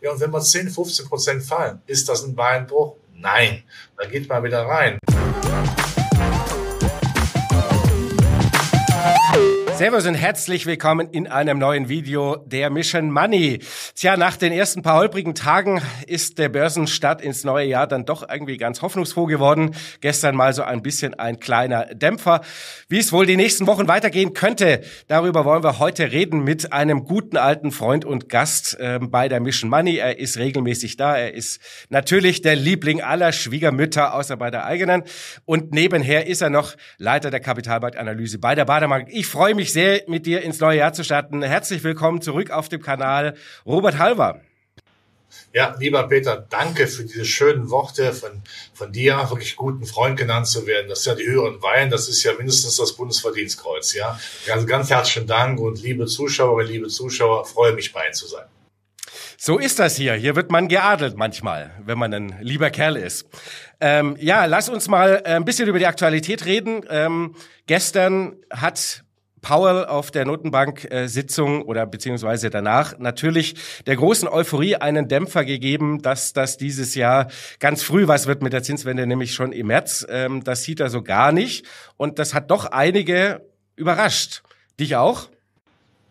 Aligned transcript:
Ja, 0.00 0.12
und 0.12 0.20
wenn 0.20 0.30
wir 0.30 0.40
10, 0.40 0.68
15 0.70 1.06
Prozent 1.06 1.42
fallen, 1.42 1.80
ist 1.86 2.08
das 2.08 2.24
ein 2.24 2.34
Beinbruch? 2.34 2.96
Nein, 3.14 3.62
da 3.96 4.06
geht 4.06 4.28
man 4.28 4.44
wieder 4.44 4.62
rein. 4.66 4.98
Servus 9.76 10.06
und 10.06 10.14
herzlich 10.14 10.64
willkommen 10.64 11.10
in 11.10 11.26
einem 11.26 11.58
neuen 11.58 11.90
Video 11.90 12.36
der 12.46 12.70
Mission 12.70 13.10
Money. 13.10 13.58
Tja, 13.94 14.16
nach 14.16 14.38
den 14.38 14.50
ersten 14.50 14.80
paar 14.80 14.98
holprigen 14.98 15.34
Tagen 15.34 15.82
ist 16.06 16.38
der 16.38 16.48
Börsenstart 16.48 17.20
ins 17.20 17.44
neue 17.44 17.66
Jahr 17.66 17.86
dann 17.86 18.06
doch 18.06 18.26
irgendwie 18.26 18.56
ganz 18.56 18.80
hoffnungsfroh 18.80 19.26
geworden. 19.26 19.74
Gestern 20.00 20.34
mal 20.34 20.54
so 20.54 20.62
ein 20.62 20.80
bisschen 20.80 21.12
ein 21.12 21.40
kleiner 21.40 21.94
Dämpfer. 21.94 22.40
Wie 22.88 22.96
es 22.96 23.12
wohl 23.12 23.26
die 23.26 23.36
nächsten 23.36 23.66
Wochen 23.66 23.86
weitergehen 23.86 24.32
könnte, 24.32 24.80
darüber 25.08 25.44
wollen 25.44 25.62
wir 25.62 25.78
heute 25.78 26.10
reden 26.10 26.42
mit 26.42 26.72
einem 26.72 27.04
guten 27.04 27.36
alten 27.36 27.70
Freund 27.70 28.06
und 28.06 28.30
Gast 28.30 28.80
äh, 28.80 28.98
bei 28.98 29.28
der 29.28 29.40
Mission 29.40 29.68
Money. 29.68 29.98
Er 29.98 30.18
ist 30.18 30.38
regelmäßig 30.38 30.96
da. 30.96 31.18
Er 31.18 31.34
ist 31.34 31.60
natürlich 31.90 32.40
der 32.40 32.56
Liebling 32.56 33.02
aller 33.02 33.30
Schwiegermütter, 33.30 34.14
außer 34.14 34.38
bei 34.38 34.50
der 34.50 34.64
eigenen. 34.64 35.02
Und 35.44 35.72
nebenher 35.72 36.26
ist 36.28 36.40
er 36.40 36.48
noch 36.48 36.76
Leiter 36.96 37.30
der 37.30 37.40
Kapitalmarktanalyse 37.40 38.38
bei 38.38 38.54
der 38.54 38.64
Baderbank. 38.64 39.08
Ich 39.10 39.26
freue 39.26 39.54
mich 39.54 39.65
mich 39.66 39.72
sehr, 39.72 40.02
mit 40.06 40.26
dir 40.26 40.42
ins 40.42 40.60
neue 40.60 40.78
Jahr 40.78 40.92
zu 40.92 41.02
starten. 41.02 41.42
Herzlich 41.42 41.82
willkommen 41.82 42.22
zurück 42.22 42.52
auf 42.52 42.68
dem 42.68 42.80
Kanal 42.80 43.34
Robert 43.64 43.98
Halver. 43.98 44.40
Ja, 45.52 45.74
lieber 45.80 46.06
Peter, 46.06 46.46
danke 46.48 46.86
für 46.86 47.02
diese 47.02 47.24
schönen 47.24 47.68
Worte 47.68 48.12
von, 48.12 48.42
von 48.74 48.92
dir, 48.92 49.16
wirklich 49.28 49.56
guten 49.56 49.84
Freund 49.84 50.16
genannt 50.16 50.46
zu 50.46 50.68
werden. 50.68 50.88
Das 50.88 51.00
ist 51.00 51.06
ja 51.06 51.16
die 51.16 51.26
höheren 51.26 51.60
Weihen, 51.62 51.90
das 51.90 52.08
ist 52.08 52.22
ja 52.22 52.32
mindestens 52.34 52.76
das 52.76 52.92
Bundesverdienstkreuz, 52.92 53.94
ja. 53.94 54.20
Also 54.52 54.66
ganz 54.66 54.88
herzlichen 54.88 55.26
Dank 55.26 55.58
und 55.58 55.82
liebe 55.82 56.06
Zuschauerinnen, 56.06 56.72
liebe 56.72 56.86
Zuschauer, 56.86 57.44
freue 57.44 57.72
mich 57.72 57.92
bei 57.92 58.04
Ihnen 58.04 58.14
zu 58.14 58.28
sein. 58.28 58.44
So 59.36 59.58
ist 59.58 59.80
das 59.80 59.96
hier. 59.96 60.14
Hier 60.14 60.36
wird 60.36 60.52
man 60.52 60.68
geadelt 60.68 61.16
manchmal, 61.16 61.72
wenn 61.84 61.98
man 61.98 62.14
ein 62.14 62.36
lieber 62.40 62.70
Kerl 62.70 62.96
ist. 62.96 63.26
Ähm, 63.80 64.16
ja, 64.20 64.44
lass 64.44 64.68
uns 64.68 64.86
mal 64.86 65.22
ein 65.24 65.44
bisschen 65.44 65.68
über 65.68 65.80
die 65.80 65.86
Aktualität 65.86 66.44
reden. 66.44 66.84
Ähm, 66.88 67.34
gestern 67.66 68.36
hat 68.50 69.02
Powell 69.46 69.84
auf 69.84 70.10
der 70.10 70.24
Notenbank-Sitzung 70.24 71.62
oder 71.62 71.86
beziehungsweise 71.86 72.50
danach 72.50 72.98
natürlich 72.98 73.54
der 73.86 73.94
großen 73.94 74.26
Euphorie 74.26 74.74
einen 74.74 75.06
Dämpfer 75.06 75.44
gegeben, 75.44 76.02
dass 76.02 76.32
das 76.32 76.56
dieses 76.56 76.96
Jahr 76.96 77.28
ganz 77.60 77.84
früh 77.84 78.08
was 78.08 78.26
wird 78.26 78.42
mit 78.42 78.52
der 78.52 78.64
Zinswende, 78.64 79.06
nämlich 79.06 79.34
schon 79.34 79.52
im 79.52 79.68
März. 79.68 80.04
Ähm, 80.10 80.42
das 80.42 80.64
sieht 80.64 80.80
er 80.80 80.90
so 80.90 81.00
gar 81.00 81.30
nicht. 81.30 81.64
Und 81.96 82.18
das 82.18 82.34
hat 82.34 82.50
doch 82.50 82.64
einige 82.64 83.46
überrascht. 83.76 84.42
Dich 84.80 84.96
auch? 84.96 85.28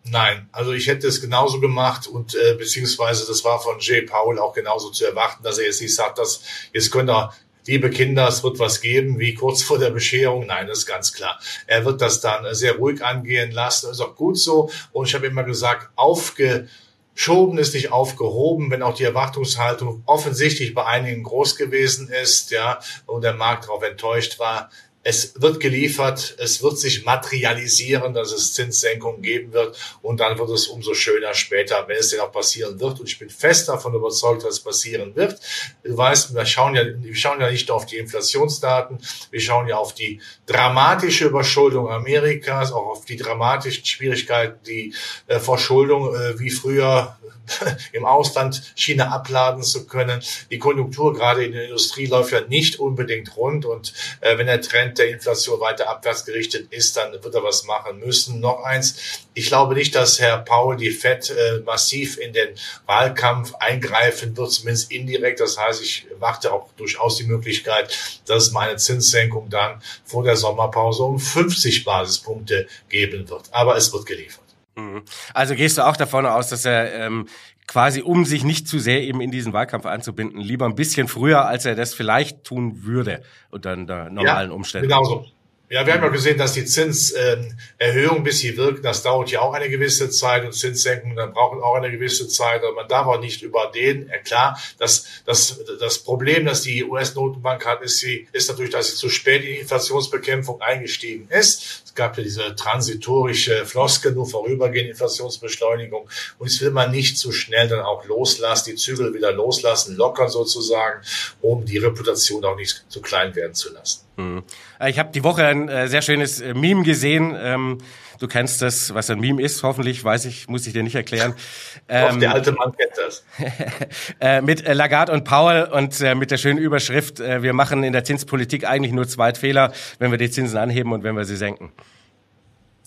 Nein, 0.04 0.48
also 0.52 0.72
ich 0.72 0.86
hätte 0.86 1.06
es 1.06 1.20
genauso 1.20 1.60
gemacht 1.60 2.06
und 2.06 2.34
äh, 2.36 2.54
beziehungsweise 2.54 3.26
das 3.26 3.44
war 3.44 3.60
von 3.60 3.80
Jay 3.80 4.00
Powell 4.00 4.38
auch 4.38 4.54
genauso 4.54 4.90
zu 4.90 5.04
erwarten, 5.04 5.42
dass 5.42 5.58
er 5.58 5.66
jetzt 5.66 5.82
nicht 5.82 5.94
sagt, 5.94 6.18
dass 6.18 6.40
jetzt 6.72 6.90
könnt 6.90 7.10
ihr 7.10 7.32
liebe 7.66 7.90
Kinder, 7.90 8.28
es 8.28 8.42
wird 8.42 8.58
was 8.58 8.80
geben, 8.80 9.18
wie 9.18 9.34
kurz 9.34 9.62
vor 9.62 9.78
der 9.78 9.90
Bescherung. 9.90 10.46
Nein, 10.46 10.66
das 10.66 10.78
ist 10.78 10.86
ganz 10.86 11.12
klar. 11.12 11.38
Er 11.66 11.84
wird 11.84 12.00
das 12.00 12.20
dann 12.20 12.54
sehr 12.54 12.76
ruhig 12.76 13.04
angehen 13.04 13.50
lassen. 13.50 13.86
Das 13.86 13.98
ist 13.98 14.04
auch 14.04 14.16
gut 14.16 14.38
so. 14.38 14.70
Und 14.92 15.08
ich 15.08 15.14
habe 15.14 15.26
immer 15.26 15.44
gesagt, 15.44 15.90
aufgeschoben 15.96 17.58
ist 17.58 17.74
nicht 17.74 17.92
aufgehoben, 17.92 18.70
wenn 18.70 18.82
auch 18.82 18.94
die 18.94 19.04
Erwartungshaltung 19.04 20.02
offensichtlich 20.06 20.74
bei 20.74 20.86
einigen 20.86 21.22
groß 21.22 21.56
gewesen 21.56 22.08
ist, 22.08 22.50
ja, 22.50 22.78
und 23.06 23.22
der 23.22 23.34
Markt 23.34 23.64
darauf 23.64 23.82
enttäuscht 23.82 24.38
war 24.38 24.70
es 25.08 25.40
wird 25.40 25.60
geliefert, 25.60 26.34
es 26.38 26.64
wird 26.64 26.80
sich 26.80 27.04
materialisieren, 27.04 28.12
dass 28.12 28.32
es 28.32 28.54
Zinssenkungen 28.54 29.22
geben 29.22 29.52
wird 29.52 29.78
und 30.02 30.18
dann 30.18 30.36
wird 30.36 30.50
es 30.50 30.66
umso 30.66 30.94
schöner 30.94 31.32
später, 31.32 31.84
wenn 31.86 31.96
es 31.96 32.08
denn 32.08 32.18
auch 32.18 32.32
passieren 32.32 32.80
wird. 32.80 32.98
Und 32.98 33.08
ich 33.08 33.16
bin 33.16 33.30
fest 33.30 33.68
davon 33.68 33.94
überzeugt, 33.94 34.42
dass 34.42 34.54
es 34.54 34.60
passieren 34.60 35.14
wird. 35.14 35.38
Du 35.84 35.96
weißt, 35.96 36.34
wir 36.34 36.44
schauen 36.44 36.74
ja, 36.74 36.82
wir 36.84 37.14
schauen 37.14 37.40
ja 37.40 37.48
nicht 37.48 37.70
auf 37.70 37.86
die 37.86 37.98
Inflationsdaten, 37.98 38.98
wir 39.30 39.40
schauen 39.40 39.68
ja 39.68 39.76
auf 39.76 39.94
die 39.94 40.20
dramatische 40.46 41.26
Überschuldung 41.26 41.88
Amerikas, 41.88 42.72
auch 42.72 42.88
auf 42.88 43.04
die 43.04 43.16
dramatischen 43.16 43.84
Schwierigkeiten, 43.84 44.58
die 44.66 44.92
äh, 45.28 45.38
Verschuldung 45.38 46.16
äh, 46.16 46.36
wie 46.40 46.50
früher 46.50 47.16
im 47.92 48.04
Ausland 48.04 48.72
China 48.74 49.10
abladen 49.10 49.62
zu 49.62 49.86
können. 49.86 50.20
Die 50.50 50.58
Konjunktur 50.58 51.14
gerade 51.14 51.44
in 51.44 51.52
der 51.52 51.66
Industrie 51.66 52.06
läuft 52.06 52.32
ja 52.32 52.40
nicht 52.40 52.80
unbedingt 52.80 53.36
rund 53.36 53.64
und 53.64 53.94
äh, 54.20 54.36
wenn 54.38 54.46
der 54.46 54.60
Trend 54.60 54.95
der 54.98 55.08
Inflation 55.08 55.60
weiter 55.60 55.88
abwärts 55.88 56.24
gerichtet 56.24 56.72
ist, 56.72 56.96
dann 56.96 57.12
wird 57.12 57.34
er 57.34 57.42
was 57.42 57.64
machen 57.64 57.98
müssen. 57.98 58.40
Noch 58.40 58.62
eins, 58.62 58.96
ich 59.34 59.46
glaube 59.46 59.74
nicht, 59.74 59.94
dass 59.94 60.20
Herr 60.20 60.38
Paul 60.38 60.76
die 60.76 60.90
FED 60.90 61.30
äh, 61.30 61.58
massiv 61.60 62.18
in 62.18 62.32
den 62.32 62.50
Wahlkampf 62.86 63.54
eingreifen 63.56 64.36
wird, 64.36 64.52
zumindest 64.52 64.90
indirekt. 64.90 65.40
Das 65.40 65.58
heißt, 65.58 65.82
ich 65.82 66.06
warte 66.18 66.52
auch 66.52 66.70
durchaus 66.76 67.16
die 67.16 67.24
Möglichkeit, 67.24 67.96
dass 68.26 68.44
es 68.44 68.52
mal 68.52 68.68
eine 68.68 68.78
Zinssenkung 68.78 69.48
dann 69.50 69.82
vor 70.04 70.24
der 70.24 70.36
Sommerpause 70.36 71.02
um 71.02 71.18
50 71.18 71.84
Basispunkte 71.84 72.66
geben 72.88 73.28
wird. 73.28 73.44
Aber 73.52 73.76
es 73.76 73.92
wird 73.92 74.06
geliefert. 74.06 74.44
Mhm. 74.76 75.02
Also 75.32 75.54
gehst 75.54 75.78
du 75.78 75.86
auch 75.86 75.96
davon 75.96 76.26
aus, 76.26 76.50
dass 76.50 76.64
er 76.64 76.92
ähm, 76.94 77.28
quasi, 77.66 78.02
um 78.02 78.24
sich 78.24 78.44
nicht 78.44 78.68
zu 78.68 78.78
sehr 78.78 79.02
eben 79.02 79.20
in 79.20 79.30
diesen 79.30 79.52
Wahlkampf 79.52 79.86
einzubinden, 79.86 80.40
lieber 80.40 80.66
ein 80.66 80.74
bisschen 80.74 81.08
früher, 81.08 81.46
als 81.46 81.64
er 81.64 81.74
das 81.74 81.94
vielleicht 81.94 82.44
tun 82.44 82.84
würde 82.84 83.22
unter 83.50 83.76
normalen 83.76 84.50
ja, 84.50 84.54
Umständen. 84.54 84.88
Genau 84.88 85.04
so. 85.04 85.26
Ja, 85.68 85.84
wir 85.84 85.94
haben 85.94 86.02
ja 86.02 86.08
gesehen, 86.10 86.38
dass 86.38 86.52
die 86.52 86.64
Zinserhöhung, 86.64 88.22
bis 88.22 88.38
sie 88.38 88.56
wirken, 88.56 88.82
das 88.82 89.02
dauert 89.02 89.32
ja 89.32 89.40
auch 89.40 89.52
eine 89.52 89.68
gewisse 89.68 90.10
Zeit 90.10 90.44
und 90.44 90.52
Zinssenkungen 90.52 91.16
dann 91.16 91.32
brauchen 91.32 91.60
auch 91.60 91.74
eine 91.74 91.90
gewisse 91.90 92.28
Zeit. 92.28 92.62
Aber 92.62 92.72
man 92.72 92.86
darf 92.86 93.08
auch 93.08 93.20
nicht 93.20 93.42
über 93.42 93.72
den, 93.74 94.08
ja 94.08 94.18
klar, 94.18 94.60
das, 94.78 95.06
das, 95.24 95.60
das 95.80 95.98
Problem, 95.98 96.46
das 96.46 96.62
die 96.62 96.84
US-Notenbank 96.84 97.66
hat, 97.66 97.82
ist, 97.82 97.98
sie, 97.98 98.28
ist 98.30 98.48
natürlich, 98.48 98.70
dass 98.70 98.92
sie 98.92 98.96
zu 98.96 99.08
spät 99.08 99.42
in 99.42 99.54
die 99.54 99.58
Inflationsbekämpfung 99.58 100.60
eingestiegen 100.60 101.26
ist. 101.30 101.82
Es 101.84 101.94
gab 101.96 102.16
ja 102.16 102.22
diese 102.22 102.54
transitorische 102.54 103.66
Floske, 103.66 104.12
nur 104.12 104.26
vorübergehende 104.26 104.92
Inflationsbeschleunigung. 104.92 106.08
Und 106.38 106.46
es 106.46 106.60
will 106.60 106.70
man 106.70 106.92
nicht 106.92 107.18
zu 107.18 107.32
schnell 107.32 107.66
dann 107.66 107.80
auch 107.80 108.04
loslassen, 108.04 108.70
die 108.70 108.76
Zügel 108.76 109.12
wieder 109.14 109.32
loslassen, 109.32 109.96
lockern 109.96 110.28
sozusagen, 110.28 111.02
um 111.42 111.64
die 111.64 111.78
Reputation 111.78 112.44
auch 112.44 112.56
nicht 112.56 112.84
zu 112.88 113.02
klein 113.02 113.34
werden 113.34 113.54
zu 113.54 113.72
lassen. 113.72 114.06
Hm. 114.16 114.44
Äh, 114.80 114.90
ich 114.90 114.98
habe 114.98 115.10
die 115.12 115.24
Woche 115.24 115.42
ein 115.64 115.68
äh, 115.68 115.88
sehr 115.88 116.02
schönes 116.02 116.40
äh, 116.40 116.54
Meme 116.54 116.82
gesehen. 116.82 117.36
Ähm, 117.38 117.78
du 118.18 118.28
kennst 118.28 118.62
das, 118.62 118.94
was 118.94 119.10
ein 119.10 119.20
Meme 119.20 119.42
ist, 119.42 119.62
hoffentlich, 119.62 120.02
weiß 120.04 120.24
ich, 120.26 120.48
muss 120.48 120.66
ich 120.66 120.72
dir 120.72 120.82
nicht 120.82 120.94
erklären. 120.94 121.34
Ähm, 121.88 122.14
Doch, 122.14 122.18
der 122.18 122.32
alte 122.32 122.50
Mann 122.50 122.72
kennt 122.76 122.90
das. 122.96 123.24
äh, 124.20 124.40
mit 124.40 124.66
Lagarde 124.66 125.12
und 125.12 125.22
Paul 125.22 125.68
und 125.70 126.00
äh, 126.00 126.16
mit 126.16 126.32
der 126.32 126.36
schönen 126.36 126.58
Überschrift, 126.58 127.20
äh, 127.20 127.44
wir 127.44 127.52
machen 127.52 127.84
in 127.84 127.92
der 127.92 128.02
Zinspolitik 128.02 128.68
eigentlich 128.68 128.92
nur 128.92 129.06
zwei 129.06 129.32
Fehler, 129.34 129.72
wenn 130.00 130.10
wir 130.10 130.18
die 130.18 130.28
Zinsen 130.28 130.58
anheben 130.58 130.92
und 130.92 131.04
wenn 131.04 131.14
wir 131.14 131.24
sie 131.24 131.36
senken. 131.36 131.70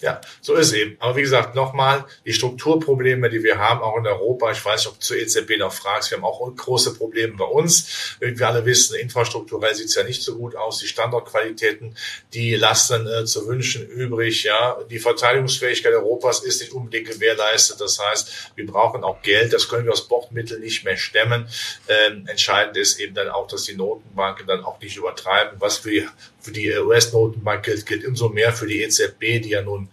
Ja, 0.02 0.22
so 0.42 0.56
ist 0.56 0.72
eben. 0.72 0.96
Aber 1.00 1.16
wie 1.18 1.22
gesagt, 1.22 1.56
nochmal, 1.56 2.06
die 2.26 2.32
Strukturprobleme, 2.32 3.30
die 3.30 3.44
wir 3.44 3.58
haben, 3.58 3.82
auch 3.82 3.98
in 3.98 4.08
Europa, 4.08 4.52
ich 4.52 4.64
weiß 4.64 4.82
nicht, 4.82 4.88
ob 4.88 5.00
du 5.00 5.06
zur 5.06 5.18
EZB 5.18 5.58
noch 5.58 5.74
fragst, 5.74 6.12
wir 6.12 6.18
haben 6.18 6.24
auch 6.24 6.40
große 6.56 6.94
Probleme 6.94 7.36
bei 7.36 7.46
uns. 7.46 8.16
Wie 8.20 8.38
wir 8.38 8.48
alle 8.48 8.66
wissen, 8.66 8.96
infrastrukturell 8.96 9.76
sieht 9.76 9.88
es 9.88 9.96
ja 9.96 10.04
nicht 10.04 10.24
so 10.24 10.38
gut 10.38 10.56
aus. 10.56 10.80
Die 10.80 10.88
Standortqualitäten, 10.88 11.98
die 12.34 12.56
lassen 12.56 13.08
äh, 13.08 13.26
zu 13.26 13.46
wünschen 13.48 13.86
übrig. 13.88 14.44
Ja, 14.44 14.78
Die 14.90 15.00
Verteidigungsfähigkeit 15.00 15.94
Europas 15.94 16.44
ist 16.44 16.62
nicht 16.62 16.72
unbedingt 16.72 17.10
gewährleistet. 17.10 17.82
Das 17.82 18.00
heißt, 18.00 18.54
wir 18.56 18.66
brauchen 18.66 19.04
auch 19.04 19.22
Geld. 19.22 19.52
Das 19.52 19.68
können 19.68 19.86
wir 19.86 19.92
aus 19.92 20.08
Bordmitteln 20.08 20.62
nicht 20.62 20.86
mehr 20.86 20.98
stemmen. 20.98 21.48
Ähm, 21.90 22.26
entscheidend 22.28 22.78
ist 22.78 23.00
eben 23.00 23.16
dann 23.16 23.30
auch, 23.30 23.48
dass 23.48 23.64
die 23.64 23.76
Notenbanken 23.76 24.48
dann 24.48 24.64
auch 24.64 24.80
nicht 24.80 24.96
übertreiben. 24.96 25.60
Was 25.60 25.80
für, 25.80 26.08
für 26.42 26.52
die 26.52 26.72
US-Notenbank 26.72 27.66
gilt, 27.66 27.86
gilt 27.86 28.06
umso 28.06 28.30
mehr 28.30 28.54
für 28.54 28.68
die 28.68 28.82
EZB, 28.82 29.42
die 29.42 29.50
ja 29.50 29.62
nun 29.62 29.90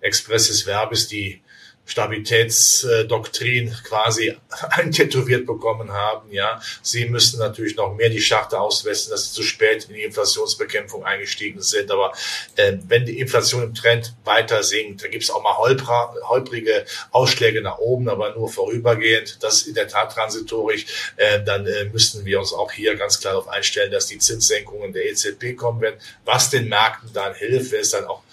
expresses 0.00 0.62
Verbes 0.62 1.08
die 1.08 1.40
Stabilitätsdoktrin 1.86 3.74
quasi 3.84 4.36
eintätowiert 4.70 5.46
bekommen 5.46 5.92
haben. 5.92 6.32
Ja, 6.32 6.60
sie 6.82 7.06
müssen 7.06 7.38
natürlich 7.38 7.76
noch 7.76 7.94
mehr 7.94 8.08
die 8.08 8.20
Scharte 8.20 8.58
auswesten, 8.58 9.10
dass 9.10 9.28
sie 9.28 9.34
zu 9.34 9.42
spät 9.42 9.86
in 9.88 9.94
die 9.94 10.02
Inflationsbekämpfung 10.02 11.04
eingestiegen 11.04 11.60
sind. 11.60 11.90
Aber 11.90 12.12
äh, 12.56 12.78
wenn 12.88 13.04
die 13.04 13.20
Inflation 13.20 13.62
im 13.62 13.74
Trend 13.74 14.14
weiter 14.24 14.62
sinkt, 14.62 15.04
da 15.04 15.08
gibt 15.08 15.24
es 15.24 15.30
auch 15.30 15.42
mal 15.42 15.56
holpra, 15.58 16.14
holprige 16.22 16.84
Ausschläge 17.10 17.60
nach 17.60 17.78
oben, 17.78 18.08
aber 18.08 18.34
nur 18.34 18.48
vorübergehend. 18.50 19.42
Das 19.42 19.56
ist 19.56 19.66
in 19.68 19.74
der 19.74 19.88
Tat 19.88 20.12
transitorisch. 20.12 20.86
Äh, 21.16 21.42
dann 21.44 21.66
äh, 21.66 21.84
müssten 21.84 22.24
wir 22.24 22.40
uns 22.40 22.52
auch 22.52 22.72
hier 22.72 22.96
ganz 22.96 23.20
klar 23.20 23.34
darauf 23.34 23.48
einstellen, 23.48 23.92
dass 23.92 24.06
die 24.06 24.18
Zinssenkungen 24.18 24.92
der 24.92 25.04
EZB 25.10 25.56
kommen 25.56 25.80
werden. 25.80 25.96
Was 26.24 26.50
den 26.50 26.68
Märkten 26.68 27.12
dann 27.12 27.34
hilft, 27.34 27.72
es 27.74 27.90
dann 27.90 28.06
auch 28.06 28.23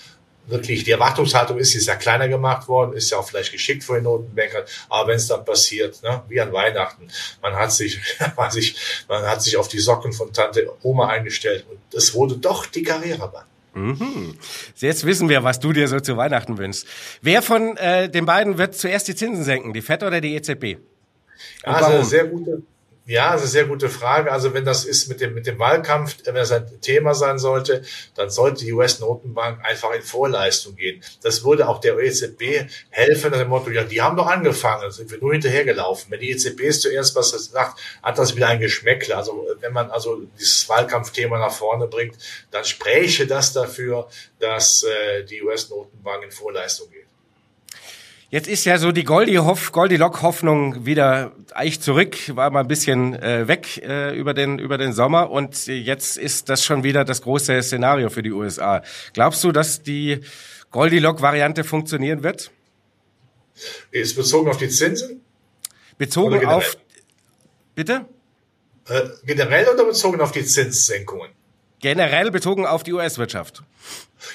wirklich, 0.48 0.84
die 0.84 0.92
Erwartungshaltung 0.92 1.58
ist, 1.58 1.76
ist 1.76 1.88
ja 1.88 1.96
kleiner 1.96 2.28
gemacht 2.28 2.68
worden, 2.68 2.94
ist 2.94 3.10
ja 3.12 3.18
auch 3.18 3.28
vielleicht 3.28 3.52
geschickt 3.52 3.84
vor 3.84 3.96
den 3.96 4.06
Notenbankern, 4.06 4.64
aber 4.90 5.10
wenn 5.10 5.16
es 5.16 5.28
dann 5.28 5.46
passiert, 5.46 6.02
ne, 6.04 6.24
wie 6.28 6.40
an 6.42 6.52
Weihnachten, 6.52 7.08
man 7.42 7.56
hat 7.56 7.72
sich, 7.72 8.00
man, 8.38 8.52
sich, 8.52 8.76
man 9.08 9.24
hat 9.24 9.42
sich 9.42 9.58
auf 9.58 9.68
die 9.68 9.80
Socken 9.80 10.14
von 10.14 10.32
Tante 10.34 10.72
Oma 10.84 11.08
eingestellt 11.08 11.66
und 11.70 11.80
es 11.94 12.14
wurde 12.14 12.38
doch 12.38 12.66
die 12.66 12.84
Karrierebahn. 12.84 13.46
Mhm. 13.74 14.38
Jetzt 14.76 15.06
wissen 15.06 15.30
wir, 15.30 15.44
was 15.44 15.60
du 15.60 15.72
dir 15.72 15.88
so 15.88 16.00
zu 16.00 16.18
Weihnachten 16.18 16.58
wünschst. 16.58 16.86
Wer 17.22 17.42
von 17.42 17.78
äh, 17.78 18.10
den 18.10 18.26
beiden 18.26 18.58
wird 18.58 18.76
zuerst 18.76 19.08
die 19.08 19.16
Zinsen 19.16 19.46
senken, 19.46 19.72
die 19.72 19.82
FED 19.82 20.04
oder 20.04 20.20
die 20.20 20.36
EZB? 20.36 20.78
Ja, 21.66 21.74
also 21.74 22.04
sehr 22.04 22.26
gute, 22.26 22.64
ja, 23.12 23.34
das 23.34 23.42
ist 23.42 23.48
eine 23.48 23.52
sehr 23.52 23.66
gute 23.66 23.90
Frage. 23.90 24.32
Also 24.32 24.54
wenn 24.54 24.64
das 24.64 24.86
ist 24.86 25.10
mit 25.10 25.20
dem, 25.20 25.34
mit 25.34 25.46
dem 25.46 25.60
Wahlkampf, 25.60 26.16
wenn 26.24 26.36
das 26.36 26.52
ein 26.54 26.80
Thema 26.80 27.14
sein 27.14 27.40
sollte, 27.40 27.84
dann 28.16 28.30
sollte 28.30 28.64
die 28.64 28.72
US-Notenbank 28.72 29.66
einfach 29.66 29.92
in 29.94 30.02
Vorleistung 30.02 30.78
gehen. 30.78 31.04
Das 31.22 31.44
würde 31.44 31.68
auch 31.68 31.82
der 31.82 32.00
EZB 32.00 32.70
helfen, 32.90 33.32
nach 33.32 33.40
dem 33.40 33.50
Motto, 33.50 33.70
ja, 33.70 33.84
die 33.84 34.02
haben 34.02 34.16
doch 34.16 34.28
angefangen, 34.28 34.92
sind 34.92 35.12
wir 35.12 35.18
nur 35.20 35.34
hinterhergelaufen. 35.34 36.10
Wenn 36.10 36.22
die 36.22 36.32
EZB 36.32 36.72
zuerst 36.72 37.14
was 37.16 37.32
sagt, 37.32 37.82
hat 38.02 38.18
das 38.18 38.38
wieder 38.38 38.48
ein 38.48 38.62
Geschmäckle. 38.62 39.18
Also 39.18 39.46
wenn 39.60 39.74
man 39.74 39.92
also 39.92 40.22
dieses 40.40 40.70
Wahlkampfthema 40.70 41.38
nach 41.38 41.52
vorne 41.52 41.88
bringt, 41.88 42.16
dann 42.52 42.64
spräche 42.64 43.28
das 43.28 43.52
dafür, 43.52 44.08
dass 44.40 44.84
äh, 44.84 45.26
die 45.26 45.44
US-Notenbank 45.44 46.24
in 46.24 46.32
Vorleistung 46.32 46.90
geht. 46.90 47.11
Jetzt 48.32 48.48
ist 48.48 48.64
ja 48.64 48.78
so 48.78 48.94
die 48.94 49.04
Goldilocks-Hoffnung 49.04 50.86
wieder 50.86 51.34
eigentlich 51.54 51.82
zurück, 51.82 52.16
war 52.34 52.50
mal 52.50 52.62
ein 52.62 52.68
bisschen 52.70 53.14
äh, 53.14 53.46
weg 53.50 53.84
äh, 53.84 54.18
über 54.18 54.34
den 54.34 54.58
über 54.58 54.78
den 54.78 54.94
Sommer 54.94 55.30
und 55.30 55.68
jetzt 55.68 56.18
ist 56.18 56.48
das 56.48 56.64
schon 56.64 56.86
wieder 56.86 57.04
das 57.04 57.24
große 57.24 57.62
Szenario 57.62 58.10
für 58.10 58.24
die 58.24 58.32
USA. 58.32 58.84
Glaubst 59.12 59.44
du, 59.44 59.52
dass 59.52 59.84
die 59.84 60.22
Goldilock-Variante 60.72 61.66
funktionieren 61.66 62.24
wird? 62.24 62.52
Ist 63.92 64.16
bezogen 64.16 64.50
auf 64.50 64.56
die 64.56 64.70
Zinsen? 64.70 65.20
Bezogen 65.98 66.46
auf 66.46 66.78
bitte? 67.76 68.06
Äh, 68.88 69.10
generell 69.26 69.68
oder 69.68 69.84
bezogen 69.84 70.22
auf 70.22 70.32
die 70.32 70.46
Zinssenkungen? 70.46 71.32
Generell 71.82 72.32
bezogen 72.32 72.66
auf 72.66 72.84
die 72.84 72.94
US-Wirtschaft. 72.94 73.62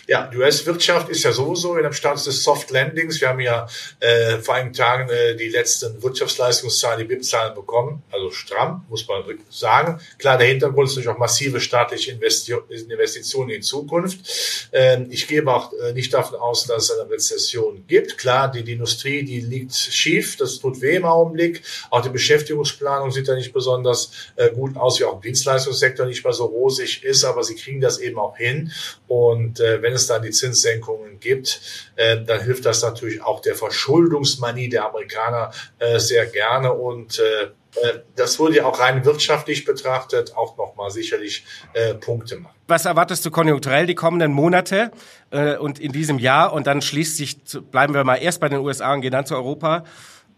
Ja, 0.06 0.26
die 0.26 0.36
US-Wirtschaft 0.38 1.08
ist 1.08 1.22
ja 1.24 1.32
sowieso 1.32 1.74
in 1.76 1.84
einem 1.84 1.92
Status 1.92 2.24
des 2.24 2.42
Soft 2.42 2.70
Landings. 2.70 3.20
Wir 3.20 3.28
haben 3.28 3.40
ja 3.40 3.66
äh, 4.00 4.38
vor 4.38 4.54
einigen 4.54 4.74
Tagen 4.74 5.08
äh, 5.10 5.34
die 5.36 5.48
letzten 5.48 6.02
Wirtschaftsleistungszahlen, 6.02 6.98
die 7.00 7.04
BIP-Zahlen 7.04 7.54
bekommen, 7.54 8.02
also 8.10 8.30
stramm, 8.30 8.84
muss 8.88 9.06
man 9.08 9.22
sagen. 9.50 10.00
Klar, 10.18 10.38
der 10.38 10.48
Hintergrund 10.48 10.88
ist 10.88 10.96
natürlich 10.96 11.14
auch 11.14 11.18
massive 11.18 11.60
staatliche 11.60 12.12
Investitionen 12.12 13.50
in 13.50 13.62
Zukunft. 13.62 14.70
Ähm, 14.72 15.08
ich 15.10 15.26
gebe 15.26 15.52
auch 15.52 15.72
äh, 15.72 15.92
nicht 15.92 16.12
davon 16.12 16.38
aus, 16.38 16.66
dass 16.66 16.84
es 16.84 16.98
eine 16.98 17.10
Rezession 17.10 17.84
gibt. 17.86 18.18
Klar, 18.18 18.50
die, 18.50 18.62
die 18.62 18.72
Industrie, 18.72 19.24
die 19.24 19.40
liegt 19.40 19.74
schief, 19.74 20.36
das 20.36 20.58
tut 20.58 20.80
weh 20.80 20.96
im 20.96 21.04
Augenblick. 21.04 21.62
Auch 21.90 22.02
die 22.02 22.10
Beschäftigungsplanung 22.10 23.10
sieht 23.10 23.28
da 23.28 23.34
nicht 23.34 23.52
besonders 23.52 24.10
äh, 24.36 24.50
gut 24.50 24.76
aus, 24.76 25.00
wie 25.00 25.04
auch 25.04 25.14
im 25.14 25.20
Dienstleistungssektor 25.20 26.06
nicht 26.06 26.24
mehr 26.24 26.32
so 26.32 26.46
rosig 26.46 27.02
ist, 27.04 27.24
aber 27.24 27.42
sie 27.42 27.54
kriegen 27.54 27.80
das 27.80 27.98
eben 27.98 28.18
auch 28.18 28.36
hin. 28.36 28.72
Und 29.08 29.60
äh, 29.60 29.82
wenn 29.82 29.92
es 29.92 30.06
dann 30.06 30.22
die 30.22 30.30
Zinssenkungen 30.30 31.20
gibt, 31.20 31.60
äh, 31.96 32.22
dann 32.24 32.40
hilft 32.40 32.66
das 32.66 32.82
natürlich 32.82 33.22
auch 33.22 33.40
der 33.40 33.54
Verschuldungsmanie 33.54 34.68
der 34.68 34.88
Amerikaner 34.88 35.52
äh, 35.78 35.98
sehr 35.98 36.26
gerne 36.26 36.72
und 36.72 37.18
äh, 37.18 37.44
äh 37.80 38.00
das 38.16 38.38
würde 38.38 38.56
ja 38.56 38.64
auch 38.64 38.80
rein 38.80 39.04
wirtschaftlich 39.04 39.64
betrachtet 39.64 40.34
auch 40.36 40.56
nochmal 40.56 40.90
sicherlich 40.90 41.44
äh, 41.74 41.94
Punkte 41.94 42.36
machen. 42.36 42.54
Was 42.66 42.84
erwartest 42.84 43.24
du 43.24 43.30
konjunkturell 43.30 43.86
die 43.86 43.94
kommenden 43.94 44.32
Monate 44.32 44.90
äh, 45.30 45.56
und 45.56 45.78
in 45.78 45.92
diesem 45.92 46.18
Jahr? 46.18 46.52
Und 46.52 46.66
dann 46.66 46.82
schließt 46.82 47.16
sich, 47.16 47.38
bleiben 47.70 47.94
wir 47.94 48.02
mal 48.02 48.16
erst 48.16 48.40
bei 48.40 48.48
den 48.48 48.58
USA 48.58 48.92
und 48.92 49.02
gehen 49.02 49.12
dann 49.12 49.26
zu 49.26 49.36
Europa. 49.36 49.84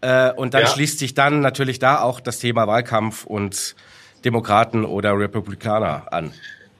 Äh, 0.01 0.31
und 0.33 0.53
dann 0.53 0.61
ja. 0.61 0.67
schließt 0.67 0.99
sich 0.99 1.13
dann 1.13 1.41
natürlich 1.41 1.79
da 1.79 2.01
auch 2.01 2.19
das 2.19 2.39
Thema 2.39 2.67
Wahlkampf 2.67 3.25
und 3.25 3.75
Demokraten 4.23 4.85
oder 4.85 5.17
Republikaner 5.17 6.11
an. 6.11 6.33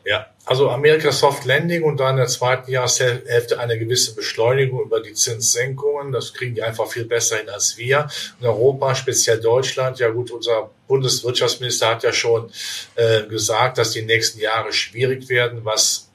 Ja, 0.09 0.25
also 0.43 0.71
Amerika 0.71 1.11
Soft 1.11 1.45
Landing 1.45 1.83
und 1.83 1.99
dann 1.99 2.15
in 2.15 2.17
der 2.17 2.25
zweiten 2.25 2.71
Jahreshälfte 2.71 3.59
eine 3.59 3.77
gewisse 3.77 4.15
Beschleunigung 4.15 4.81
über 4.81 5.01
die 5.01 5.13
Zinssenkungen. 5.13 6.11
Das 6.11 6.33
kriegen 6.33 6.55
die 6.55 6.63
einfach 6.63 6.87
viel 6.87 7.05
besser 7.05 7.37
hin 7.37 7.47
als 7.47 7.77
wir. 7.77 8.07
In 8.39 8.47
Europa, 8.47 8.95
speziell 8.95 9.39
Deutschland, 9.39 9.99
ja 9.99 10.09
gut, 10.09 10.31
unser 10.31 10.71
Bundeswirtschaftsminister 10.87 11.89
hat 11.89 12.01
ja 12.01 12.11
schon 12.11 12.49
äh, 12.95 13.21
gesagt, 13.27 13.77
dass 13.77 13.91
die 13.91 14.01
nächsten 14.01 14.39
Jahre 14.39 14.73
schwierig 14.73 15.29
werden, 15.29 15.63
was 15.63 16.09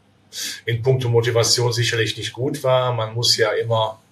in 0.64 0.82
puncto 0.82 1.08
Motivation 1.08 1.72
sicherlich 1.72 2.16
nicht 2.16 2.32
gut 2.32 2.64
war. 2.64 2.92
Man 2.92 3.14
muss 3.14 3.36
ja 3.36 3.52
immer 3.52 4.02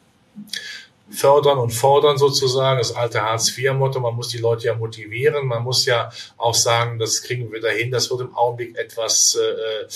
fördern 1.12 1.58
und 1.58 1.70
fordern 1.70 2.16
sozusagen, 2.16 2.78
das 2.78 2.94
alte 2.94 3.22
Hartz-IV-Motto, 3.22 4.00
man 4.00 4.14
muss 4.14 4.28
die 4.28 4.38
Leute 4.38 4.66
ja 4.66 4.74
motivieren, 4.74 5.46
man 5.46 5.62
muss 5.62 5.84
ja 5.84 6.10
auch 6.36 6.54
sagen, 6.54 6.98
das 6.98 7.22
kriegen 7.22 7.52
wir 7.52 7.60
dahin, 7.60 7.90
das 7.90 8.10
wird 8.10 8.22
im 8.22 8.34
Augenblick 8.34 8.76
etwas 8.76 9.38
äh, 9.40 9.84
äh, 9.84 9.88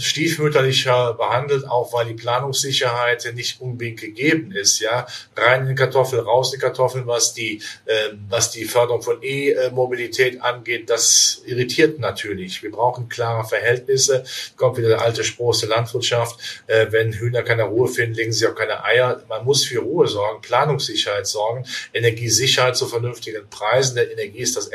stiefmütterlicher 0.00 1.14
behandelt, 1.14 1.68
auch 1.68 1.92
weil 1.92 2.06
die 2.06 2.14
Planungssicherheit 2.14 3.30
nicht 3.34 3.60
unbedingt 3.60 4.00
gegeben 4.00 4.52
ist, 4.52 4.80
ja, 4.80 5.06
rein 5.36 5.62
in 5.62 5.68
die 5.68 5.74
Kartoffel, 5.74 6.20
raus 6.20 6.54
in 6.54 6.60
Kartoffeln, 6.60 7.06
was 7.06 7.34
die, 7.34 7.60
äh, 7.86 8.10
was 8.28 8.50
die 8.50 8.64
Förderung 8.64 9.02
von 9.02 9.18
E-Mobilität 9.22 10.40
angeht, 10.42 10.88
das 10.90 11.42
irritiert 11.46 11.98
natürlich. 11.98 12.62
Wir 12.62 12.70
brauchen 12.70 13.08
klare 13.08 13.46
Verhältnisse, 13.46 14.24
kommt 14.56 14.76
wieder 14.76 14.88
der 14.88 15.02
alte 15.02 15.24
Spruch 15.24 15.58
der 15.60 15.70
Landwirtschaft, 15.70 16.38
äh, 16.66 16.86
wenn 16.90 17.12
Hühner 17.12 17.42
keine 17.42 17.64
Ruhe 17.64 17.88
finden, 17.88 18.14
legen 18.14 18.32
sie 18.32 18.46
auch 18.46 18.54
keine 18.54 18.84
Eier, 18.84 19.22
man 19.28 19.44
muss 19.44 19.64
für 19.64 19.80
Ruhe 19.80 20.06
sorgen, 20.06 20.27
sorgen, 20.28 20.42
Planungssicherheit 20.42 21.26
sorgen, 21.26 21.64
Energiesicherheit 21.92 22.76
zu 22.76 22.86
vernünftigen 22.86 23.48
Preisen. 23.48 23.96
Denn 23.96 24.10
Energie 24.10 24.40
ist 24.40 24.56
das 24.56 24.70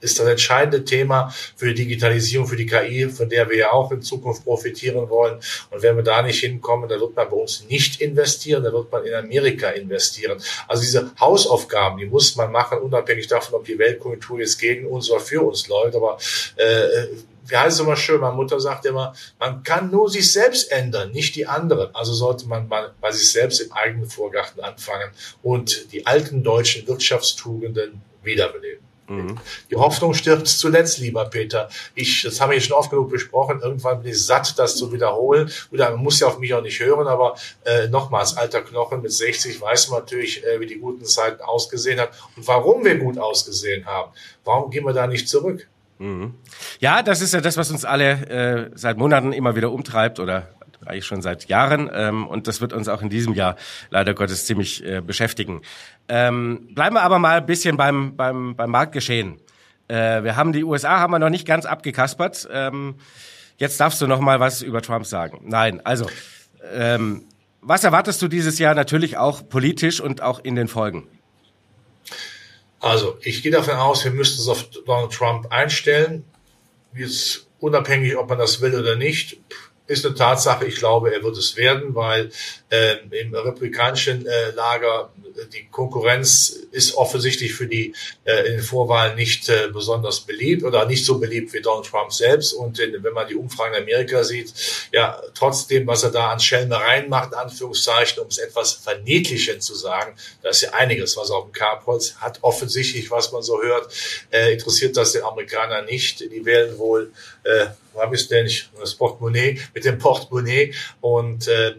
ist 0.00 0.20
das 0.20 0.28
entscheidende 0.28 0.84
Thema 0.84 1.34
für 1.56 1.74
die 1.74 1.82
Digitalisierung, 1.82 2.46
für 2.46 2.54
die 2.54 2.66
KI, 2.66 3.08
von 3.08 3.28
der 3.28 3.50
wir 3.50 3.56
ja 3.56 3.72
auch 3.72 3.90
in 3.90 4.00
Zukunft 4.00 4.44
profitieren 4.44 5.10
wollen. 5.10 5.40
Und 5.70 5.82
wenn 5.82 5.96
wir 5.96 6.04
da 6.04 6.22
nicht 6.22 6.38
hinkommen, 6.38 6.88
dann 6.88 7.00
wird 7.00 7.16
man 7.16 7.28
bei 7.28 7.34
uns 7.34 7.64
nicht 7.68 8.00
investieren, 8.00 8.62
dann 8.62 8.72
wird 8.72 8.92
man 8.92 9.04
in 9.04 9.12
Amerika 9.12 9.70
investieren. 9.70 10.40
Also 10.68 10.82
diese 10.82 11.10
Hausaufgaben, 11.18 11.98
die 11.98 12.06
muss 12.06 12.36
man 12.36 12.52
machen, 12.52 12.78
unabhängig 12.78 13.26
davon, 13.26 13.56
ob 13.56 13.64
die 13.64 13.76
Weltkultur 13.76 14.38
jetzt 14.38 14.60
gegen 14.60 14.86
uns 14.86 15.10
oder 15.10 15.18
für 15.18 15.42
uns 15.42 15.66
läuft. 15.66 15.96
Aber 15.96 16.16
äh, 16.54 17.08
wie 17.48 17.56
heißt 17.56 17.76
es 17.76 17.80
immer 17.80 17.96
schön, 17.96 18.20
meine 18.20 18.36
Mutter 18.36 18.60
sagt 18.60 18.84
immer, 18.84 19.14
man 19.38 19.62
kann 19.62 19.90
nur 19.90 20.10
sich 20.10 20.32
selbst 20.32 20.70
ändern, 20.70 21.10
nicht 21.12 21.34
die 21.34 21.46
anderen. 21.46 21.94
Also 21.94 22.12
sollte 22.12 22.46
man 22.46 22.68
mal 22.68 22.92
bei 23.00 23.10
sich 23.10 23.32
selbst 23.32 23.60
im 23.60 23.72
eigenen 23.72 24.08
Vorgarten 24.08 24.62
anfangen 24.62 25.10
und 25.42 25.92
die 25.92 26.06
alten 26.06 26.42
deutschen 26.42 26.86
Wirtschaftstugenden 26.86 28.02
wiederbeleben. 28.22 28.88
Mhm. 29.08 29.38
Die 29.70 29.76
Hoffnung 29.76 30.12
stirbt 30.12 30.46
zuletzt, 30.46 30.98
lieber 30.98 31.24
Peter. 31.24 31.68
Ich, 31.94 32.22
das 32.22 32.40
haben 32.40 32.52
wir 32.52 32.60
schon 32.60 32.76
oft 32.76 32.90
genug 32.90 33.10
besprochen. 33.10 33.60
Irgendwann 33.62 34.02
bin 34.02 34.12
ich 34.12 34.24
satt, 34.24 34.58
das 34.58 34.76
zu 34.76 34.92
wiederholen. 34.92 35.50
Oder 35.72 35.90
man 35.90 36.00
muss 36.00 36.20
ja 36.20 36.26
auf 36.26 36.38
mich 36.38 36.52
auch 36.52 36.62
nicht 36.62 36.78
hören, 36.78 37.06
aber 37.06 37.34
äh, 37.64 37.88
nochmals, 37.88 38.36
alter 38.36 38.60
Knochen 38.60 39.00
mit 39.00 39.12
60 39.12 39.60
weiß 39.60 39.88
man 39.88 40.00
natürlich, 40.00 40.44
äh, 40.44 40.60
wie 40.60 40.66
die 40.66 40.78
guten 40.78 41.04
Zeiten 41.04 41.40
ausgesehen 41.40 41.98
hat 42.00 42.10
und 42.36 42.46
warum 42.46 42.84
wir 42.84 42.98
gut 42.98 43.18
ausgesehen 43.18 43.86
haben. 43.86 44.12
Warum 44.44 44.70
gehen 44.70 44.84
wir 44.84 44.92
da 44.92 45.06
nicht 45.06 45.28
zurück? 45.28 45.66
Mhm. 45.98 46.34
Ja, 46.80 47.02
das 47.02 47.20
ist 47.20 47.34
ja 47.34 47.40
das, 47.40 47.56
was 47.56 47.70
uns 47.70 47.84
alle 47.84 48.28
äh, 48.28 48.70
seit 48.74 48.96
Monaten 48.98 49.32
immer 49.32 49.56
wieder 49.56 49.72
umtreibt 49.72 50.20
oder 50.20 50.48
eigentlich 50.86 51.06
schon 51.06 51.22
seit 51.22 51.46
Jahren 51.46 51.90
ähm, 51.92 52.26
und 52.26 52.46
das 52.46 52.60
wird 52.60 52.72
uns 52.72 52.88
auch 52.88 53.02
in 53.02 53.10
diesem 53.10 53.34
Jahr 53.34 53.56
leider 53.90 54.14
Gottes 54.14 54.46
ziemlich 54.46 54.84
äh, 54.84 55.00
beschäftigen. 55.00 55.62
Ähm, 56.08 56.68
bleiben 56.72 56.94
wir 56.94 57.02
aber 57.02 57.18
mal 57.18 57.38
ein 57.38 57.46
bisschen 57.46 57.76
beim, 57.76 58.16
beim, 58.16 58.56
beim 58.56 58.70
Marktgeschehen. 58.70 59.40
Äh, 59.88 60.22
wir 60.22 60.36
haben 60.36 60.52
die 60.52 60.64
USA 60.64 61.00
haben 61.00 61.12
wir 61.12 61.18
noch 61.18 61.30
nicht 61.30 61.46
ganz 61.46 61.66
abgekaspert. 61.66 62.48
Ähm, 62.50 62.96
jetzt 63.56 63.80
darfst 63.80 64.00
du 64.00 64.06
noch 64.06 64.20
mal 64.20 64.40
was 64.40 64.62
über 64.62 64.82
Trump 64.82 65.04
sagen. 65.04 65.40
Nein, 65.44 65.84
also 65.84 66.06
ähm, 66.72 67.26
was 67.60 67.84
erwartest 67.84 68.22
du 68.22 68.28
dieses 68.28 68.58
Jahr 68.58 68.74
natürlich 68.74 69.16
auch 69.16 69.48
politisch 69.48 70.00
und 70.00 70.22
auch 70.22 70.38
in 70.38 70.54
den 70.54 70.68
Folgen? 70.68 71.08
Also, 72.80 73.18
ich 73.22 73.42
gehe 73.42 73.52
davon 73.52 73.74
aus, 73.74 74.04
wir 74.04 74.12
müssten 74.12 74.40
es 74.40 74.48
auf 74.48 74.68
Donald 74.86 75.12
Trump 75.12 75.50
einstellen. 75.50 76.24
Jetzt 76.94 77.48
unabhängig, 77.60 78.16
ob 78.16 78.28
man 78.28 78.38
das 78.38 78.60
will 78.60 78.74
oder 78.74 78.96
nicht, 78.96 79.38
ist 79.86 80.06
eine 80.06 80.14
Tatsache. 80.14 80.66
Ich 80.66 80.76
glaube, 80.76 81.12
er 81.12 81.22
wird 81.22 81.36
es 81.36 81.56
werden, 81.56 81.94
weil 81.94 82.30
äh, 82.70 82.96
im 83.10 83.34
republikanischen 83.34 84.26
äh, 84.26 84.50
Lager 84.50 85.10
die 85.52 85.68
Konkurrenz 85.70 86.50
ist 86.72 86.94
offensichtlich 86.94 87.54
für 87.54 87.66
die 87.66 87.94
äh, 88.24 88.46
in 88.46 88.52
den 88.54 88.62
Vorwahlen 88.62 89.16
nicht 89.16 89.48
äh, 89.48 89.68
besonders 89.72 90.20
beliebt 90.20 90.64
oder 90.64 90.86
nicht 90.86 91.04
so 91.04 91.18
beliebt 91.18 91.52
wie 91.52 91.60
Donald 91.60 91.86
Trump 91.86 92.12
selbst. 92.12 92.52
Und 92.52 92.78
in, 92.78 93.02
wenn 93.02 93.12
man 93.12 93.28
die 93.28 93.34
Umfragen 93.34 93.74
in 93.74 93.82
Amerika 93.82 94.24
sieht, 94.24 94.52
ja, 94.92 95.20
trotzdem, 95.34 95.86
was 95.86 96.02
er 96.02 96.10
da 96.10 96.30
an 96.30 96.40
Schelmereien 96.40 97.08
macht, 97.08 97.32
in 97.32 97.38
Anführungszeichen, 97.38 98.22
um 98.22 98.28
es 98.28 98.38
etwas 98.38 98.72
verniedlichend 98.72 99.62
zu 99.62 99.74
sagen, 99.74 100.14
da 100.42 100.50
ist 100.50 100.62
ja 100.62 100.72
einiges, 100.72 101.16
was 101.16 101.30
auf 101.30 101.44
dem 101.44 101.52
Kerbholz 101.52 102.16
hat. 102.16 102.38
Offensichtlich, 102.42 103.10
was 103.10 103.32
man 103.32 103.42
so 103.42 103.62
hört, 103.62 103.92
äh, 104.30 104.52
interessiert 104.52 104.96
das 104.96 105.12
den 105.12 105.22
Amerikaner 105.22 105.82
nicht. 105.82 106.20
Die 106.20 106.44
wählen 106.44 106.78
wohl, 106.78 107.12
äh, 107.44 107.66
wo 107.92 108.02
habe 108.02 108.16
ich 108.16 108.28
denn 108.28 108.50
das 108.78 108.94
Portemonnaie, 108.94 109.60
mit 109.74 109.84
dem 109.84 109.98
Portemonnaie 109.98 110.74
und 111.00 111.48
äh, 111.48 111.74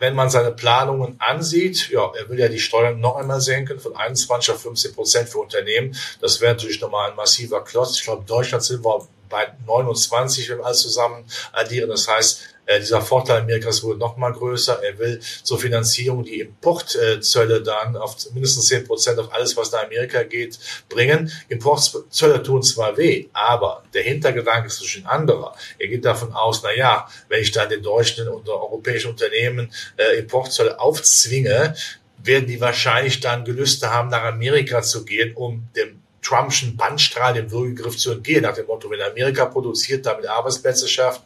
wenn 0.00 0.14
man 0.14 0.30
seine 0.30 0.50
Planungen 0.50 1.14
ansieht, 1.20 1.90
ja, 1.90 2.10
er 2.18 2.28
will 2.28 2.40
ja 2.40 2.48
die 2.48 2.58
Steuern 2.58 2.98
noch 2.98 3.16
einmal 3.16 3.40
senken 3.40 3.78
von 3.78 3.94
21 3.94 4.54
auf 4.54 4.62
15 4.62 4.94
Prozent 4.94 5.28
für 5.28 5.38
Unternehmen. 5.38 5.94
Das 6.20 6.40
wäre 6.40 6.54
natürlich 6.54 6.80
nochmal 6.80 7.10
ein 7.10 7.16
massiver 7.16 7.62
Klotz. 7.62 7.98
Ich 7.98 8.04
glaube, 8.04 8.24
Deutschland 8.24 8.64
sind 8.64 8.84
wir 8.84 9.06
bei 9.28 9.46
29, 9.66 10.48
wenn 10.48 10.58
wir 10.58 10.66
alles 10.66 10.80
zusammen 10.80 11.24
addieren. 11.52 11.90
Das 11.90 12.08
heißt, 12.08 12.40
Äh, 12.70 12.78
dieser 12.78 13.02
Vorteil 13.02 13.40
Amerikas 13.40 13.82
wurde 13.82 13.98
noch 13.98 14.16
mal 14.16 14.32
größer. 14.32 14.80
Er 14.84 14.96
will 15.00 15.18
zur 15.42 15.58
Finanzierung 15.58 16.22
die 16.22 16.38
Importzölle 16.38 17.62
dann 17.62 17.96
auf 17.96 18.16
mindestens 18.32 18.66
zehn 18.66 18.84
Prozent 18.84 19.18
auf 19.18 19.32
alles, 19.34 19.56
was 19.56 19.72
nach 19.72 19.84
Amerika 19.84 20.22
geht, 20.22 20.56
bringen. 20.88 21.32
Importzölle 21.48 22.40
tun 22.44 22.62
zwar 22.62 22.96
weh, 22.96 23.26
aber 23.32 23.82
der 23.92 24.04
Hintergedanke 24.04 24.68
ist 24.68 24.86
schon 24.86 25.04
anderer. 25.04 25.56
Er 25.80 25.88
geht 25.88 26.04
davon 26.04 26.32
aus, 26.32 26.62
na 26.62 26.72
ja, 26.72 27.08
wenn 27.28 27.42
ich 27.42 27.50
dann 27.50 27.68
den 27.68 27.82
deutschen 27.82 28.28
und 28.28 28.48
europäischen 28.48 29.10
Unternehmen 29.10 29.72
äh, 29.96 30.20
Importzölle 30.20 30.78
aufzwinge, 30.78 31.74
werden 32.22 32.46
die 32.46 32.60
wahrscheinlich 32.60 33.18
dann 33.18 33.44
Gelüste 33.44 33.90
haben, 33.90 34.10
nach 34.10 34.22
Amerika 34.22 34.82
zu 34.82 35.04
gehen, 35.04 35.34
um 35.34 35.66
dem 35.74 36.00
Trumpschen 36.22 36.76
Bandstrahl, 36.76 37.34
dem 37.34 37.50
Würgegriff 37.50 37.96
zu 37.96 38.12
entgehen, 38.12 38.42
nach 38.42 38.54
dem 38.54 38.66
Motto, 38.66 38.90
wenn 38.90 39.00
Amerika 39.00 39.46
produziert, 39.46 40.06
damit 40.06 40.26
Arbeitsplätze 40.26 40.86
schafft, 40.86 41.22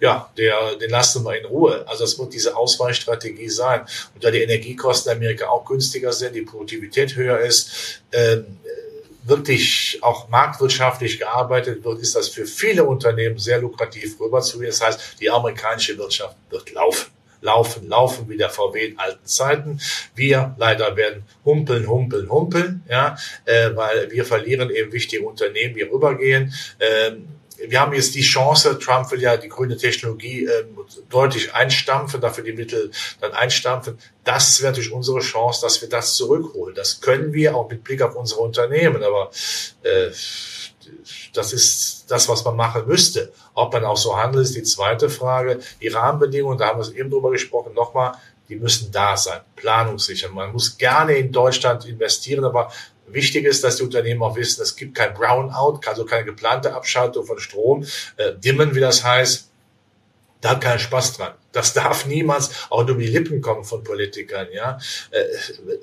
ja, 0.00 0.30
der, 0.36 0.76
den 0.76 0.90
lassen 0.90 1.24
wir 1.24 1.38
in 1.38 1.46
Ruhe. 1.46 1.84
Also 1.88 2.04
das 2.04 2.18
wird 2.18 2.32
diese 2.32 2.56
Ausweichstrategie 2.56 3.48
sein. 3.48 3.82
Und 4.14 4.24
da 4.24 4.30
die 4.30 4.42
Energiekosten 4.42 5.12
in 5.12 5.18
Amerika 5.18 5.48
auch 5.48 5.64
günstiger 5.64 6.12
sind, 6.12 6.34
die 6.34 6.42
Produktivität 6.42 7.16
höher 7.16 7.38
ist, 7.38 8.00
äh, 8.10 8.38
wirklich 9.24 9.98
auch 10.02 10.28
marktwirtschaftlich 10.28 11.18
gearbeitet 11.18 11.84
wird, 11.84 12.00
ist 12.00 12.16
das 12.16 12.28
für 12.28 12.46
viele 12.46 12.84
Unternehmen 12.84 13.38
sehr 13.38 13.58
lukrativ 13.58 14.18
rüberzugehen. 14.18 14.70
Das 14.70 14.80
heißt, 14.80 15.20
die 15.20 15.30
amerikanische 15.30 15.96
Wirtschaft 15.96 16.36
wird 16.50 16.72
laufen 16.72 17.12
laufen, 17.42 17.88
laufen 17.88 18.28
wie 18.28 18.36
der 18.36 18.50
VW 18.50 18.86
in 18.86 18.98
alten 18.98 19.26
Zeiten. 19.26 19.80
Wir 20.14 20.54
leider 20.58 20.96
werden 20.96 21.24
humpeln, 21.44 21.88
humpeln, 21.88 22.30
humpeln, 22.30 22.84
ja, 22.88 23.16
äh, 23.44 23.70
weil 23.74 24.10
wir 24.10 24.24
verlieren 24.24 24.70
eben 24.70 24.92
wichtige 24.92 25.26
Unternehmen, 25.26 25.74
die 25.74 25.82
rübergehen. 25.82 26.54
Ähm, 26.80 27.28
wir 27.68 27.80
haben 27.80 27.92
jetzt 27.92 28.14
die 28.14 28.22
Chance, 28.22 28.78
Trump 28.78 29.10
will 29.10 29.20
ja 29.20 29.36
die 29.36 29.48
grüne 29.48 29.76
Technologie 29.76 30.46
äh, 30.46 30.64
deutlich 31.08 31.54
einstampfen, 31.54 32.20
dafür 32.20 32.44
die 32.44 32.52
Mittel 32.52 32.90
dann 33.20 33.32
einstampfen. 33.32 33.98
Das 34.24 34.60
wäre 34.60 34.72
natürlich 34.72 34.92
unsere 34.92 35.20
Chance, 35.20 35.60
dass 35.62 35.80
wir 35.80 35.88
das 35.88 36.14
zurückholen. 36.14 36.74
Das 36.74 37.00
können 37.00 37.32
wir 37.32 37.56
auch 37.56 37.68
mit 37.68 37.84
Blick 37.84 38.02
auf 38.02 38.16
unsere 38.16 38.40
Unternehmen, 38.40 39.02
aber 39.02 39.30
äh, 39.82 40.10
das 41.32 41.52
ist 41.52 42.10
das, 42.10 42.28
was 42.28 42.44
man 42.44 42.56
machen 42.56 42.86
müsste. 42.86 43.32
Ob 43.54 43.72
man 43.72 43.84
auch 43.84 43.96
so 43.96 44.16
handelt, 44.16 44.44
ist 44.44 44.56
die 44.56 44.62
zweite 44.62 45.08
Frage. 45.08 45.60
Die 45.80 45.88
Rahmenbedingungen, 45.88 46.58
da 46.58 46.68
haben 46.68 46.78
wir 46.78 46.82
es 46.82 46.92
eben 46.92 47.10
drüber 47.10 47.30
gesprochen, 47.30 47.72
nochmal, 47.74 48.14
die 48.48 48.56
müssen 48.56 48.90
da 48.92 49.16
sein, 49.16 49.40
planungssicher. 49.56 50.28
Man 50.28 50.52
muss 50.52 50.76
gerne 50.76 51.14
in 51.14 51.32
Deutschland 51.32 51.86
investieren, 51.86 52.44
aber 52.44 52.70
Wichtig 53.12 53.44
ist, 53.44 53.62
dass 53.62 53.76
die 53.76 53.82
Unternehmen 53.82 54.22
auch 54.22 54.36
wissen, 54.36 54.62
es 54.62 54.76
gibt 54.76 54.94
kein 54.94 55.14
Brownout, 55.14 55.80
also 55.86 56.04
keine 56.04 56.24
geplante 56.24 56.74
Abschaltung 56.74 57.26
von 57.26 57.38
Strom, 57.38 57.84
äh, 58.16 58.32
dimmen, 58.34 58.74
wie 58.74 58.80
das 58.80 59.04
heißt. 59.04 59.48
Da 60.40 60.50
hat 60.50 60.60
keinen 60.60 60.80
Spaß 60.80 61.16
dran. 61.16 61.34
Das 61.52 61.72
darf 61.74 62.04
niemals 62.06 62.50
auch 62.68 62.84
nur 62.84 62.96
über 62.96 63.02
die 63.02 63.08
Lippen 63.08 63.40
kommen 63.40 63.64
von 63.64 63.84
Politikern, 63.84 64.48
ja. 64.52 64.78
Äh, 65.10 65.22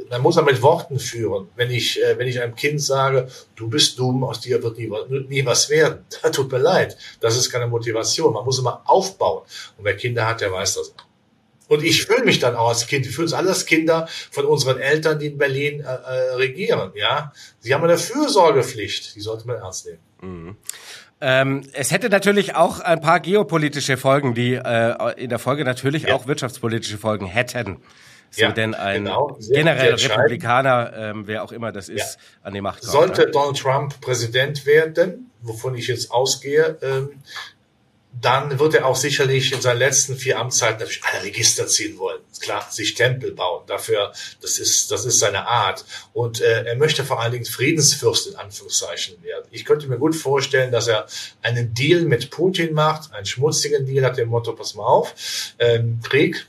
man 0.09 0.21
muss 0.21 0.37
auch 0.37 0.45
mit 0.45 0.61
Worten 0.61 0.99
führen. 0.99 1.49
Wenn 1.55 1.71
ich, 1.71 2.01
äh, 2.03 2.17
wenn 2.17 2.27
ich 2.27 2.41
einem 2.41 2.55
Kind 2.55 2.81
sage, 2.81 3.29
du 3.55 3.69
bist 3.69 3.97
dumm, 3.97 4.23
aus 4.23 4.41
dir 4.41 4.61
wird 4.61 4.77
nie, 4.77 4.91
nie 5.27 5.45
was 5.45 5.69
werden. 5.69 6.05
Da 6.21 6.29
tut 6.29 6.51
mir 6.51 6.57
leid. 6.57 6.97
Das 7.21 7.37
ist 7.37 7.49
keine 7.49 7.67
Motivation. 7.67 8.33
Man 8.33 8.43
muss 8.43 8.59
immer 8.59 8.81
aufbauen. 8.85 9.43
Und 9.77 9.85
wer 9.85 9.95
Kinder 9.95 10.27
hat, 10.27 10.41
der 10.41 10.51
weiß 10.51 10.75
das. 10.75 10.93
Und 11.69 11.83
ich 11.83 12.05
fühle 12.05 12.25
mich 12.25 12.39
dann 12.39 12.55
auch 12.55 12.69
als 12.69 12.87
Kind. 12.87 13.05
Wir 13.05 13.13
fühlen 13.13 13.27
uns 13.27 13.33
alle 13.33 13.49
als 13.49 13.65
Kinder 13.65 14.07
von 14.31 14.45
unseren 14.45 14.79
Eltern, 14.79 15.19
die 15.19 15.27
in 15.27 15.37
Berlin 15.37 15.79
äh, 15.79 15.83
äh, 15.83 16.33
regieren. 16.33 16.91
Ja, 16.95 17.31
sie 17.59 17.73
haben 17.73 17.83
eine 17.83 17.97
Fürsorgepflicht. 17.97 19.15
Die 19.15 19.21
sollte 19.21 19.47
man 19.47 19.57
ernst 19.57 19.85
nehmen. 19.85 19.99
Mhm. 20.21 20.57
Ähm, 21.21 21.63
es 21.73 21.91
hätte 21.91 22.09
natürlich 22.09 22.55
auch 22.55 22.79
ein 22.79 23.01
paar 23.01 23.19
geopolitische 23.19 23.97
Folgen, 23.97 24.33
die 24.33 24.55
äh, 24.55 25.13
in 25.21 25.29
der 25.29 25.39
Folge 25.39 25.63
natürlich 25.63 26.03
ja. 26.03 26.15
auch 26.15 26.27
wirtschaftspolitische 26.27 26.97
Folgen 26.97 27.25
hätten. 27.25 27.77
So 28.31 28.43
ja, 28.43 28.51
denn 28.51 28.75
ein 28.75 29.05
genau. 29.05 29.37
generell 29.51 29.95
Republikaner, 29.95 30.93
ähm, 30.95 31.23
wer 31.25 31.43
auch 31.43 31.51
immer 31.51 31.71
das 31.71 31.89
ist, 31.89 32.15
ja. 32.15 32.47
an 32.47 32.53
die 32.53 32.61
Macht 32.61 32.81
kommt. 32.81 32.91
Sollte 32.91 33.21
ne? 33.25 33.31
Donald 33.31 33.57
Trump 33.57 34.01
Präsident 34.01 34.65
werden, 34.65 35.31
wovon 35.41 35.75
ich 35.75 35.87
jetzt 35.87 36.11
ausgehe, 36.11 36.77
ähm, 36.81 37.09
dann 38.11 38.59
wird 38.59 38.73
er 38.73 38.85
auch 38.85 38.95
sicherlich 38.95 39.53
in 39.53 39.61
seinen 39.61 39.77
letzten 39.77 40.15
vier 40.15 40.39
Amtszeiten 40.39 40.79
natürlich 40.79 41.03
alle 41.03 41.23
Register 41.23 41.67
ziehen 41.67 41.97
wollen. 41.99 42.19
Klar, 42.39 42.65
sich 42.69 42.95
Tempel 42.95 43.31
bauen. 43.31 43.63
Dafür, 43.67 44.11
das 44.41 44.57
ist, 44.57 44.91
das 44.91 45.05
ist 45.05 45.19
seine 45.19 45.47
Art. 45.47 45.85
Und 46.13 46.41
äh, 46.41 46.63
er 46.63 46.75
möchte 46.75 47.05
vor 47.05 47.21
allen 47.21 47.31
Dingen 47.31 47.45
Friedensfürst 47.45 48.27
in 48.27 48.35
Anführungszeichen 48.35 49.21
werden. 49.23 49.45
Ich 49.51 49.63
könnte 49.63 49.87
mir 49.87 49.97
gut 49.97 50.15
vorstellen, 50.15 50.71
dass 50.71 50.87
er 50.87 51.05
einen 51.41 51.73
Deal 51.73 52.01
mit 52.01 52.31
Putin 52.31 52.73
macht, 52.73 53.13
einen 53.13 53.25
schmutzigen 53.25 53.85
Deal, 53.85 54.03
hat 54.03 54.17
dem 54.17 54.29
Motto, 54.29 54.53
pass 54.53 54.73
mal 54.73 54.85
auf, 54.85 55.13
ähm, 55.59 55.99
Krieg, 56.03 56.47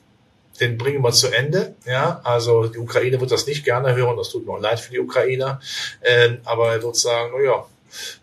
den 0.61 0.77
bringen 0.79 1.03
wir 1.03 1.13
zu 1.13 1.29
Ende. 1.29 1.75
Ja, 1.87 2.21
also 2.25 2.67
die 2.67 2.79
Ukraine 2.79 3.21
wird 3.21 3.31
das 3.31 3.47
nicht 3.47 3.65
gerne 3.65 3.95
hören, 3.95 4.17
das 4.17 4.31
tut 4.31 4.47
mir 4.47 4.53
auch 4.53 4.61
leid 4.61 4.81
für 4.81 4.93
die 4.93 5.01
Ukrainer. 5.01 5.61
Ähm, 6.03 6.39
aber 6.45 6.73
er 6.73 6.83
wird 6.83 6.97
sagen, 6.97 7.33
na 7.35 7.43
ja, 7.43 7.67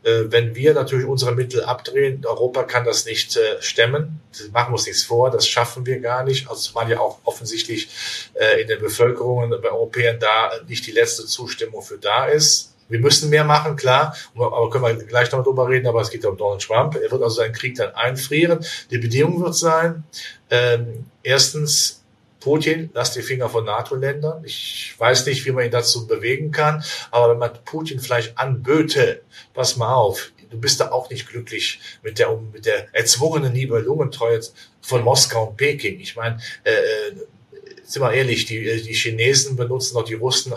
äh, 0.03 0.23
wenn 0.29 0.55
wir 0.55 0.73
natürlich 0.73 1.05
unsere 1.05 1.33
Mittel 1.33 1.63
abdrehen, 1.63 2.25
Europa 2.25 2.63
kann 2.63 2.85
das 2.85 3.05
nicht 3.05 3.35
äh, 3.37 3.61
stemmen. 3.61 4.21
Das 4.31 4.49
machen 4.51 4.71
wir 4.71 4.77
uns 4.77 4.85
nichts 4.85 5.03
vor, 5.03 5.31
das 5.31 5.47
schaffen 5.47 5.85
wir 5.85 5.99
gar 5.99 6.23
nicht. 6.23 6.49
Also 6.49 6.71
man 6.73 6.89
ja 6.89 6.99
auch 6.99 7.19
offensichtlich 7.23 7.89
äh, 8.33 8.61
in 8.61 8.67
den 8.67 8.79
Bevölkerungen 8.79 9.49
bei 9.61 9.69
Europäern 9.69 10.19
da 10.19 10.51
nicht 10.67 10.85
die 10.87 10.91
letzte 10.91 11.25
Zustimmung 11.25 11.81
für 11.81 11.97
da 11.97 12.25
ist. 12.25 12.73
Wir 12.89 12.99
müssen 12.99 13.29
mehr 13.29 13.43
machen, 13.43 13.75
klar, 13.75 14.15
aber 14.35 14.69
können 14.69 14.85
wir 14.85 14.95
gleich 14.95 15.31
noch 15.31 15.43
drüber 15.43 15.67
reden, 15.67 15.87
aber 15.87 16.01
es 16.01 16.09
geht 16.09 16.23
ja 16.23 16.29
um 16.29 16.37
Donald 16.37 16.61
Trump. 16.61 16.95
Er 16.95 17.11
wird 17.11 17.21
also 17.21 17.35
seinen 17.35 17.53
Krieg 17.53 17.75
dann 17.75 17.93
einfrieren. 17.93 18.65
Die 18.91 18.97
Bedingung 18.97 19.43
wird 19.43 19.55
sein, 19.55 20.05
ähm, 20.49 21.05
erstens, 21.23 21.96
Putin, 22.39 22.89
lass 22.93 23.13
die 23.13 23.21
Finger 23.21 23.49
von 23.49 23.65
NATO-Ländern. 23.65 24.43
Ich 24.45 24.93
weiß 24.97 25.25
nicht, 25.25 25.45
wie 25.45 25.51
man 25.51 25.65
ihn 25.65 25.71
dazu 25.71 26.07
bewegen 26.07 26.51
kann, 26.51 26.83
aber 27.11 27.31
wenn 27.31 27.39
man 27.39 27.51
Putin 27.65 27.99
vielleicht 27.99 28.37
anböte, 28.37 29.21
pass 29.53 29.77
mal 29.77 29.93
auf, 29.93 30.31
du 30.49 30.59
bist 30.59 30.79
da 30.79 30.91
auch 30.91 31.09
nicht 31.09 31.27
glücklich 31.27 31.79
mit 32.03 32.19
der, 32.19 32.37
mit 32.53 32.65
der 32.65 32.93
erzwungenen 32.93 33.53
Nibelungentreue 33.53 34.41
von 34.81 35.03
Moskau 35.03 35.47
und 35.47 35.57
Peking. 35.57 35.99
Ich 35.99 36.15
meine, 36.15 36.39
äh, 36.63 36.71
äh 36.71 37.27
sind 37.83 38.01
wir 38.01 38.11
ehrlich, 38.11 38.45
die, 38.45 38.81
die 38.81 38.93
Chinesen 38.93 39.55
benutzen 39.55 39.93
doch 39.93 40.03
die 40.03 40.15
Russen 40.15 40.53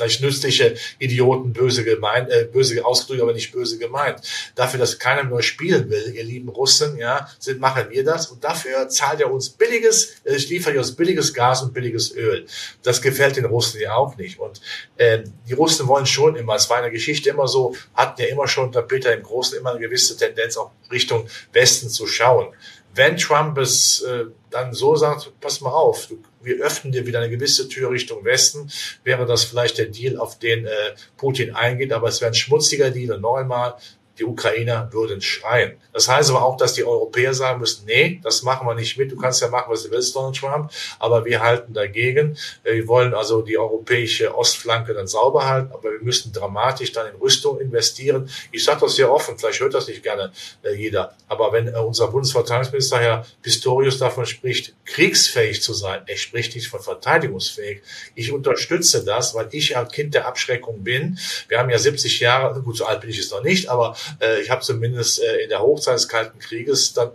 vielleicht 0.00 0.22
nützliche 0.22 0.74
Idioten, 0.98 1.52
böse 1.52 1.84
gemeint, 1.84 2.30
äh, 2.30 2.48
böse 2.50 2.84
ausgedrückt, 2.84 3.22
aber 3.22 3.32
nicht 3.32 3.52
böse 3.52 3.78
gemeint. 3.78 4.20
Dafür, 4.54 4.80
dass 4.80 4.98
keiner 4.98 5.24
mehr 5.24 5.42
spielen 5.42 5.90
will, 5.90 6.12
ihr 6.14 6.24
lieben 6.24 6.48
Russen, 6.48 6.96
ja, 6.96 7.28
sind, 7.38 7.60
machen 7.60 7.86
wir 7.90 8.04
das. 8.04 8.28
Und 8.28 8.42
dafür 8.42 8.88
zahlt 8.88 9.20
er 9.20 9.30
uns 9.30 9.50
billiges, 9.50 10.16
äh, 10.24 10.36
liefert 10.36 10.74
er 10.74 10.80
uns 10.80 10.96
billiges 10.96 11.34
Gas 11.34 11.62
und 11.62 11.74
billiges 11.74 12.14
Öl. 12.14 12.46
Das 12.82 13.02
gefällt 13.02 13.36
den 13.36 13.44
Russen 13.44 13.80
ja 13.80 13.94
auch 13.94 14.16
nicht. 14.16 14.38
Und 14.38 14.60
äh, 14.96 15.24
die 15.48 15.52
Russen 15.52 15.86
wollen 15.86 16.06
schon 16.06 16.36
immer, 16.36 16.54
es 16.54 16.68
war 16.70 16.78
in 16.78 16.84
der 16.84 16.92
Geschichte 16.92 17.30
immer 17.30 17.48
so, 17.48 17.74
hatten 17.94 18.22
ja 18.22 18.28
immer 18.28 18.48
schon 18.48 18.66
unter 18.66 18.82
Peter 18.82 19.14
im 19.14 19.22
Großen 19.22 19.58
immer 19.58 19.70
eine 19.70 19.80
gewisse 19.80 20.16
Tendenz, 20.16 20.56
auch 20.56 20.70
Richtung 20.90 21.28
Westen 21.52 21.88
zu 21.88 22.06
schauen. 22.06 22.48
Wenn 22.94 23.16
Trump 23.16 23.56
es 23.58 24.02
äh, 24.02 24.24
dann 24.50 24.74
so 24.74 24.96
sagt, 24.96 25.30
pass 25.40 25.60
mal 25.60 25.70
auf, 25.70 26.06
du 26.08 26.20
wir 26.40 26.62
öffnen 26.62 26.92
dir 26.92 27.06
wieder 27.06 27.20
eine 27.20 27.30
gewisse 27.30 27.68
Tür 27.68 27.90
Richtung 27.90 28.24
Westen, 28.24 28.70
wäre 29.04 29.26
das 29.26 29.44
vielleicht 29.44 29.78
der 29.78 29.86
Deal, 29.86 30.18
auf 30.18 30.38
den 30.38 30.66
äh, 30.66 30.70
Putin 31.16 31.54
eingeht, 31.54 31.92
aber 31.92 32.08
es 32.08 32.20
wäre 32.20 32.30
ein 32.30 32.34
schmutziger 32.34 32.90
Deal 32.90 33.12
und 33.12 33.22
noch 33.22 33.36
einmal, 33.36 33.74
die 34.20 34.24
Ukrainer 34.24 34.88
würden 34.92 35.22
schreien. 35.22 35.72
Das 35.92 36.08
heißt 36.08 36.30
aber 36.30 36.44
auch, 36.44 36.56
dass 36.56 36.74
die 36.74 36.84
Europäer 36.84 37.34
sagen 37.34 37.58
müssen, 37.58 37.86
nee, 37.86 38.20
das 38.22 38.42
machen 38.42 38.66
wir 38.66 38.74
nicht 38.74 38.96
mit. 38.98 39.10
Du 39.10 39.16
kannst 39.16 39.40
ja 39.40 39.48
machen, 39.48 39.66
was 39.68 39.84
du 39.84 39.90
willst, 39.90 40.14
Donald 40.14 40.36
Trump, 40.36 40.70
aber 40.98 41.24
wir 41.24 41.42
halten 41.42 41.72
dagegen. 41.72 42.36
Äh, 42.62 42.74
wir 42.74 42.88
wollen 42.88 43.14
also 43.14 43.42
die 43.42 43.58
europäische 43.58 44.36
Ostflanke 44.36 44.92
dann 44.92 45.06
sauber 45.06 45.48
halten, 45.48 45.72
aber 45.72 45.90
wir 45.90 46.02
müssen 46.02 46.32
dramatisch 46.32 46.92
dann 46.92 47.08
in 47.08 47.16
Rüstung 47.16 47.58
investieren. 47.60 48.30
Ich 48.52 48.64
sage 48.64 48.80
das 48.82 48.96
sehr 48.96 49.10
offen, 49.10 49.38
vielleicht 49.38 49.60
hört 49.60 49.74
das 49.74 49.88
nicht 49.88 50.02
gerne 50.02 50.32
äh, 50.62 50.74
jeder, 50.74 51.14
aber 51.26 51.52
wenn 51.52 51.68
äh, 51.68 51.78
unser 51.78 52.08
Bundesverteidigungsminister 52.08 52.98
Herr 52.98 53.26
Pistorius 53.42 53.98
davon 53.98 54.26
spricht, 54.26 54.74
kriegsfähig 54.84 55.62
zu 55.62 55.72
sein, 55.72 56.02
er 56.06 56.16
spricht 56.18 56.54
nicht 56.54 56.68
von 56.68 56.80
verteidigungsfähig. 56.80 57.82
Ich 58.14 58.32
unterstütze 58.32 59.04
das, 59.04 59.34
weil 59.34 59.48
ich 59.52 59.70
ja 59.70 59.84
Kind 59.84 60.14
der 60.14 60.26
Abschreckung 60.26 60.84
bin. 60.84 61.18
Wir 61.48 61.58
haben 61.58 61.70
ja 61.70 61.78
70 61.78 62.20
Jahre, 62.20 62.60
gut, 62.60 62.76
so 62.76 62.84
alt 62.84 63.00
bin 63.00 63.10
ich 63.10 63.16
jetzt 63.16 63.32
noch 63.32 63.42
nicht, 63.42 63.68
aber 63.68 63.96
äh, 64.20 64.40
ich 64.40 64.50
habe 64.50 64.62
zumindest 64.62 65.20
äh, 65.22 65.42
in 65.42 65.48
der 65.48 65.60
Hochzeit 65.60 65.94
des 65.94 66.08
Kalten 66.08 66.38
Krieges 66.38 66.92
dann 66.92 67.10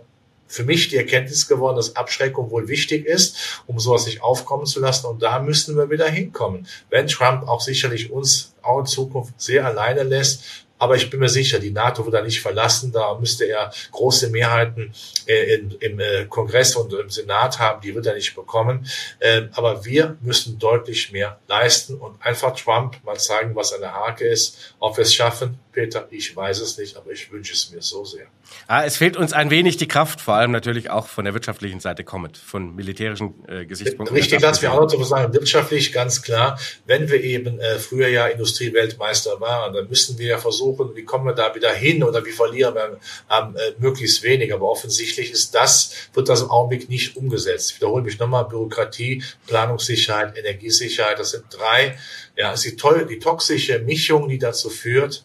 für 0.48 0.64
mich 0.64 0.88
die 0.88 0.96
Erkenntnis 0.96 1.48
geworden, 1.48 1.76
dass 1.76 1.96
Abschreckung 1.96 2.50
wohl 2.50 2.68
wichtig 2.68 3.04
ist, 3.04 3.60
um 3.66 3.78
sowas 3.78 4.06
nicht 4.06 4.22
aufkommen 4.22 4.66
zu 4.66 4.80
lassen. 4.80 5.06
Und 5.06 5.22
da 5.22 5.40
müssen 5.40 5.76
wir 5.76 5.90
wieder 5.90 6.08
hinkommen. 6.08 6.66
Wenn 6.88 7.08
Trump 7.08 7.48
auch 7.48 7.60
sicherlich 7.60 8.10
uns 8.10 8.54
auch 8.62 8.80
in 8.80 8.86
Zukunft 8.86 9.40
sehr 9.40 9.66
alleine 9.66 10.02
lässt. 10.02 10.65
Aber 10.78 10.96
ich 10.96 11.08
bin 11.10 11.20
mir 11.20 11.28
sicher, 11.28 11.58
die 11.58 11.70
NATO 11.70 12.04
wird 12.04 12.14
er 12.14 12.22
nicht 12.22 12.40
verlassen. 12.40 12.92
Da 12.92 13.14
müsste 13.18 13.44
er 13.44 13.72
große 13.92 14.30
Mehrheiten 14.30 14.92
äh, 15.26 15.54
in, 15.54 15.70
im 15.80 16.00
äh, 16.00 16.26
Kongress 16.26 16.76
und 16.76 16.92
im 16.92 17.10
Senat 17.10 17.58
haben. 17.58 17.80
Die 17.80 17.94
wird 17.94 18.06
er 18.06 18.14
nicht 18.14 18.34
bekommen. 18.34 18.86
Ähm, 19.20 19.48
aber 19.54 19.84
wir 19.84 20.16
müssen 20.20 20.58
deutlich 20.58 21.12
mehr 21.12 21.38
leisten 21.48 21.96
und 21.96 22.20
einfach 22.20 22.54
Trump 22.54 23.02
mal 23.04 23.18
zeigen, 23.18 23.54
was 23.54 23.72
eine 23.72 23.92
Hake 23.92 24.26
ist. 24.26 24.74
Ob 24.78 24.96
wir 24.96 25.02
es 25.02 25.14
schaffen, 25.14 25.58
Peter, 25.72 26.08
ich 26.10 26.34
weiß 26.34 26.60
es 26.60 26.78
nicht, 26.78 26.96
aber 26.96 27.10
ich 27.10 27.30
wünsche 27.30 27.52
es 27.52 27.70
mir 27.70 27.82
so 27.82 28.04
sehr. 28.04 28.26
Ah, 28.66 28.84
es 28.84 28.96
fehlt 28.96 29.16
uns 29.16 29.32
ein 29.32 29.50
wenig 29.50 29.76
die 29.76 29.88
Kraft, 29.88 30.20
vor 30.20 30.34
allem 30.34 30.50
natürlich 30.50 30.88
auch 30.88 31.06
von 31.06 31.24
der 31.24 31.34
wirtschaftlichen 31.34 31.80
Seite 31.80 32.02
kommend, 32.02 32.38
von 32.38 32.74
militärischen 32.74 33.34
äh, 33.46 33.66
Gesichtspunkten. 33.66 34.16
Richtig, 34.16 34.40
lass 34.40 34.62
mich 34.62 34.70
auch 34.70 34.80
noch 34.80 35.04
sagen, 35.04 35.34
wirtschaftlich 35.34 35.92
ganz 35.92 36.22
klar, 36.22 36.58
wenn 36.86 37.10
wir 37.10 37.22
eben 37.22 37.60
äh, 37.60 37.78
früher 37.78 38.08
ja 38.08 38.26
Industrieweltmeister 38.26 39.40
waren, 39.40 39.74
dann 39.74 39.88
müssen 39.88 40.18
wir 40.18 40.26
ja 40.26 40.38
versuchen, 40.38 40.65
wie 40.94 41.04
kommen 41.04 41.26
wir 41.26 41.34
da 41.34 41.54
wieder 41.54 41.72
hin 41.72 42.02
oder 42.02 42.24
wie 42.24 42.32
verlieren 42.32 42.74
wir 42.74 42.98
ähm, 43.30 43.56
äh, 43.56 43.72
möglichst 43.78 44.22
wenig. 44.22 44.52
Aber 44.52 44.70
offensichtlich 44.70 45.30
ist 45.30 45.54
das, 45.54 45.92
wird 46.14 46.28
das 46.28 46.42
im 46.42 46.50
Augenblick 46.50 46.88
nicht 46.88 47.16
umgesetzt. 47.16 47.70
Ich 47.70 47.80
wiederhole 47.80 48.02
mich 48.02 48.18
nochmal, 48.18 48.44
Bürokratie, 48.44 49.22
Planungssicherheit, 49.46 50.36
Energiesicherheit, 50.36 51.18
das 51.18 51.30
sind 51.30 51.44
drei, 51.50 51.98
ja, 52.36 52.52
ist 52.52 52.64
die, 52.64 52.76
toll, 52.76 53.06
die 53.06 53.18
toxische 53.18 53.78
Mischung, 53.80 54.28
die 54.28 54.38
dazu 54.38 54.70
führt, 54.70 55.24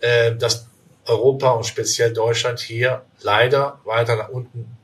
äh, 0.00 0.34
dass 0.36 0.68
Europa 1.06 1.50
und 1.50 1.64
speziell 1.64 2.12
Deutschland 2.12 2.60
hier 2.60 3.04
leider 3.20 3.80
weiter 3.84 4.16
nach 4.16 4.28
unten 4.30 4.76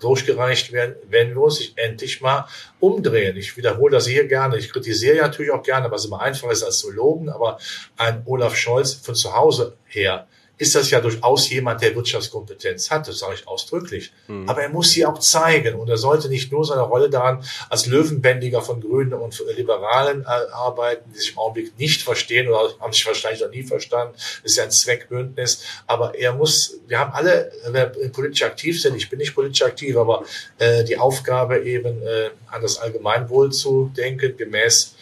durchgereicht 0.00 0.72
werden, 0.72 0.96
wenn 1.08 1.30
wir 1.30 1.42
uns 1.42 1.72
endlich 1.76 2.20
mal 2.20 2.46
umdrehen. 2.80 3.36
Ich 3.36 3.56
wiederhole 3.56 3.92
das 3.92 4.06
hier 4.06 4.26
gerne. 4.26 4.56
Ich 4.56 4.72
kritisiere 4.72 5.16
ja 5.16 5.22
natürlich 5.26 5.50
auch 5.50 5.62
gerne, 5.62 5.90
was 5.90 6.06
immer 6.06 6.20
einfacher 6.20 6.52
ist 6.52 6.62
als 6.62 6.78
zu 6.78 6.90
loben, 6.90 7.28
aber 7.28 7.58
ein 7.96 8.22
Olaf 8.24 8.56
Scholz 8.56 8.94
von 8.94 9.14
zu 9.14 9.34
Hause 9.34 9.76
her 9.86 10.26
ist 10.58 10.74
das 10.74 10.90
ja 10.90 11.00
durchaus 11.00 11.48
jemand, 11.50 11.80
der 11.82 11.94
Wirtschaftskompetenz 11.94 12.90
hat, 12.90 13.06
das 13.06 13.20
sage 13.20 13.34
ich 13.34 13.46
ausdrücklich. 13.46 14.12
Mhm. 14.26 14.48
Aber 14.48 14.62
er 14.62 14.68
muss 14.68 14.90
sie 14.90 15.06
auch 15.06 15.18
zeigen 15.18 15.76
und 15.76 15.88
er 15.88 15.96
sollte 15.96 16.28
nicht 16.28 16.50
nur 16.50 16.64
seine 16.64 16.82
Rolle 16.82 17.08
daran 17.08 17.44
als 17.68 17.86
Löwenbändiger 17.86 18.60
von 18.60 18.80
Grünen 18.80 19.14
und 19.14 19.42
Liberalen 19.56 20.22
äh, 20.22 20.52
arbeiten, 20.52 21.10
die 21.12 21.18
sich 21.18 21.32
im 21.32 21.38
Augenblick 21.38 21.78
nicht 21.78 22.02
verstehen 22.02 22.48
oder 22.48 22.74
haben 22.80 22.92
sich 22.92 23.06
wahrscheinlich 23.06 23.40
noch 23.40 23.50
nie 23.50 23.62
verstanden. 23.62 24.14
Das 24.16 24.52
ist 24.52 24.56
ja 24.56 24.64
ein 24.64 24.70
Zweckbündnis. 24.72 25.62
Aber 25.86 26.16
er 26.16 26.32
muss, 26.32 26.78
wir 26.88 26.98
haben 26.98 27.12
alle, 27.12 27.52
wer 27.68 27.86
politisch 27.86 28.42
aktiv 28.42 28.80
sind, 28.82 28.96
ich 28.96 29.08
bin 29.08 29.20
nicht 29.20 29.34
politisch 29.34 29.62
aktiv, 29.62 29.96
aber 29.96 30.24
äh, 30.58 30.82
die 30.82 30.98
Aufgabe 30.98 31.60
eben 31.60 32.02
äh, 32.02 32.30
an 32.48 32.62
das 32.62 32.78
Allgemeinwohl 32.78 33.52
zu 33.52 33.92
denken, 33.96 34.36
gemäß 34.36 34.96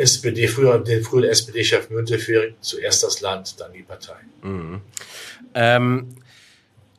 SPD, 0.00 0.48
früher, 0.48 0.78
den 0.78 1.02
früheren 1.02 1.30
SPD-Chef 1.30 1.90
Müntefering, 1.90 2.54
zuerst 2.60 3.02
das 3.02 3.20
Land, 3.20 3.60
dann 3.60 3.72
die 3.72 3.82
Partei. 3.82 4.16
Mhm. 4.42 4.80
Ähm, 5.54 6.08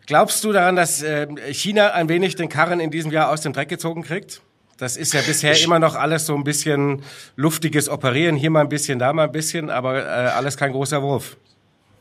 glaubst 0.05 0.43
du 0.43 0.51
daran, 0.51 0.75
dass 0.75 1.01
äh, 1.01 1.27
China 1.51 1.91
ein 1.91 2.09
wenig 2.09 2.35
den 2.35 2.49
Karren 2.49 2.79
in 2.79 2.91
diesem 2.91 3.11
Jahr 3.11 3.29
aus 3.29 3.41
dem 3.41 3.53
Dreck 3.53 3.69
gezogen 3.69 4.03
kriegt? 4.03 4.41
Das 4.77 4.97
ist 4.97 5.13
ja 5.13 5.21
bisher 5.21 5.51
ich, 5.51 5.63
immer 5.63 5.77
noch 5.77 5.95
alles 5.95 6.25
so 6.25 6.35
ein 6.35 6.43
bisschen 6.43 7.03
luftiges 7.35 7.87
Operieren, 7.87 8.35
hier 8.35 8.49
mal 8.49 8.61
ein 8.61 8.69
bisschen, 8.69 8.97
da 8.97 9.13
mal 9.13 9.25
ein 9.25 9.31
bisschen, 9.31 9.69
aber 9.69 10.03
äh, 10.03 10.07
alles 10.07 10.57
kein 10.57 10.71
großer 10.71 11.01
Wurf. 11.03 11.37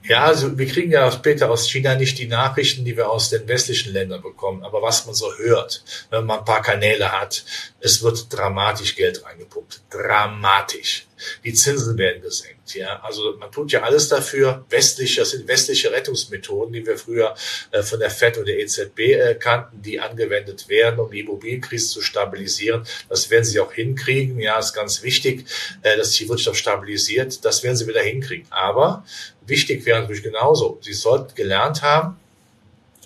Ja, 0.02 0.24
also 0.24 0.58
wir 0.58 0.66
kriegen 0.66 0.90
ja 0.90 1.12
später 1.12 1.50
aus 1.50 1.68
China 1.68 1.94
nicht 1.94 2.18
die 2.18 2.26
Nachrichten, 2.26 2.84
die 2.84 2.96
wir 2.96 3.10
aus 3.10 3.28
den 3.28 3.46
westlichen 3.46 3.92
Ländern 3.92 4.22
bekommen. 4.22 4.62
Aber 4.62 4.80
was 4.80 5.04
man 5.04 5.14
so 5.14 5.32
hört, 5.36 5.84
wenn 6.10 6.24
man 6.24 6.38
ein 6.38 6.44
paar 6.44 6.62
Kanäle 6.62 7.12
hat, 7.12 7.44
es 7.80 8.02
wird 8.02 8.32
dramatisch 8.32 8.96
Geld 8.96 9.24
reingepumpt. 9.24 9.82
Dramatisch. 9.90 11.06
Die 11.44 11.52
Zinsen 11.52 11.98
werden 11.98 12.22
gesenkt. 12.22 12.74
Ja, 12.74 13.00
also 13.02 13.36
man 13.38 13.50
tut 13.50 13.72
ja 13.72 13.82
alles 13.82 14.08
dafür. 14.08 14.64
Westliche, 14.70 15.20
das 15.20 15.30
sind 15.30 15.48
westliche 15.48 15.92
Rettungsmethoden, 15.92 16.72
die 16.72 16.86
wir 16.86 16.96
früher 16.96 17.34
äh, 17.72 17.82
von 17.82 18.00
der 18.00 18.10
FED 18.10 18.38
und 18.38 18.48
der 18.48 18.58
EZB 18.58 18.98
äh, 18.98 19.34
kannten, 19.34 19.82
die 19.82 20.00
angewendet 20.00 20.68
werden, 20.68 21.00
um 21.00 21.10
die 21.10 21.20
Immobilienkrise 21.20 21.88
zu 21.88 22.00
stabilisieren. 22.00 22.86
Das 23.08 23.28
werden 23.30 23.44
sie 23.44 23.60
auch 23.60 23.72
hinkriegen. 23.72 24.38
Ja, 24.40 24.58
ist 24.58 24.72
ganz 24.72 25.02
wichtig, 25.02 25.44
äh, 25.82 25.96
dass 25.96 26.10
sich 26.10 26.20
die 26.20 26.28
Wirtschaft 26.28 26.58
stabilisiert. 26.58 27.44
Das 27.44 27.62
werden 27.62 27.76
sie 27.76 27.86
wieder 27.86 28.02
hinkriegen. 28.02 28.46
Aber 28.50 29.04
wichtig 29.50 29.84
wäre 29.84 30.00
natürlich 30.00 30.22
genauso. 30.22 30.78
Sie 30.80 30.92
sollten 30.92 31.34
gelernt 31.34 31.82
haben, 31.82 32.16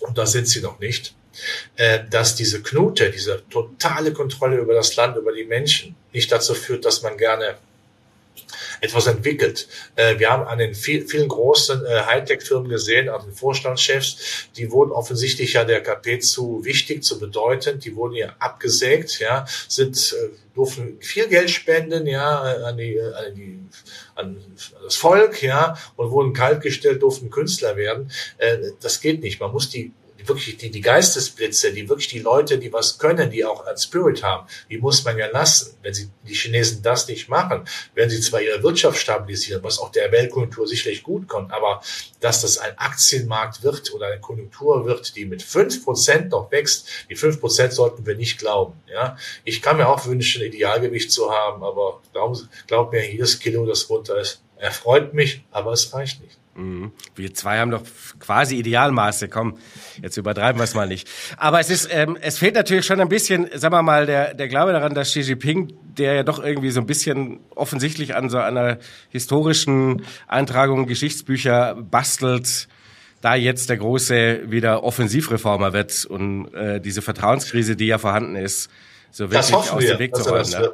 und 0.01 0.17
da 0.17 0.25
sind 0.25 0.47
sie 0.47 0.61
noch 0.61 0.79
nicht, 0.79 1.15
äh, 1.75 1.99
dass 2.09 2.35
diese 2.35 2.61
Knute, 2.61 3.11
diese 3.11 3.43
totale 3.49 4.13
Kontrolle 4.13 4.57
über 4.57 4.73
das 4.73 4.95
Land, 4.95 5.17
über 5.17 5.33
die 5.33 5.45
Menschen 5.45 5.95
nicht 6.13 6.31
dazu 6.31 6.53
führt, 6.53 6.85
dass 6.85 7.01
man 7.01 7.17
gerne 7.17 7.57
etwas 8.81 9.07
entwickelt. 9.07 9.67
Äh, 9.95 10.19
wir 10.19 10.29
haben 10.29 10.43
an 10.43 10.59
den 10.59 10.73
vielen 10.73 11.27
großen 11.27 11.85
äh, 11.85 12.01
Hightech-Firmen 12.05 12.69
gesehen, 12.69 13.09
an 13.09 13.21
den 13.25 13.33
Vorstandschefs, 13.33 14.47
die 14.55 14.71
wurden 14.71 14.91
offensichtlich 14.91 15.53
ja 15.53 15.63
der 15.63 15.81
KP 15.81 16.19
zu 16.19 16.63
wichtig, 16.63 17.03
zu 17.03 17.19
bedeutend, 17.19 17.85
die 17.85 17.95
wurden 17.95 18.15
ja 18.15 18.35
abgesägt, 18.39 19.19
ja, 19.19 19.45
sind, 19.67 20.15
durften 20.53 20.97
viel 21.01 21.27
Geld 21.27 21.49
spenden, 21.49 22.07
ja, 22.07 22.39
an 22.41 22.77
die, 22.77 22.99
an 22.99 23.35
die, 23.35 23.59
an 24.15 24.37
das 24.83 24.95
Volk, 24.95 25.41
ja, 25.41 25.77
und 25.95 26.11
wurden 26.11 26.33
kaltgestellt, 26.33 27.01
durften 27.01 27.29
Künstler 27.29 27.75
werden. 27.75 28.11
Das 28.81 29.01
geht 29.01 29.21
nicht. 29.21 29.39
Man 29.39 29.51
muss 29.51 29.69
die 29.69 29.91
wirklich 30.27 30.57
die, 30.57 30.71
die 30.71 30.81
Geistesblitze, 30.81 31.73
die 31.73 31.87
wirklich 31.89 32.07
die 32.07 32.19
Leute, 32.19 32.57
die 32.57 32.71
was 32.71 32.97
können, 32.97 33.29
die 33.29 33.45
auch 33.45 33.65
einen 33.65 33.77
Spirit 33.77 34.23
haben, 34.23 34.47
die 34.69 34.77
muss 34.77 35.03
man 35.03 35.17
ja 35.17 35.27
lassen. 35.27 35.75
Wenn 35.81 35.93
sie, 35.93 36.09
die 36.27 36.33
Chinesen 36.33 36.81
das 36.81 37.07
nicht 37.07 37.29
machen, 37.29 37.67
werden 37.93 38.09
sie 38.09 38.19
zwar 38.21 38.41
ihre 38.41 38.61
Wirtschaft 38.63 38.99
stabilisieren, 38.99 39.63
was 39.63 39.79
auch 39.79 39.91
der 39.91 40.11
Weltkonjunktur 40.11 40.67
sicherlich 40.67 41.03
gut 41.03 41.27
kommt, 41.27 41.51
aber 41.51 41.81
dass 42.19 42.41
das 42.41 42.57
ein 42.57 42.77
Aktienmarkt 42.77 43.63
wird 43.63 43.93
oder 43.93 44.07
eine 44.07 44.19
Konjunktur 44.19 44.85
wird, 44.85 45.15
die 45.15 45.25
mit 45.25 45.43
fünf 45.43 45.83
Prozent 45.83 46.31
noch 46.31 46.51
wächst, 46.51 46.87
die 47.09 47.15
fünf 47.15 47.39
Prozent 47.39 47.73
sollten 47.73 48.05
wir 48.05 48.15
nicht 48.15 48.37
glauben. 48.37 48.73
Ja, 48.87 49.17
ich 49.43 49.61
kann 49.61 49.77
mir 49.77 49.87
auch 49.87 50.05
wünschen, 50.05 50.41
Idealgewicht 50.41 51.11
zu 51.11 51.31
haben, 51.31 51.63
aber 51.63 52.01
glaub, 52.13 52.37
glaub 52.67 52.91
mir, 52.91 53.09
jedes 53.09 53.39
Kilo, 53.39 53.65
das 53.65 53.89
runter 53.89 54.19
ist, 54.19 54.41
erfreut 54.57 55.13
mich, 55.13 55.43
aber 55.51 55.73
es 55.73 55.93
reicht 55.93 56.21
nicht. 56.21 56.37
Mhm. 56.55 56.93
Wir 57.15 57.33
zwei 57.33 57.59
haben 57.59 57.71
doch 57.71 57.83
quasi 58.19 58.55
Idealmaße. 58.55 59.27
Komm, 59.27 59.57
jetzt 60.01 60.15
übertreiben 60.15 60.59
wir 60.59 60.63
es 60.63 60.73
mal 60.73 60.87
nicht. 60.87 61.09
Aber 61.37 61.59
es 61.59 61.69
ist, 61.69 61.89
ähm, 61.91 62.17
es 62.21 62.37
fehlt 62.37 62.55
natürlich 62.55 62.85
schon 62.85 63.01
ein 63.01 63.09
bisschen, 63.09 63.49
sagen 63.53 63.73
wir 63.73 63.81
mal, 63.81 64.05
der, 64.05 64.33
der 64.33 64.47
Glaube 64.47 64.71
daran, 64.71 64.93
dass 64.93 65.09
Xi 65.09 65.21
Jinping, 65.21 65.73
der 65.97 66.13
ja 66.13 66.23
doch 66.23 66.41
irgendwie 66.41 66.71
so 66.71 66.79
ein 66.79 66.85
bisschen 66.85 67.41
offensichtlich 67.55 68.15
an 68.15 68.29
so 68.29 68.37
einer 68.37 68.77
historischen 69.09 70.03
Eintragung 70.27 70.85
Geschichtsbücher 70.85 71.75
bastelt, 71.75 72.69
da 73.21 73.35
jetzt 73.35 73.69
der 73.69 73.77
große 73.77 74.51
wieder 74.51 74.83
Offensivreformer 74.83 75.73
wird 75.73 76.05
und 76.05 76.53
äh, 76.53 76.79
diese 76.79 77.01
Vertrauenskrise, 77.01 77.75
die 77.75 77.87
ja 77.87 77.97
vorhanden 77.97 78.35
ist, 78.35 78.69
so 79.11 79.31
wirklich 79.31 79.53
aus 79.53 79.83
dem 79.83 79.99
Weg 79.99 80.15
zu 80.15 80.29
räumen. 80.29 80.69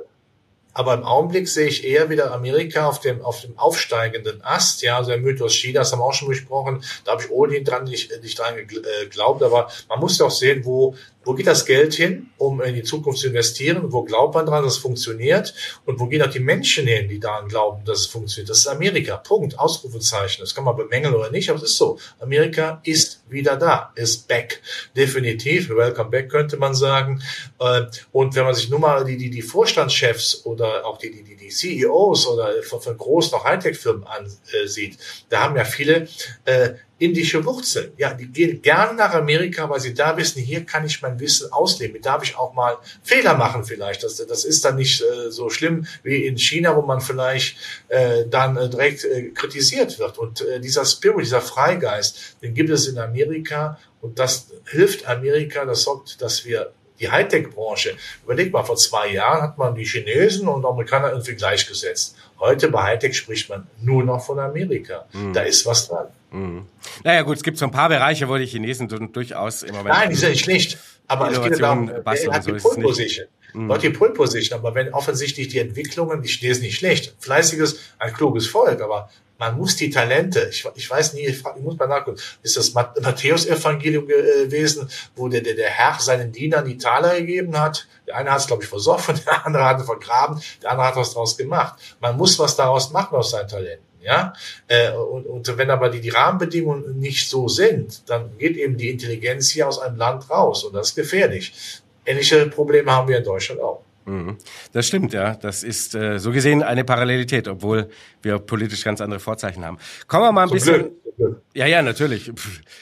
Aber 0.73 0.93
im 0.93 1.03
Augenblick 1.03 1.47
sehe 1.47 1.67
ich 1.67 1.85
eher 1.85 2.09
wieder 2.09 2.31
Amerika 2.31 2.87
auf 2.87 2.99
dem, 2.99 3.21
auf 3.21 3.41
dem 3.41 3.57
aufsteigenden 3.57 4.41
Ast. 4.43 4.81
Ja, 4.81 4.97
also 4.97 5.11
der 5.11 5.19
Mythos 5.19 5.53
Chinas 5.53 5.91
haben 5.91 5.99
wir 5.99 6.05
auch 6.05 6.13
schon 6.13 6.29
besprochen. 6.29 6.83
Da 7.03 7.13
habe 7.13 7.23
ich 7.23 7.29
ohnehin 7.29 7.65
dran 7.65 7.83
nicht, 7.83 8.11
nicht 8.21 8.39
dran 8.39 8.55
geglaubt. 8.67 9.43
Aber 9.43 9.69
man 9.89 9.99
muss 9.99 10.21
auch 10.21 10.31
sehen, 10.31 10.63
wo, 10.63 10.95
wo 11.23 11.33
geht 11.33 11.45
das 11.45 11.65
Geld 11.65 11.93
hin, 11.93 12.31
um 12.37 12.61
in 12.61 12.73
die 12.73 12.83
Zukunft 12.83 13.19
zu 13.19 13.27
investieren? 13.27 13.91
Wo 13.91 14.03
glaubt 14.03 14.33
man 14.33 14.45
dran, 14.45 14.63
dass 14.63 14.73
es 14.73 14.79
funktioniert? 14.79 15.53
Und 15.85 15.99
wo 15.99 16.07
gehen 16.07 16.21
auch 16.23 16.31
die 16.31 16.39
Menschen 16.39 16.87
hin, 16.87 17.07
die 17.09 17.19
daran 17.19 17.47
glauben, 17.47 17.85
dass 17.85 17.99
es 17.99 18.05
funktioniert? 18.07 18.49
Das 18.49 18.59
ist 18.59 18.67
Amerika. 18.67 19.17
Punkt. 19.17 19.59
Ausrufezeichen. 19.59 20.41
Das 20.41 20.55
kann 20.55 20.63
man 20.63 20.75
bemängeln 20.75 21.13
oder 21.13 21.29
nicht, 21.29 21.49
aber 21.49 21.57
es 21.57 21.71
ist 21.71 21.77
so. 21.77 21.99
Amerika 22.19 22.81
ist 22.83 23.23
wieder 23.29 23.55
da. 23.55 23.91
Ist 23.95 24.27
back. 24.27 24.61
Definitiv. 24.95 25.69
Welcome 25.69 26.09
back 26.09 26.29
könnte 26.29 26.57
man 26.57 26.73
sagen. 26.73 27.21
Äh, 27.59 27.83
und 28.11 28.35
wenn 28.35 28.45
man 28.45 28.55
sich 28.55 28.69
nur 28.69 28.79
mal 28.79 29.05
die, 29.05 29.17
die, 29.17 29.29
die 29.29 29.43
Vorstandschefs 29.43 30.45
oder 30.45 30.85
auch 30.85 30.97
die, 30.97 31.11
die, 31.11 31.35
die, 31.35 31.49
CEOs 31.49 32.27
oder 32.27 32.63
von, 32.63 32.81
von 32.81 32.97
großen 32.97 33.43
Hightech-Firmen 33.43 34.05
ansieht, 34.05 34.97
da 35.29 35.43
haben 35.43 35.55
ja 35.55 35.65
viele 35.65 36.07
äh, 36.45 36.71
indische 37.01 37.43
Wurzeln. 37.43 37.91
Ja, 37.97 38.13
die 38.13 38.27
gehen 38.27 38.61
gerne 38.61 38.93
nach 38.93 39.13
Amerika, 39.13 39.67
weil 39.69 39.79
sie 39.79 39.93
da 39.93 40.15
wissen, 40.17 40.39
hier 40.39 40.65
kann 40.65 40.85
ich 40.85 41.01
mein 41.01 41.19
Wissen 41.19 41.51
ausleben. 41.51 41.93
Hier 41.93 42.01
darf 42.01 42.23
ich 42.23 42.37
auch 42.37 42.53
mal 42.53 42.77
Fehler 43.01 43.35
machen 43.35 43.63
vielleicht. 43.63 44.03
Das, 44.03 44.17
das 44.17 44.45
ist 44.45 44.63
dann 44.63 44.75
nicht 44.75 45.01
äh, 45.01 45.31
so 45.31 45.49
schlimm 45.49 45.87
wie 46.03 46.27
in 46.27 46.37
China, 46.37 46.75
wo 46.75 46.83
man 46.83 47.01
vielleicht 47.01 47.57
äh, 47.87 48.25
dann 48.29 48.55
äh, 48.55 48.69
direkt 48.69 49.03
äh, 49.03 49.29
kritisiert 49.29 49.97
wird. 49.97 50.19
Und 50.19 50.41
äh, 50.41 50.59
dieser 50.59 50.85
Spirit, 50.85 51.25
dieser 51.25 51.41
Freigeist, 51.41 52.37
den 52.43 52.53
gibt 52.53 52.69
es 52.69 52.87
in 52.87 52.99
Amerika 52.99 53.79
und 54.01 54.19
das 54.19 54.47
hilft 54.69 55.07
Amerika, 55.07 55.65
das 55.65 55.81
sorgt, 55.81 56.21
dass 56.21 56.45
wir 56.45 56.71
die 57.01 57.09
Hightech-Branche, 57.09 57.95
überleg 58.23 58.53
mal, 58.53 58.63
vor 58.63 58.75
zwei 58.77 59.11
Jahren 59.11 59.41
hat 59.41 59.57
man 59.57 59.75
die 59.75 59.83
Chinesen 59.83 60.47
und 60.47 60.65
Amerikaner 60.65 61.09
irgendwie 61.09 61.35
gleichgesetzt. 61.35 62.15
Heute 62.39 62.69
bei 62.69 62.83
Hightech 62.83 63.17
spricht 63.17 63.49
man 63.49 63.67
nur 63.81 64.03
noch 64.03 64.23
von 64.23 64.39
Amerika. 64.39 65.05
Mhm. 65.13 65.33
Da 65.33 65.41
ist 65.41 65.65
was 65.65 65.87
dran. 65.87 66.07
Mhm. 66.31 66.65
Naja 67.03 67.23
gut, 67.23 67.37
es 67.37 67.43
gibt 67.43 67.57
so 67.57 67.65
ein 67.65 67.71
paar 67.71 67.89
Bereiche, 67.89 68.29
wo 68.29 68.37
die 68.37 68.45
Chinesen 68.45 68.87
durchaus 68.87 69.63
im 69.63 69.75
Moment... 69.75 69.95
Nein, 69.95 70.09
die 70.09 70.15
sind 70.15 70.31
nicht 70.31 70.43
schlecht. 70.43 70.77
Aber 71.07 71.29
es 71.29 71.41
geht 71.41 71.61
darum, 71.61 71.89
wer 71.89 72.33
hat 72.33 72.47
die 72.47 72.53
Pole 72.53 72.81
Position? 72.81 73.27
Dort 73.53 73.83
die 73.83 73.89
Pole 73.89 74.11
Position. 74.11 74.59
Aber 74.59 74.73
wenn 74.75 74.93
offensichtlich 74.93 75.47
die 75.49 75.59
Entwicklungen, 75.59 76.23
ich 76.23 76.41
lese 76.41 76.61
nicht 76.61 76.77
schlecht, 76.77 77.15
fleißiges, 77.19 77.79
ein 77.99 78.13
kluges 78.13 78.47
Volk, 78.47 78.81
aber 78.81 79.09
man 79.41 79.57
muss 79.57 79.75
die 79.75 79.89
Talente, 79.89 80.49
ich, 80.51 80.63
ich 80.75 80.87
weiß 80.87 81.13
nie, 81.13 81.25
ich, 81.25 81.43
muss 81.59 81.75
mal 81.75 81.87
nachgucken, 81.87 82.19
ist 82.43 82.57
das 82.57 82.75
Matthäus-Evangelium 82.75 84.05
gewesen, 84.05 84.87
wo 85.15 85.27
der, 85.29 85.41
der, 85.41 85.55
der 85.55 85.69
Herr 85.69 85.99
seinen 85.99 86.31
Dienern 86.31 86.63
die 86.63 86.77
Taler 86.77 87.19
gegeben 87.19 87.59
hat? 87.59 87.87
Der 88.05 88.17
eine 88.17 88.31
hat 88.31 88.41
es, 88.41 88.47
glaube 88.47 88.61
ich, 88.63 88.69
versoffen, 88.69 89.19
der 89.25 89.43
andere 89.43 89.65
hat 89.65 89.79
es 89.79 89.85
vergraben, 89.87 90.39
der 90.61 90.69
andere 90.69 90.87
hat 90.87 90.95
was 90.95 91.13
daraus 91.15 91.35
gemacht. 91.35 91.73
Man 91.99 92.17
muss 92.17 92.37
was 92.37 92.55
daraus 92.55 92.91
machen 92.91 93.15
aus 93.15 93.31
seinen 93.31 93.47
Talenten. 93.47 93.91
Ja, 94.03 94.33
äh, 94.67 94.91
und, 94.93 95.27
und 95.27 95.57
wenn 95.57 95.69
aber 95.69 95.89
die, 95.89 96.01
die 96.01 96.09
Rahmenbedingungen 96.09 96.99
nicht 96.99 97.29
so 97.29 97.47
sind, 97.47 98.09
dann 98.09 98.35
geht 98.37 98.57
eben 98.57 98.75
die 98.75 98.89
Intelligenz 98.89 99.49
hier 99.49 99.67
aus 99.67 99.77
einem 99.77 99.95
Land 99.97 100.27
raus 100.29 100.63
und 100.63 100.73
das 100.73 100.89
ist 100.89 100.95
gefährlich. 100.95 101.80
Ähnliche 102.05 102.45
Probleme 102.47 102.91
haben 102.91 103.07
wir 103.07 103.17
in 103.17 103.23
Deutschland 103.23 103.61
auch. 103.61 103.81
Mhm. 104.05 104.37
Das 104.73 104.87
stimmt, 104.87 105.13
ja. 105.13 105.35
Das 105.35 105.63
ist 105.63 105.95
äh, 105.95 106.17
so 106.19 106.31
gesehen 106.31 106.63
eine 106.63 106.83
Parallelität, 106.83 107.47
obwohl 107.47 107.89
wir 108.21 108.39
politisch 108.39 108.83
ganz 108.83 109.01
andere 109.01 109.19
Vorzeichen 109.19 109.63
haben. 109.63 109.77
Kommen 110.07 110.23
wir 110.23 110.31
mal 110.31 110.43
ein 110.43 110.47
so 110.49 110.53
bisschen. 110.55 110.91
Blöd. 111.17 111.37
Ja, 111.53 111.67
ja, 111.67 111.81
natürlich. 111.81 112.31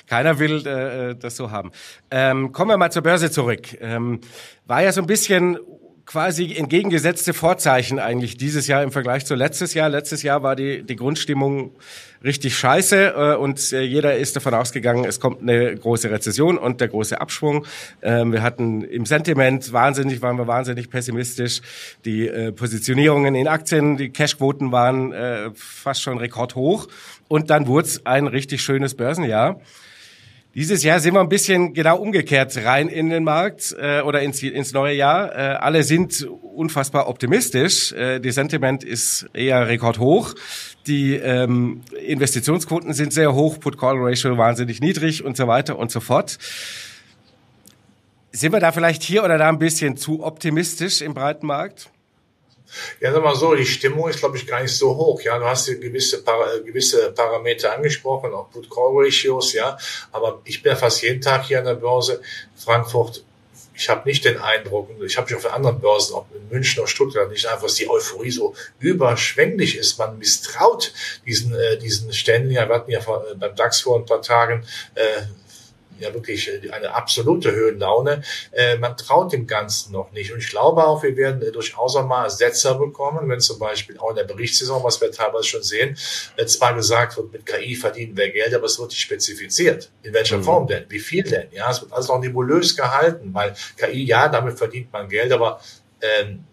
Keiner 0.08 0.40
will 0.40 0.66
äh, 0.66 1.16
das 1.16 1.36
so 1.36 1.52
haben. 1.52 1.72
Ähm, 2.10 2.52
kommen 2.52 2.72
wir 2.72 2.78
mal 2.78 2.92
zur 2.92 3.02
Börse 3.02 3.30
zurück. 3.32 3.78
Ähm, 3.82 4.22
war 4.66 4.82
ja 4.82 4.92
so 4.92 5.02
ein 5.02 5.08
bisschen 5.08 5.58
quasi 6.10 6.56
entgegengesetzte 6.56 7.36
Vorzeichen 7.36 8.00
eigentlich 8.00 8.36
dieses 8.36 8.66
Jahr 8.66 8.82
im 8.82 8.92
Vergleich 8.92 9.28
zu 9.28 9.36
letztes 9.36 9.76
Jahr. 9.76 9.90
Letztes 9.90 10.24
Jahr 10.24 10.42
war 10.42 10.56
die, 10.56 10.82
die 10.82 10.96
Grundstimmung 10.96 11.70
richtig 12.24 12.58
scheiße 12.58 13.14
äh, 13.16 13.36
und 13.36 13.72
äh, 13.74 13.84
jeder 13.84 14.18
ist 14.18 14.36
davon 14.36 14.56
ausgegangen, 14.56 15.06
es 15.06 15.20
kommt 15.20 15.44
eine 15.44 15.76
große 15.76 16.10
Rezession 16.10 16.58
und 16.58 16.82
der 16.82 16.88
große 16.88 17.22
Abschwung. 17.22 17.68
Ähm, 18.02 18.32
wir 18.32 18.42
hatten 18.42 18.82
im 18.82 19.06
Sentiment 19.06 19.72
wahnsinnig, 19.72 20.24
waren 20.24 20.38
wir 20.38 20.48
wahnsinnig 20.48 20.90
pessimistisch. 20.90 21.62
Die 22.06 22.28
äh, 22.28 22.52
Positionierungen 22.54 23.36
in 23.36 23.48
Aktien, 23.48 23.96
die 23.96 24.10
Cashquoten 24.10 24.72
waren 24.72 25.14
äh, 25.14 25.52
fast 25.54 26.02
schon 26.02 26.18
rekordhoch 26.18 26.88
und 27.28 27.52
dann 27.52 27.68
wurde 27.68 27.86
es 27.86 28.08
ein 28.08 28.26
richtig 28.26 28.64
schönes 28.64 28.96
Börsenjahr. 28.96 29.62
Dieses 30.60 30.84
Jahr 30.84 31.00
sind 31.00 31.14
wir 31.14 31.22
ein 31.22 31.30
bisschen 31.30 31.74
genau 31.74 31.96
umgekehrt 32.00 32.58
rein 32.66 32.90
in 32.90 33.10
den 33.10 33.24
Markt 33.24 33.74
äh, 33.80 34.02
oder 34.02 34.22
ins, 34.22 34.44
ins 34.44 34.74
neue 34.74 34.94
Jahr. 34.94 35.34
Äh, 35.34 35.56
alle 35.56 35.84
sind 35.84 36.28
unfassbar 36.54 37.08
optimistisch. 37.08 37.94
Äh, 37.94 38.20
die 38.20 38.32
Sentiment 38.32 38.84
ist 38.84 39.30
eher 39.32 39.70
rekordhoch. 39.70 40.36
Die 40.86 41.16
ähm, 41.16 41.80
Investitionsquoten 42.06 42.92
sind 42.92 43.14
sehr 43.14 43.34
hoch, 43.34 43.58
Put-Call-Ratio 43.62 44.38
wahnsinnig 44.38 44.82
niedrig 44.82 45.24
und 45.24 45.38
so 45.38 45.48
weiter 45.48 45.80
und 45.80 45.92
so 45.92 46.02
fort. 46.02 46.38
Sind 48.34 48.52
wir 48.52 48.60
da 48.60 48.74
vielleicht 48.74 49.02
hier 49.02 49.24
oder 49.24 49.38
da 49.38 49.48
ein 49.48 49.60
bisschen 49.60 49.96
zu 49.96 50.26
optimistisch 50.26 51.00
im 51.00 51.14
breiten 51.14 51.48
Markt? 51.48 51.90
Ja, 53.00 53.12
sag 53.12 53.24
mal 53.24 53.36
so, 53.36 53.56
die 53.56 53.66
Stimmung 53.66 54.10
ist, 54.10 54.20
glaube 54.20 54.38
ich, 54.38 54.46
gar 54.46 54.62
nicht 54.62 54.76
so 54.76 54.96
hoch. 54.96 55.22
Ja, 55.22 55.38
du 55.40 55.46
hast 55.46 55.68
gewisse, 55.68 56.24
Para, 56.24 56.58
gewisse 56.60 57.12
Parameter 57.12 57.76
angesprochen, 57.76 58.34
auch 58.34 58.50
Put-Call-Ratios, 58.52 59.54
ja. 59.54 59.78
Aber 60.12 60.42
ich 60.46 60.62
bin 60.62 60.72
ja 60.72 60.76
fast 60.76 61.02
jeden 61.02 61.22
Tag 61.22 61.46
hier 61.46 61.60
an 61.60 61.66
der 61.66 61.76
Börse. 61.76 62.22
Frankfurt, 62.56 63.24
ich 63.80 63.88
habe 63.88 64.08
nicht 64.08 64.26
den 64.26 64.38
Eindruck, 64.38 64.90
ich 65.06 65.18
habe 65.18 65.34
mich 65.34 65.46
auf 65.46 65.52
anderen 65.52 65.80
Börsen, 65.80 66.14
auch 66.14 66.26
in 66.36 66.50
München 66.50 66.80
oder 66.82 66.90
Stuttgart, 66.90 67.32
nicht 67.32 67.46
einfach, 67.46 67.64
dass 67.64 67.76
die 67.76 67.90
Euphorie 67.90 68.30
so 68.30 68.54
überschwänglich 68.80 69.78
ist. 69.78 69.98
Man 69.98 70.18
misstraut 70.18 70.94
diesen, 71.26 71.56
äh, 71.56 71.78
diesen 71.78 72.12
Ständen. 72.12 72.52
Ja, 72.52 72.68
wir 72.68 72.76
hatten 72.76 72.92
ja 72.92 73.00
beim 73.36 73.56
DAX 73.56 73.82
vor 73.82 73.98
ein 73.98 74.06
paar 74.06 74.22
Tagen 74.22 74.66
äh, 74.96 75.22
ja 76.00 76.14
wirklich 76.14 76.50
äh, 76.50 76.70
eine 76.72 76.94
absolute 76.94 77.52
Höhenlaune. 77.52 78.24
Äh, 78.52 78.78
man 78.78 78.98
traut 78.98 79.34
dem 79.34 79.48
Ganzen 79.48 79.94
noch 79.94 80.12
nicht. 80.12 80.32
Und 80.32 80.40
ich 80.40 80.50
glaube 80.50 80.86
auch, 80.86 81.04
wir 81.04 81.16
werden 81.18 81.42
äh, 81.42 81.52
durchaus 81.52 81.96
auch 81.96 82.06
mal 82.06 82.30
Setzer 82.30 82.76
bekommen, 82.76 83.30
wenn 83.30 83.40
zum 83.40 83.60
Beispiel 83.60 83.98
auch 83.98 84.12
in 84.12 84.16
der 84.16 84.24
Berichtssaison, 84.24 84.84
was 84.84 85.00
wir 85.02 85.12
teilweise 85.12 85.46
schon 85.46 85.64
sehen, 85.64 85.98
äh, 86.38 86.46
zwar 86.46 86.74
gesagt 86.74 87.18
wird, 87.18 87.32
mit 87.32 87.46
KI 87.46 87.76
verdienen 87.76 88.16
wir 88.18 88.32
Geld, 88.32 88.54
aber 88.54 88.66
es 88.66 88.80
wird 88.80 88.90
nicht 88.90 89.02
spezifiziert. 89.02 89.92
In 90.04 90.14
welcher 90.14 90.38
mhm. 90.38 90.44
Form 90.44 90.68
denn? 90.68 90.86
Wie 90.90 91.00
viel 91.00 91.24
denn? 91.24 91.48
Ja, 91.52 91.70
es 91.72 91.82
wird 91.82 91.94
alles 91.94 92.08
noch 92.08 92.20
nebulös 92.20 92.76
gehalten, 92.76 93.34
weil 93.34 93.54
KI, 93.78 94.06
ja, 94.06 94.28
damit 94.28 94.58
verdient 94.58 94.92
man 94.92 95.10
Geld, 95.10 95.32
aber 95.32 95.60
ähm, 96.02 96.46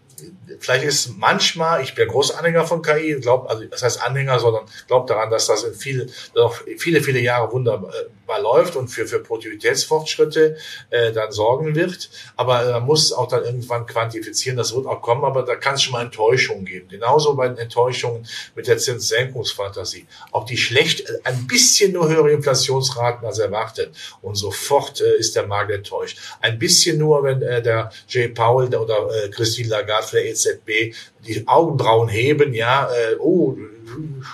vielleicht 0.58 0.84
ist 0.84 1.16
manchmal, 1.16 1.82
ich 1.82 1.94
bin 1.94 2.08
großer 2.08 2.38
Anhänger 2.38 2.66
von 2.66 2.82
KI, 2.82 3.18
glaube, 3.20 3.48
also 3.50 3.64
das 3.64 3.82
heißt 3.82 4.02
Anhänger, 4.02 4.38
sondern 4.38 4.64
glaube 4.86 5.08
daran, 5.08 5.30
dass 5.30 5.46
das 5.46 5.64
in 5.64 5.74
viel, 5.74 6.10
noch 6.34 6.54
viele, 6.78 7.02
viele 7.02 7.20
Jahre 7.20 7.48
wunderbar 8.26 8.40
läuft 8.40 8.76
und 8.76 8.88
für, 8.88 9.06
für 9.06 9.20
Produktivitätsfortschritte 9.20 10.56
äh, 10.90 11.12
dann 11.12 11.32
sorgen 11.32 11.74
wird. 11.74 12.10
Aber 12.36 12.64
man 12.72 12.84
muss 12.84 13.12
auch 13.12 13.28
dann 13.28 13.44
irgendwann 13.44 13.86
quantifizieren, 13.86 14.56
das 14.56 14.74
wird 14.74 14.86
auch 14.86 15.00
kommen, 15.00 15.24
aber 15.24 15.42
da 15.42 15.56
kann 15.56 15.74
es 15.74 15.82
schon 15.82 15.92
mal 15.92 16.04
Enttäuschungen 16.04 16.64
geben. 16.64 16.88
Genauso 16.88 17.34
bei 17.34 17.48
den 17.48 17.58
Enttäuschungen 17.58 18.26
mit 18.54 18.66
der 18.66 18.78
Zinssenkungsfantasie. 18.78 20.06
Auch 20.32 20.44
die 20.44 20.56
schlecht, 20.56 21.04
ein 21.24 21.46
bisschen 21.46 21.92
nur 21.92 22.08
höhere 22.08 22.30
Inflationsraten 22.30 23.26
als 23.26 23.38
erwartet. 23.38 23.94
Und 24.22 24.34
sofort 24.34 25.00
äh, 25.00 25.16
ist 25.16 25.36
der 25.36 25.46
Markt 25.46 25.70
enttäuscht. 25.70 26.18
Ein 26.40 26.58
bisschen 26.58 26.98
nur, 26.98 27.22
wenn 27.22 27.42
äh, 27.42 27.62
der 27.62 27.90
Jay 28.08 28.28
Powell 28.28 28.74
oder 28.74 29.08
äh, 29.10 29.28
Christine 29.28 29.68
Lagarde 29.68 30.06
für 30.06 30.16
der 30.16 30.26
EZB 30.26 30.94
die 31.26 31.46
Augenbrauen 31.46 32.08
heben, 32.08 32.54
ja, 32.54 32.88
äh, 32.92 33.16
oh, 33.18 33.56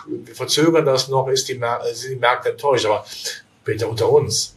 wir 0.06 0.34
verzögern 0.34 0.84
das 0.84 1.08
noch, 1.08 1.28
ist 1.28 1.48
die, 1.48 1.60
sind 1.92 2.10
die 2.10 2.16
Märkte 2.16 2.50
enttäuscht. 2.50 2.86
Aber 2.86 3.04
bitte 3.64 3.86
unter 3.86 4.10
uns, 4.10 4.54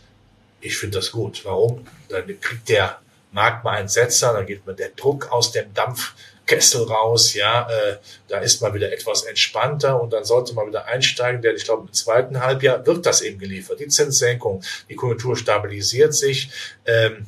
ich 0.61 0.77
finde 0.77 0.97
das 0.97 1.11
gut. 1.11 1.45
Warum? 1.45 1.85
Dann 2.09 2.25
kriegt 2.39 2.69
der 2.69 2.99
Markt 3.31 3.63
mal 3.63 3.71
einen 3.71 3.87
Setzer, 3.87 4.33
dann 4.33 4.45
geht 4.45 4.65
man 4.65 4.75
der 4.75 4.89
Druck 4.89 5.31
aus 5.31 5.51
dem 5.51 5.73
Dampfkessel 5.73 6.83
raus, 6.83 7.33
ja, 7.33 7.69
äh, 7.69 7.97
da 8.29 8.39
ist 8.39 8.61
man 8.61 8.73
wieder 8.73 8.91
etwas 8.91 9.23
entspannter 9.23 10.01
und 10.01 10.13
dann 10.13 10.23
sollte 10.23 10.53
man 10.53 10.67
wieder 10.67 10.85
einsteigen, 10.85 11.41
denn 11.41 11.55
ich 11.55 11.65
glaube, 11.65 11.87
im 11.87 11.93
zweiten 11.93 12.39
Halbjahr 12.39 12.85
wird 12.85 13.05
das 13.05 13.21
eben 13.21 13.37
geliefert. 13.37 13.79
Die 13.79 13.89
Zinssenkung, 13.89 14.63
die 14.89 14.95
Konjunktur 14.95 15.35
stabilisiert 15.35 16.13
sich. 16.13 16.49
Ähm, 16.85 17.27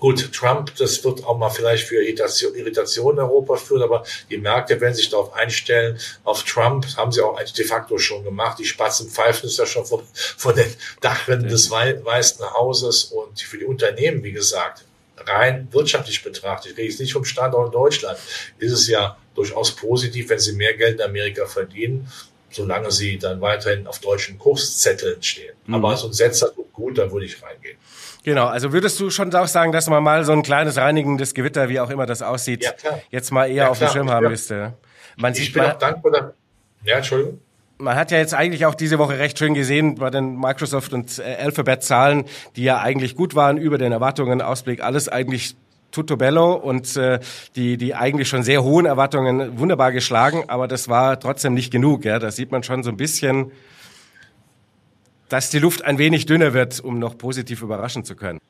Gut, 0.00 0.32
Trump, 0.32 0.74
das 0.76 1.02
wird 1.02 1.24
auch 1.24 1.36
mal 1.38 1.50
vielleicht 1.50 1.88
für 1.88 1.96
Irritation, 1.96 2.54
Irritation 2.54 3.14
in 3.14 3.20
Europa 3.20 3.56
führen, 3.56 3.82
aber 3.82 4.04
die 4.30 4.38
Märkte 4.38 4.80
werden 4.80 4.94
sich 4.94 5.10
darauf 5.10 5.32
einstellen. 5.34 5.98
Auf 6.22 6.44
Trump 6.44 6.86
haben 6.96 7.10
sie 7.10 7.20
auch 7.20 7.42
de 7.42 7.64
facto 7.64 7.98
schon 7.98 8.22
gemacht. 8.22 8.58
Die 8.60 8.64
Spatzen 8.64 9.10
pfeifen 9.10 9.48
ist 9.48 9.58
ja 9.58 9.66
schon 9.66 9.84
von, 9.84 10.02
von 10.12 10.54
den 10.54 10.72
Dachrinnen 11.00 11.48
des 11.48 11.70
Weißen 11.70 12.48
Hauses 12.54 13.04
und 13.04 13.40
für 13.40 13.58
die 13.58 13.64
Unternehmen, 13.64 14.22
wie 14.22 14.32
gesagt, 14.32 14.84
rein 15.16 15.68
wirtschaftlich 15.72 16.22
betrachtet, 16.22 16.72
ich 16.72 16.78
rede 16.78 16.88
jetzt 16.88 17.00
nicht 17.00 17.12
vom 17.12 17.24
Standort 17.24 17.66
in 17.66 17.72
Deutschland, 17.72 18.18
ist 18.58 18.72
es 18.72 18.86
ja 18.86 19.16
durchaus 19.34 19.74
positiv, 19.74 20.28
wenn 20.30 20.38
sie 20.38 20.52
mehr 20.52 20.74
Geld 20.74 21.00
in 21.00 21.02
Amerika 21.02 21.46
verdienen, 21.46 22.10
solange 22.50 22.90
sie 22.90 23.18
dann 23.18 23.40
weiterhin 23.40 23.86
auf 23.86 23.98
deutschen 23.98 24.38
Kurszetteln 24.38 25.22
stehen. 25.22 25.54
Mhm. 25.66 25.74
Aber 25.74 25.96
so 25.96 26.08
ein 26.08 26.12
Setzer 26.12 26.54
tut 26.54 26.72
gut, 26.72 26.98
da 26.98 27.10
würde 27.10 27.26
ich 27.26 27.42
reingehen. 27.42 27.76
Genau, 28.24 28.46
also 28.46 28.72
würdest 28.72 28.98
du 29.00 29.10
schon 29.10 29.34
auch 29.34 29.46
sagen, 29.46 29.72
dass 29.72 29.88
man 29.88 30.02
mal 30.02 30.24
so 30.24 30.32
ein 30.32 30.42
kleines 30.42 30.76
reinigendes 30.76 31.34
Gewitter, 31.34 31.68
wie 31.68 31.80
auch 31.80 31.90
immer 31.90 32.06
das 32.06 32.20
aussieht, 32.20 32.64
ja, 32.64 32.72
jetzt 33.10 33.30
mal 33.30 33.46
eher 33.46 33.54
ja, 33.54 33.68
auf 33.68 33.78
dem 33.78 33.88
Schirm 33.88 34.10
haben 34.10 34.28
müsste? 34.28 34.74
Man 35.16 35.32
ich 35.32 35.38
sieht 35.38 35.54
bin 35.54 35.62
mal, 35.62 35.72
auch 35.72 35.78
dankbar. 35.78 36.12
Dass, 36.12 36.24
ja, 36.84 36.96
Entschuldigung. 36.96 37.40
Man 37.78 37.94
hat 37.94 38.10
ja 38.10 38.18
jetzt 38.18 38.34
eigentlich 38.34 38.66
auch 38.66 38.74
diese 38.74 38.98
Woche 38.98 39.18
recht 39.18 39.38
schön 39.38 39.54
gesehen 39.54 39.94
bei 39.94 40.10
den 40.10 40.36
Microsoft 40.38 40.92
und 40.92 41.18
äh, 41.20 41.36
Alphabet 41.36 41.82
Zahlen, 41.84 42.24
die 42.56 42.64
ja 42.64 42.80
eigentlich 42.80 43.14
gut 43.14 43.34
waren 43.34 43.56
über 43.56 43.78
den 43.78 43.92
Erwartungen, 43.92 44.42
Ausblick, 44.42 44.82
alles 44.82 45.08
eigentlich 45.08 45.54
tutto 45.90 46.16
bello 46.16 46.54
und 46.54 46.96
äh, 46.96 47.20
die 47.56 47.76
die 47.76 47.94
eigentlich 47.94 48.28
schon 48.28 48.42
sehr 48.42 48.62
hohen 48.62 48.86
Erwartungen 48.86 49.58
wunderbar 49.58 49.92
geschlagen, 49.92 50.44
aber 50.48 50.68
das 50.68 50.88
war 50.88 51.18
trotzdem 51.18 51.54
nicht 51.54 51.70
genug, 51.70 52.04
ja, 52.04 52.18
da 52.18 52.30
sieht 52.30 52.50
man 52.50 52.62
schon 52.62 52.82
so 52.82 52.90
ein 52.90 52.96
bisschen 52.96 53.52
dass 55.28 55.50
die 55.50 55.58
Luft 55.58 55.84
ein 55.84 55.98
wenig 55.98 56.26
dünner 56.26 56.54
wird, 56.54 56.80
um 56.80 56.98
noch 56.98 57.18
positiv 57.18 57.62
überraschen 57.62 58.04
zu 58.04 58.16
können. 58.16 58.40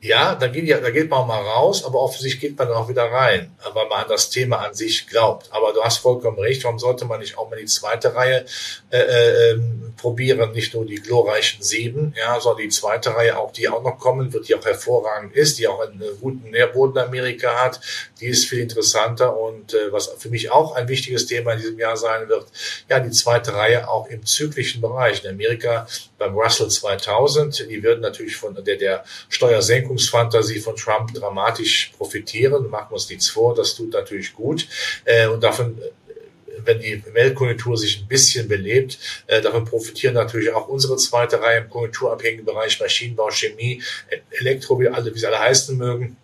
Ja, 0.00 0.34
da 0.34 0.46
geht, 0.48 0.66
ja, 0.66 0.78
da 0.78 0.90
geht 0.90 1.10
man 1.10 1.26
mal 1.26 1.40
raus, 1.40 1.84
aber 1.84 2.00
offensichtlich 2.00 2.40
geht 2.40 2.58
man 2.58 2.68
dann 2.68 2.76
auch 2.76 2.88
wieder 2.88 3.10
rein, 3.10 3.56
weil 3.72 3.88
man 3.88 4.02
an 4.02 4.08
das 4.08 4.30
Thema 4.30 4.58
an 4.58 4.74
sich 4.74 5.08
glaubt. 5.08 5.48
Aber 5.52 5.72
du 5.72 5.82
hast 5.82 5.98
vollkommen 5.98 6.38
recht, 6.38 6.62
warum 6.64 6.78
sollte 6.78 7.06
man 7.06 7.18
nicht 7.18 7.36
auch 7.38 7.48
mal 7.50 7.58
die 7.58 7.64
zweite 7.64 8.14
Reihe 8.14 8.44
äh, 8.90 8.98
äh, 8.98 9.60
probieren, 9.96 10.52
nicht 10.52 10.74
nur 10.74 10.84
die 10.84 10.96
glorreichen 10.96 11.62
sieben, 11.62 12.14
ja, 12.16 12.38
sondern 12.40 12.62
die 12.62 12.68
zweite 12.68 13.14
Reihe, 13.14 13.38
auch 13.38 13.52
die 13.52 13.68
auch 13.68 13.82
noch 13.82 13.98
kommen 13.98 14.32
wird, 14.32 14.48
die 14.48 14.54
auch 14.54 14.64
hervorragend 14.64 15.34
ist, 15.34 15.58
die 15.58 15.68
auch 15.68 15.80
einen 15.80 16.02
guten 16.20 16.50
Nährboden 16.50 16.98
Amerika 16.98 17.64
hat, 17.64 17.80
die 18.20 18.26
ist 18.26 18.46
viel 18.46 18.60
interessanter 18.60 19.36
und 19.36 19.74
äh, 19.74 19.92
was 19.92 20.08
für 20.18 20.28
mich 20.28 20.50
auch 20.50 20.74
ein 20.74 20.88
wichtiges 20.88 21.26
Thema 21.26 21.52
in 21.52 21.60
diesem 21.60 21.78
Jahr 21.78 21.96
sein 21.96 22.28
wird, 22.28 22.46
ja, 22.88 23.00
die 23.00 23.10
zweite 23.10 23.54
Reihe 23.54 23.88
auch 23.88 24.08
im 24.08 24.24
zyklischen 24.24 24.80
Bereich. 24.80 25.24
In 25.24 25.30
Amerika 25.30 25.86
beim 26.18 26.34
Russell 26.34 26.68
2000, 26.68 27.66
die 27.70 27.82
würden 27.82 28.00
natürlich 28.00 28.36
von 28.36 28.54
der, 28.54 28.76
der 28.76 29.04
Steuersenkungsfantasie 29.28 30.60
von 30.60 30.76
Trump 30.76 31.14
dramatisch 31.14 31.92
profitieren, 31.96 32.68
machen 32.70 32.90
wir 32.90 32.94
uns 32.94 33.08
nichts 33.08 33.28
vor, 33.28 33.54
das 33.54 33.74
tut 33.74 33.92
natürlich 33.92 34.34
gut. 34.34 34.66
Äh, 35.04 35.26
und 35.28 35.42
davon 35.42 35.78
wenn 36.66 36.80
die 36.80 37.02
Weltkonjunktur 37.12 37.76
sich 37.76 38.00
ein 38.00 38.08
bisschen 38.08 38.48
belebt. 38.48 38.98
Äh, 39.26 39.40
davon 39.40 39.64
profitieren 39.64 40.14
natürlich 40.14 40.52
auch 40.52 40.68
unsere 40.68 40.96
zweite 40.96 41.40
Reihe 41.40 41.60
im 41.60 41.70
konjunkturabhängigen 41.70 42.44
Bereich 42.44 42.80
Maschinenbau, 42.80 43.30
Chemie, 43.30 43.82
Elektro, 44.30 44.78
wie 44.80 44.88
alle, 44.88 45.14
wie 45.14 45.18
sie 45.18 45.26
alle 45.26 45.40
heißen 45.40 45.76
mögen. 45.76 46.16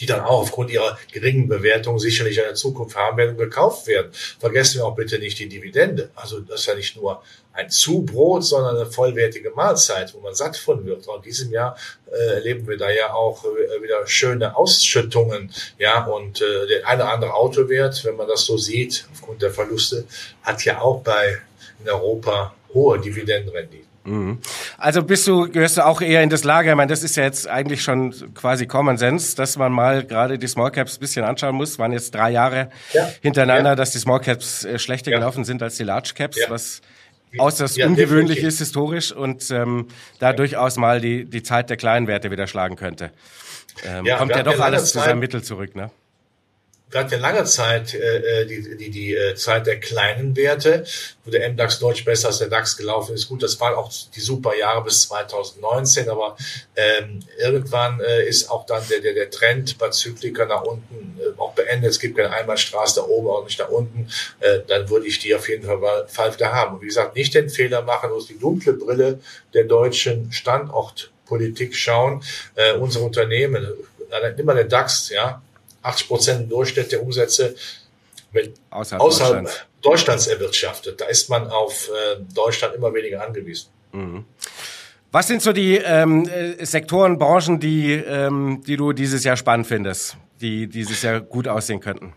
Die 0.00 0.06
dann 0.06 0.20
auch 0.20 0.40
aufgrund 0.40 0.70
ihrer 0.70 0.98
geringen 1.12 1.48
Bewertung 1.48 1.98
sicherlich 1.98 2.42
eine 2.42 2.54
Zukunft 2.54 2.96
haben 2.96 3.16
werden 3.16 3.30
und 3.30 3.38
gekauft 3.38 3.86
werden. 3.86 4.10
Vergessen 4.38 4.78
wir 4.78 4.86
auch 4.86 4.94
bitte 4.94 5.18
nicht 5.18 5.38
die 5.38 5.48
Dividende. 5.48 6.10
Also 6.14 6.40
das 6.40 6.60
ist 6.60 6.66
ja 6.66 6.74
nicht 6.74 6.96
nur 6.96 7.22
ein 7.52 7.70
Zubrot, 7.70 8.44
sondern 8.44 8.76
eine 8.76 8.86
vollwertige 8.86 9.50
Mahlzeit, 9.50 10.12
wo 10.14 10.20
man 10.20 10.34
satt 10.34 10.56
von 10.56 10.84
wird. 10.84 11.08
Und 11.08 11.16
in 11.16 11.22
diesem 11.22 11.50
Jahr 11.50 11.76
äh, 12.10 12.34
erleben 12.34 12.68
wir 12.68 12.76
da 12.76 12.90
ja 12.90 13.14
auch 13.14 13.44
äh, 13.44 13.82
wieder 13.82 14.06
schöne 14.06 14.56
Ausschüttungen. 14.56 15.50
Ja, 15.78 16.04
und 16.04 16.42
äh, 16.42 16.66
der 16.66 16.86
eine 16.86 17.02
oder 17.02 17.12
andere 17.12 17.34
Autowert, 17.34 18.04
wenn 18.04 18.16
man 18.16 18.28
das 18.28 18.44
so 18.44 18.58
sieht, 18.58 19.06
aufgrund 19.12 19.40
der 19.40 19.50
Verluste, 19.50 20.04
hat 20.42 20.64
ja 20.64 20.80
auch 20.82 21.00
bei 21.00 21.38
in 21.82 21.88
Europa 21.88 22.54
hohe 22.74 23.00
Dividendenrenditen. 23.00 23.86
Mhm. 24.06 24.38
Also 24.78 25.02
bist 25.02 25.26
du, 25.26 25.50
gehörst 25.50 25.76
du 25.76 25.84
auch 25.84 26.00
eher 26.00 26.22
in 26.22 26.30
das 26.30 26.44
Lager, 26.44 26.70
ich 26.70 26.76
meine, 26.76 26.90
das 26.90 27.02
ist 27.02 27.16
ja 27.16 27.24
jetzt 27.24 27.48
eigentlich 27.48 27.82
schon 27.82 28.14
quasi 28.34 28.66
Common 28.66 28.96
Sense, 28.96 29.36
dass 29.36 29.56
man 29.56 29.72
mal 29.72 30.04
gerade 30.04 30.38
die 30.38 30.46
Small 30.46 30.70
Caps 30.70 30.96
ein 30.96 31.00
bisschen 31.00 31.24
anschauen 31.24 31.56
muss. 31.56 31.78
Waren 31.78 31.92
jetzt 31.92 32.14
drei 32.14 32.30
Jahre 32.30 32.70
ja. 32.92 33.08
hintereinander, 33.20 33.70
ja. 33.70 33.76
dass 33.76 33.90
die 33.90 33.98
Small 33.98 34.20
Caps 34.20 34.64
äh, 34.64 34.78
schlechter 34.78 35.10
ja. 35.10 35.18
gelaufen 35.18 35.44
sind 35.44 35.62
als 35.62 35.76
die 35.76 35.84
Large 35.84 36.12
Caps, 36.14 36.38
was 36.48 36.80
äußerst 37.38 37.78
ungewöhnlich 37.82 38.38
ist 38.38 38.58
historisch 38.60 39.12
und 39.12 39.50
ähm, 39.50 39.88
da 40.20 40.32
durchaus 40.32 40.76
mal 40.76 41.00
die, 41.00 41.24
die 41.24 41.42
Zeit 41.42 41.68
der 41.68 41.76
kleinen 41.76 42.06
Werte 42.06 42.30
wieder 42.30 42.46
schlagen 42.46 42.76
könnte. 42.76 43.10
Ähm, 43.84 44.06
kommt 44.16 44.30
ja 44.30 44.42
doch 44.42 44.60
alles 44.60 44.92
zu 44.92 45.00
seinem 45.00 45.18
Mittel 45.18 45.42
zurück, 45.42 45.74
ne? 45.76 45.90
Hatten 46.94 47.12
ja 47.12 47.18
lange 47.18 47.44
Zeit 47.44 47.94
äh, 47.94 48.42
äh, 48.42 48.46
die, 48.46 48.76
die, 48.76 48.90
die 48.90 49.14
äh, 49.14 49.34
Zeit 49.34 49.66
der 49.66 49.80
kleinen 49.80 50.36
Werte, 50.36 50.84
wo 51.24 51.30
der 51.32 51.48
MDAX 51.50 51.80
deutlich 51.80 52.04
besser 52.04 52.28
als 52.28 52.38
der 52.38 52.48
DAX 52.48 52.76
gelaufen 52.76 53.14
ist. 53.14 53.28
Gut, 53.28 53.42
das 53.42 53.58
waren 53.60 53.74
auch 53.74 53.90
die 54.14 54.20
super 54.20 54.54
Jahre 54.54 54.84
bis 54.84 55.02
2019, 55.02 56.08
aber 56.08 56.36
ähm, 56.76 57.20
irgendwann 57.38 58.00
äh, 58.00 58.24
ist 58.26 58.50
auch 58.50 58.66
dann 58.66 58.82
der, 58.88 59.00
der, 59.00 59.14
der 59.14 59.30
Trend 59.30 59.78
bei 59.78 59.90
Zyklika 59.90 60.44
nach 60.44 60.62
unten 60.62 61.18
äh, 61.20 61.38
auch 61.40 61.54
beendet. 61.54 61.90
Es 61.90 61.98
gibt 61.98 62.16
keine 62.16 62.30
Einbahnstraße 62.30 63.00
da 63.00 63.06
oben, 63.06 63.28
auch 63.28 63.44
nicht 63.44 63.58
da 63.58 63.66
unten. 63.66 64.08
Äh, 64.38 64.60
dann 64.68 64.88
würde 64.88 65.08
ich 65.08 65.18
die 65.18 65.34
auf 65.34 65.48
jeden 65.48 65.64
Fall, 65.64 66.34
wieder 66.34 66.52
haben. 66.52 66.76
Und 66.76 66.82
wie 66.82 66.86
gesagt, 66.86 67.16
nicht 67.16 67.34
den 67.34 67.50
Fehler 67.50 67.82
machen, 67.82 68.10
aus 68.10 68.28
die 68.28 68.38
dunkle 68.38 68.74
Brille 68.74 69.18
der 69.54 69.64
deutschen 69.64 70.30
Standortpolitik 70.30 71.74
schauen. 71.74 72.22
Äh, 72.54 72.74
unsere 72.74 73.04
Unternehmen, 73.04 73.64
äh, 74.10 74.40
immer 74.40 74.54
der 74.54 74.64
DAX, 74.64 75.08
ja, 75.10 75.42
80 75.86 76.08
Prozent 76.08 76.52
Durchschnitt 76.52 76.92
der 76.92 77.02
Umsätze 77.02 77.54
außerhalb, 78.70 79.02
außerhalb 79.02 79.34
Deutschlands. 79.34 79.66
Deutschlands. 79.82 80.26
erwirtschaftet. 80.26 81.00
Da 81.00 81.06
ist 81.06 81.30
man 81.30 81.48
auf 81.48 81.88
äh, 81.88 82.20
Deutschland 82.34 82.74
immer 82.74 82.92
weniger 82.92 83.24
angewiesen. 83.24 83.68
Mhm. 83.92 84.24
Was 85.12 85.28
sind 85.28 85.40
so 85.40 85.52
die 85.52 85.76
ähm, 85.76 86.28
äh, 86.28 86.64
Sektoren, 86.64 87.18
Branchen, 87.18 87.58
die, 87.58 87.92
ähm, 87.92 88.62
die 88.66 88.76
du 88.76 88.92
dieses 88.92 89.24
Jahr 89.24 89.36
spannend 89.36 89.66
findest, 89.66 90.16
die 90.40 90.66
dieses 90.66 91.00
Jahr 91.02 91.20
gut 91.20 91.48
aussehen 91.48 91.80
könnten? 91.80 92.12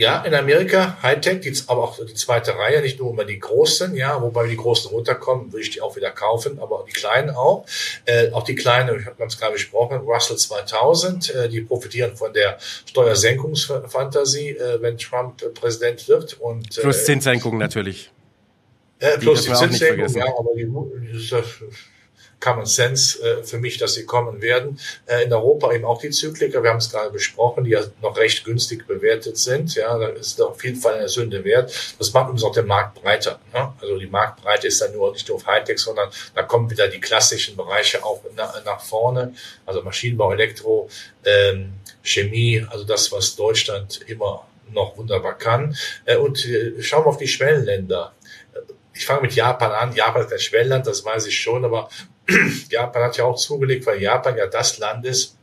Ja, 0.00 0.22
in 0.22 0.34
Amerika 0.34 0.96
Hightech, 1.02 1.40
die, 1.40 1.54
aber 1.66 1.84
auch 1.84 1.98
die 2.02 2.14
zweite 2.14 2.56
Reihe, 2.56 2.80
nicht 2.80 2.98
nur 2.98 3.10
immer 3.10 3.26
die 3.26 3.38
großen, 3.38 3.94
ja, 3.94 4.22
wobei 4.22 4.46
die 4.46 4.56
großen 4.56 4.90
runterkommen, 4.90 5.52
würde 5.52 5.62
ich 5.62 5.68
die 5.68 5.82
auch 5.82 5.94
wieder 5.94 6.10
kaufen, 6.10 6.58
aber 6.58 6.86
die 6.88 6.92
kleinen 6.92 7.28
auch. 7.28 7.66
Äh, 8.06 8.30
auch 8.30 8.42
die 8.42 8.54
kleinen, 8.54 8.98
ich 8.98 9.04
habe 9.04 9.22
es 9.26 9.38
gerade 9.38 9.52
besprochen, 9.52 9.98
Russell 9.98 10.38
2000, 10.38 11.34
äh, 11.34 11.48
die 11.50 11.60
profitieren 11.60 12.16
von 12.16 12.32
der 12.32 12.56
Steuersenkungsfantasie, 12.86 14.56
äh, 14.56 14.80
wenn 14.80 14.96
Trump 14.96 15.42
äh, 15.42 15.50
Präsident 15.50 16.08
wird. 16.08 16.32
Und, 16.40 16.78
äh, 16.78 16.80
plus 16.80 17.04
Zinssenkung 17.04 17.58
natürlich. 17.58 18.10
Äh, 19.00 19.18
plus 19.18 19.42
die, 19.42 19.50
die 19.50 19.54
Zinssenkung, 19.54 20.16
ja, 20.16 20.24
aber 20.28 20.54
die, 20.56 20.66
das, 21.30 21.44
Common 22.40 22.66
Sense 22.66 23.22
äh, 23.22 23.42
für 23.44 23.58
mich, 23.58 23.78
dass 23.78 23.94
sie 23.94 24.06
kommen 24.06 24.40
werden. 24.40 24.80
Äh, 25.06 25.24
in 25.24 25.32
Europa 25.32 25.72
eben 25.72 25.84
auch 25.84 26.00
die 26.00 26.10
Zykliker, 26.10 26.62
wir 26.62 26.70
haben 26.70 26.78
es 26.78 26.90
gerade 26.90 27.10
besprochen, 27.10 27.64
die 27.64 27.70
ja 27.70 27.82
noch 28.00 28.16
recht 28.16 28.44
günstig 28.44 28.86
bewertet 28.86 29.36
sind. 29.36 29.74
Ja, 29.74 29.96
da 29.98 30.08
ist 30.08 30.40
auf 30.40 30.64
jeden 30.64 30.80
Fall 30.80 30.94
eine 30.94 31.08
Sünde 31.08 31.44
wert. 31.44 31.72
Das 31.98 32.12
macht 32.12 32.30
uns 32.30 32.42
auch 32.42 32.54
den 32.54 32.66
Markt 32.66 33.00
breiter. 33.00 33.38
Ne? 33.52 33.72
Also 33.80 33.98
die 33.98 34.06
Marktbreite 34.06 34.68
ist 34.68 34.80
dann 34.80 34.92
nur 34.92 35.12
nicht 35.12 35.28
nur 35.28 35.36
auf 35.36 35.46
Hightech, 35.46 35.78
sondern 35.78 36.10
da 36.34 36.42
kommen 36.42 36.70
wieder 36.70 36.88
die 36.88 37.00
klassischen 37.00 37.56
Bereiche 37.56 38.02
auch 38.04 38.22
nach, 38.34 38.64
nach 38.64 38.80
vorne. 38.80 39.34
Also 39.66 39.82
Maschinenbau, 39.82 40.32
Elektro, 40.32 40.88
ähm, 41.24 41.74
Chemie, 42.02 42.66
also 42.70 42.84
das, 42.84 43.12
was 43.12 43.36
Deutschland 43.36 44.00
immer 44.06 44.46
noch 44.72 44.96
wunderbar 44.96 45.36
kann. 45.36 45.76
Äh, 46.06 46.16
und 46.16 46.38
schauen 46.80 47.04
wir 47.04 47.08
auf 47.08 47.18
die 47.18 47.28
Schwellenländer 47.28 48.14
ich 49.00 49.06
fange 49.06 49.22
mit 49.22 49.34
Japan 49.34 49.72
an. 49.72 49.94
Japan 49.94 50.22
ist 50.22 50.32
ein 50.32 50.38
Schwellenland, 50.38 50.86
das 50.86 51.04
weiß 51.04 51.26
ich 51.26 51.40
schon, 51.40 51.64
aber 51.64 51.88
Japan 52.70 53.02
hat 53.02 53.16
ja 53.16 53.24
auch 53.24 53.36
zugelegt, 53.36 53.86
weil 53.86 54.00
Japan 54.00 54.36
ja 54.36 54.46
das 54.46 54.78
Land 54.78 55.06
ist 55.06 55.36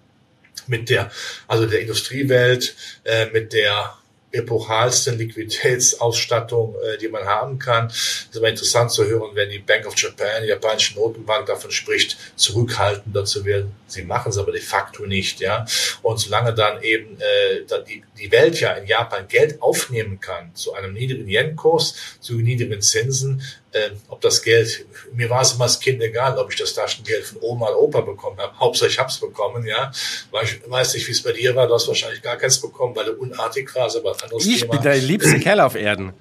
mit 0.68 0.90
der, 0.90 1.12
also 1.48 1.66
der 1.66 1.82
Industriewelt, 1.82 2.76
äh, 3.04 3.28
mit 3.28 3.54
der 3.54 3.98
epochalsten 4.32 5.18
Liquiditätsausstattung, 5.18 6.76
äh, 6.76 6.98
die 6.98 7.08
man 7.08 7.26
haben 7.26 7.60
kann. 7.60 7.88
Es 7.88 8.28
ist 8.30 8.38
aber 8.38 8.50
interessant 8.50 8.92
zu 8.92 9.06
hören, 9.06 9.32
wenn 9.34 9.50
die 9.50 9.60
Bank 9.60 9.88
of 9.88 9.98
Japan, 9.98 10.44
die 10.44 10.50
japanische 10.50 10.96
Notenbank 10.96 11.46
davon 11.46 11.72
spricht, 11.72 12.18
zurückhaltender 12.36 13.24
zu 13.24 13.46
werden. 13.46 13.74
Sie 13.88 14.04
machen 14.04 14.30
es 14.30 14.38
aber 14.38 14.52
de 14.52 14.62
facto 14.62 15.06
nicht, 15.06 15.40
ja. 15.40 15.66
Und 16.02 16.18
solange 16.18 16.54
dann 16.54 16.82
eben 16.84 17.18
äh, 17.20 17.64
die, 17.88 18.04
die 18.20 18.32
Welt 18.32 18.60
ja 18.60 18.74
in 18.74 18.86
Japan 18.86 19.28
Geld 19.28 19.62
aufnehmen 19.62 20.20
kann 20.20 20.54
zu 20.56 20.74
einem 20.74 20.94
niedrigen 20.94 21.30
Yen-Kurs, 21.30 21.96
zu 22.20 22.34
niedrigen 22.36 22.82
Zinsen, 22.82 23.42
äh, 23.86 23.92
ob 24.10 24.22
das 24.22 24.42
Geld, 24.42 24.86
mir 25.14 25.30
war 25.30 25.42
es 25.42 25.54
immer 25.54 25.66
als 25.66 25.80
Kind 25.80 26.02
egal, 26.02 26.38
ob 26.38 26.52
ich 26.52 26.58
das 26.58 26.74
Taschengeld 26.74 27.26
von 27.26 27.40
Oma 27.42 27.68
oder 27.68 27.80
Opa 27.80 28.02
bekommen 28.02 28.38
habe. 28.38 28.58
Hauptsache 28.60 28.90
ich 28.90 29.00
hab's 29.00 29.20
bekommen, 29.20 29.66
ja. 29.66 29.92
Weil 30.32 30.46
ich 30.46 30.60
weiß 30.70 30.94
nicht, 30.94 31.08
wie 31.08 31.12
es 31.12 31.22
bei 31.22 31.32
dir 31.32 31.56
war, 31.56 31.68
du 31.68 31.74
hast 31.74 31.88
wahrscheinlich 31.88 32.22
gar 32.22 32.38
keins 32.38 32.60
bekommen, 32.60 32.96
weil 32.96 33.06
du 33.06 33.14
unartig 33.14 33.74
warst, 33.76 33.98
aber 33.98 34.16
anderes 34.22 34.46
Ich 34.46 34.62
Thema. 34.62 34.74
bin 34.74 34.84
der 34.84 34.98
liebste 34.98 35.40
Kerl 35.42 35.60
auf 35.60 35.76
Erden. 35.76 36.14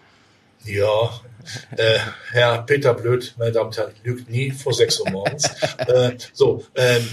Ja, 0.65 1.21
äh, 1.77 1.99
Herr 2.33 2.63
Peter 2.63 2.95
Blöd, 2.95 3.35
meine 3.39 3.53
Damen 3.53 3.69
und 3.69 3.77
Herren, 3.77 3.93
lügt 4.03 4.29
nie 4.29 4.51
vor 4.51 4.73
sechs 4.73 4.99
Uhr 5.01 5.11
morgens. 5.11 5.45
äh, 5.87 6.17
so, 6.33 6.65
ähm, 6.75 7.09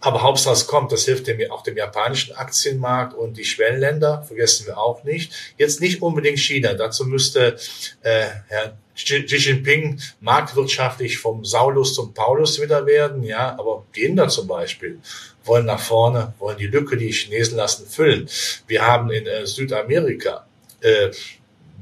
aber 0.00 0.22
Hauptsache 0.22 0.54
es 0.54 0.66
kommt, 0.66 0.90
das 0.90 1.04
hilft 1.04 1.28
dem, 1.28 1.38
auch 1.52 1.62
dem 1.62 1.76
japanischen 1.76 2.34
Aktienmarkt 2.34 3.14
und 3.14 3.36
die 3.36 3.44
Schwellenländer, 3.44 4.24
vergessen 4.24 4.66
wir 4.66 4.76
auch 4.76 5.04
nicht. 5.04 5.32
Jetzt 5.58 5.80
nicht 5.80 6.02
unbedingt 6.02 6.40
China, 6.40 6.74
dazu 6.74 7.04
müsste 7.04 7.56
äh, 8.02 8.26
Herr 8.48 8.76
Xi 8.94 9.24
Jinping 9.26 10.00
marktwirtschaftlich 10.20 11.18
vom 11.18 11.44
Saulus 11.44 11.94
zum 11.94 12.12
Paulus 12.12 12.60
wieder 12.60 12.86
werden, 12.86 13.22
ja, 13.22 13.58
aber 13.58 13.84
die 13.96 14.02
Inder 14.02 14.28
zum 14.28 14.46
Beispiel 14.46 15.00
wollen 15.44 15.66
nach 15.66 15.80
vorne, 15.80 16.34
wollen 16.38 16.58
die 16.58 16.66
Lücke, 16.66 16.96
die 16.96 17.10
Chinesen 17.10 17.56
lassen, 17.56 17.86
füllen. 17.86 18.28
Wir 18.66 18.86
haben 18.86 19.10
in 19.10 19.26
äh, 19.26 19.46
Südamerika 19.46 20.46
äh, 20.80 21.10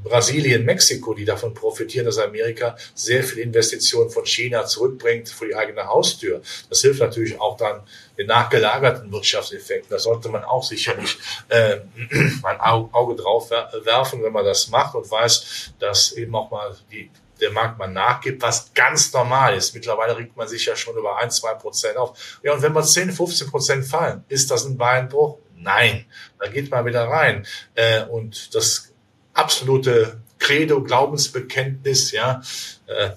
Brasilien, 0.03 0.65
Mexiko, 0.65 1.15
die 1.15 1.25
davon 1.25 1.55
profitieren, 1.55 2.07
dass 2.07 2.19
Amerika 2.19 2.77
sehr 2.95 3.23
viel 3.23 3.39
Investitionen 3.39 4.11
von 4.11 4.25
China 4.25 4.65
zurückbringt 4.67 5.29
vor 5.29 5.47
die 5.47 5.55
eigene 5.55 5.87
Haustür. 5.87 6.43
Das 6.69 6.81
hilft 6.81 7.01
natürlich 7.01 7.41
auch 7.41 7.57
dann 7.57 7.83
den 8.17 8.27
nachgelagerten 8.27 9.11
Wirtschaftseffekten. 9.13 9.91
Da 9.91 9.99
sollte 9.99 10.29
man 10.29 10.45
auch 10.45 10.63
sicherlich 10.63 11.19
äh, 11.49 11.79
ein 12.43 12.61
Auge 12.61 13.21
drauf 13.21 13.51
werfen, 13.51 14.23
wenn 14.23 14.33
man 14.33 14.45
das 14.45 14.69
macht 14.69 14.95
und 14.95 15.11
weiß, 15.11 15.73
dass 15.79 16.13
eben 16.13 16.35
auch 16.35 16.51
mal 16.51 16.77
die 16.91 17.11
der 17.41 17.51
Markt 17.51 17.79
mal 17.79 17.89
nachgibt, 17.89 18.43
was 18.43 18.73
ganz 18.75 19.13
normal 19.13 19.57
ist. 19.57 19.75
Mittlerweile 19.75 20.17
regt 20.17 20.37
man 20.37 20.47
sich 20.47 20.67
ja 20.67 20.77
schon 20.77 20.97
über 20.97 21.19
ein, 21.19 21.31
zwei 21.31 21.55
Prozent 21.55 21.97
auf. 21.97 22.39
Ja, 22.43 22.53
und 22.53 22.63
wenn 22.63 22.75
wir 22.75 22.83
10, 22.83 23.13
15 23.13 23.49
Prozent 23.49 23.87
fallen, 23.87 24.25
ist 24.29 24.51
das 24.51 24.67
ein 24.67 24.77
Beinbruch? 24.77 25.39
Nein, 25.57 26.07
da 26.39 26.49
geht 26.49 26.71
man 26.71 26.85
wieder 26.87 27.05
rein. 27.05 27.47
Äh, 27.75 28.05
und 28.05 28.55
das 28.55 28.93
absolute 29.35 30.21
Credo, 30.39 30.83
Glaubensbekenntnis, 30.83 32.13
ja, 32.13 32.43
äh, 32.87 33.11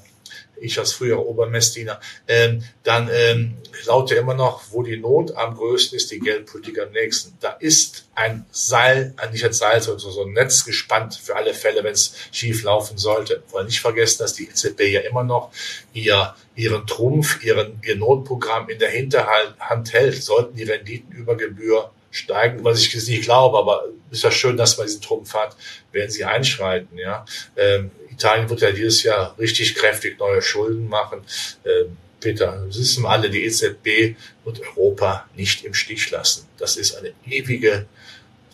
ich 0.63 0.79
als 0.79 0.93
früherer 0.93 1.25
Obermessdiener, 1.25 1.99
ähm, 2.27 2.63
dann 2.83 3.09
ähm, 3.11 3.55
lautet 3.85 4.17
immer 4.17 4.33
noch, 4.33 4.63
wo 4.71 4.83
die 4.83 4.97
Not 4.97 5.35
am 5.35 5.55
größten 5.55 5.97
ist, 5.97 6.11
die 6.11 6.19
Geldpolitik 6.19 6.79
am 6.79 6.91
nächsten. 6.91 7.37
Da 7.39 7.51
ist 7.51 8.07
ein 8.15 8.45
Seil, 8.51 9.13
ein, 9.17 9.31
nicht 9.31 9.43
ein 9.43 9.53
Seil, 9.53 9.81
sondern 9.81 10.11
so 10.11 10.23
ein 10.23 10.33
Netz 10.33 10.63
gespannt 10.63 11.19
für 11.21 11.35
alle 11.35 11.53
Fälle, 11.53 11.83
wenn 11.83 11.93
es 11.93 12.15
schief 12.31 12.63
laufen 12.63 12.97
sollte. 12.97 13.43
Wollen 13.49 13.67
nicht 13.67 13.81
vergessen, 13.81 14.19
dass 14.19 14.33
die 14.33 14.47
EZB 14.47 14.81
ja 14.81 15.01
immer 15.01 15.23
noch 15.23 15.51
ihr, 15.93 16.33
ihren 16.55 16.87
Trumpf, 16.87 17.43
ihren, 17.43 17.81
ihr 17.83 17.97
Notprogramm 17.97 18.69
in 18.69 18.79
der 18.79 18.89
Hinterhand 18.89 19.91
hält, 19.91 20.23
sollten 20.23 20.55
die 20.55 20.63
Renditen 20.63 21.11
über 21.13 21.35
Gebühr 21.35 21.91
steigen, 22.13 22.63
was 22.63 22.79
ich 22.79 22.95
nicht 23.07 23.23
glaube, 23.23 23.57
aber 23.57 23.85
ist 24.11 24.23
ja 24.23 24.31
schön, 24.31 24.55
dass 24.55 24.77
man 24.77 24.87
diesen 24.87 25.01
Trumpf 25.01 25.33
hat, 25.33 25.55
werden 25.91 26.11
sie 26.11 26.23
einschreiten. 26.23 26.97
Ja, 26.97 27.25
ähm, 27.57 27.91
Italien 28.09 28.49
wird 28.49 28.61
ja 28.61 28.71
dieses 28.71 29.03
Jahr 29.03 29.35
richtig 29.39 29.75
kräftig 29.75 30.19
neue 30.19 30.41
Schulden 30.41 30.87
machen. 30.87 31.21
Ähm, 31.65 31.97
Peter, 32.21 32.63
das 32.67 32.77
wissen 32.77 33.05
alle, 33.05 33.29
die 33.29 33.43
EZB 33.43 34.15
wird 34.45 34.61
Europa 34.61 35.25
nicht 35.35 35.65
im 35.65 35.73
Stich 35.73 36.09
lassen. 36.11 36.47
Das 36.57 36.77
ist 36.77 36.95
eine 36.95 37.11
ewige 37.27 37.87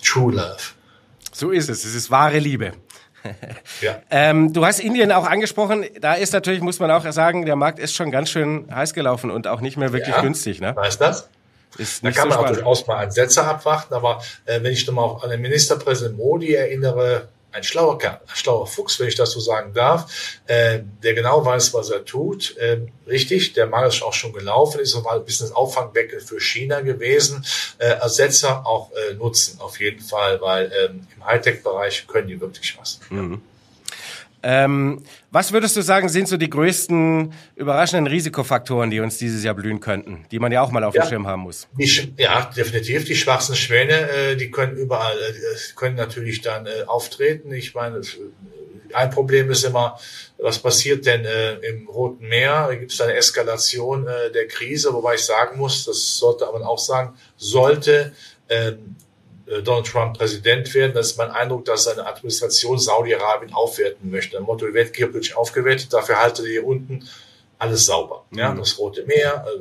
True 0.04 0.34
Love. 0.34 0.64
So 1.32 1.52
ist 1.52 1.70
es. 1.70 1.86
Es 1.86 1.94
ist 1.94 2.10
wahre 2.10 2.40
Liebe. 2.40 2.74
ja. 3.82 4.02
ähm, 4.10 4.54
du 4.54 4.66
hast 4.66 4.80
Indien 4.80 5.12
auch 5.12 5.26
angesprochen. 5.26 5.86
Da 6.00 6.14
ist 6.14 6.32
natürlich, 6.34 6.62
muss 6.62 6.80
man 6.80 6.90
auch 6.90 7.10
sagen, 7.12 7.46
der 7.46 7.58
Markt 7.58 7.78
ist 7.80 7.94
schon 7.94 8.12
ganz 8.12 8.30
schön 8.30 8.74
heiß 8.74 8.94
gelaufen 8.94 9.30
und 9.30 9.46
auch 9.46 9.62
nicht 9.62 9.78
mehr 9.78 9.92
wirklich 9.92 10.16
ja. 10.16 10.22
günstig. 10.22 10.62
Ne? 10.62 10.76
Weißt 10.76 11.02
das? 11.02 11.30
Ist 11.78 12.04
da 12.04 12.12
kann 12.12 12.24
so 12.24 12.30
man 12.30 12.32
spannend. 12.32 12.50
auch 12.50 12.56
durchaus 12.56 12.88
mal 12.88 13.12
Setzer 13.12 13.48
abwarten, 13.48 13.94
aber 13.94 14.22
äh, 14.46 14.62
wenn 14.62 14.74
ich 14.74 14.86
nochmal 14.88 15.24
an 15.24 15.30
den 15.30 15.42
Ministerpräsident 15.42 16.18
Modi 16.18 16.54
erinnere, 16.54 17.30
ein 17.52 17.64
schlauer 17.64 17.98
Kerl, 17.98 18.20
ein 18.28 18.36
schlauer 18.36 18.68
Fuchs, 18.68 19.00
wenn 19.00 19.08
ich 19.08 19.16
das 19.16 19.32
so 19.32 19.40
sagen 19.40 19.74
darf, 19.74 20.40
äh, 20.46 20.82
der 21.04 21.14
genau 21.14 21.44
weiß, 21.44 21.74
was 21.74 21.90
er 21.90 22.06
tut. 22.06 22.56
Äh, 22.58 22.82
richtig, 23.08 23.54
der 23.54 23.66
Mann 23.66 23.86
ist 23.86 24.04
auch 24.04 24.14
schon 24.14 24.34
gelaufen, 24.34 24.80
ist 24.80 24.96
mal 25.04 25.18
ein 25.18 25.26
bisschen 25.26 25.48
das 25.48 25.56
Auffangbecken 25.56 26.20
für 26.20 26.40
China 26.40 26.82
gewesen. 26.82 27.44
Äh, 27.80 27.88
Ersetzer 27.88 28.66
auch 28.68 28.92
äh, 28.92 29.16
nutzen, 29.16 29.60
auf 29.62 29.80
jeden 29.80 30.00
Fall, 30.02 30.40
weil 30.42 30.72
ähm, 30.80 31.08
im 31.16 31.26
Hightech-Bereich 31.26 32.08
können 32.08 32.28
die 32.28 32.40
wirklich 32.40 32.78
was. 32.80 33.00
Mhm. 33.10 33.42
Ähm, 34.42 35.04
was 35.32 35.52
würdest 35.52 35.76
du 35.76 35.82
sagen, 35.82 36.10
sind 36.10 36.28
so 36.28 36.38
die 36.38 36.50
größten 36.50 37.34
überraschenden 37.56 38.08
Risikofaktoren, 38.08 38.90
die 38.90 39.00
uns 39.00 39.18
dieses 39.18 39.44
Jahr 39.44 39.54
blühen 39.54 39.80
könnten, 39.80 40.26
die 40.32 40.40
man 40.40 40.52
ja 40.52 40.62
auch 40.62 40.72
mal 40.72 40.84
auf 40.84 40.96
ja, 40.96 41.04
dem 41.04 41.10
Schirm 41.10 41.28
haben 41.28 41.42
muss? 41.42 41.68
Die, 41.78 42.14
ja, 42.18 42.50
definitiv. 42.56 43.06
Die 43.06 43.16
schwarzen 43.16 43.56
Schwäne, 43.56 44.10
äh, 44.10 44.36
die 44.36 44.50
können 44.50 44.78
überall, 44.78 45.18
äh, 45.18 45.58
können 45.76 45.96
natürlich 45.96 46.42
dann 46.42 46.66
äh, 46.66 46.84
auftreten. 46.88 47.52
Ich 47.52 47.76
meine, 47.76 48.02
ein 48.94 49.10
Problem 49.10 49.52
ist 49.52 49.64
immer, 49.64 50.00
was 50.38 50.60
passiert 50.60 51.06
denn 51.06 51.26
äh, 51.26 51.56
im 51.58 51.88
Roten 51.88 52.28
Meer? 52.28 52.68
Da 52.68 52.76
gibt 52.76 52.92
es 52.92 53.02
eine 53.02 53.16
Eskalation 53.16 54.08
äh, 54.08 54.32
der 54.32 54.48
Krise, 54.48 54.94
wobei 54.94 55.16
ich 55.16 55.26
sagen 55.26 55.58
muss, 55.58 55.86
das 55.86 56.18
sollte 56.18 56.46
man 56.52 56.64
auch 56.64 56.80
sagen, 56.80 57.14
sollte 57.38 58.14
ähm, 58.48 58.74
äh, 58.74 58.74
Donald 59.64 59.88
Trump 59.88 60.18
Präsident 60.18 60.74
werden, 60.74 60.94
das 60.94 61.12
ist 61.12 61.18
mein 61.18 61.32
Eindruck, 61.32 61.66
dass 61.66 61.86
seine 61.86 62.06
Administration 62.06 62.78
Saudi-Arabien 62.78 63.54
aufwerten 63.54 64.12
möchte. 64.12 64.38
Ein 64.38 64.44
Motto, 64.44 64.72
wird 64.74 64.94
geopolitisch 64.94 65.36
aufgewertet, 65.36 65.92
dafür 65.92 66.22
haltet 66.22 66.46
ihr 66.46 66.52
hier 66.52 66.66
unten 66.66 67.08
alles 67.58 67.86
sauber. 67.86 68.26
Ja, 68.32 68.52
mhm. 68.52 68.60
das 68.60 68.78
Rote 68.78 69.04
Meer, 69.06 69.46
äh, 69.48 69.60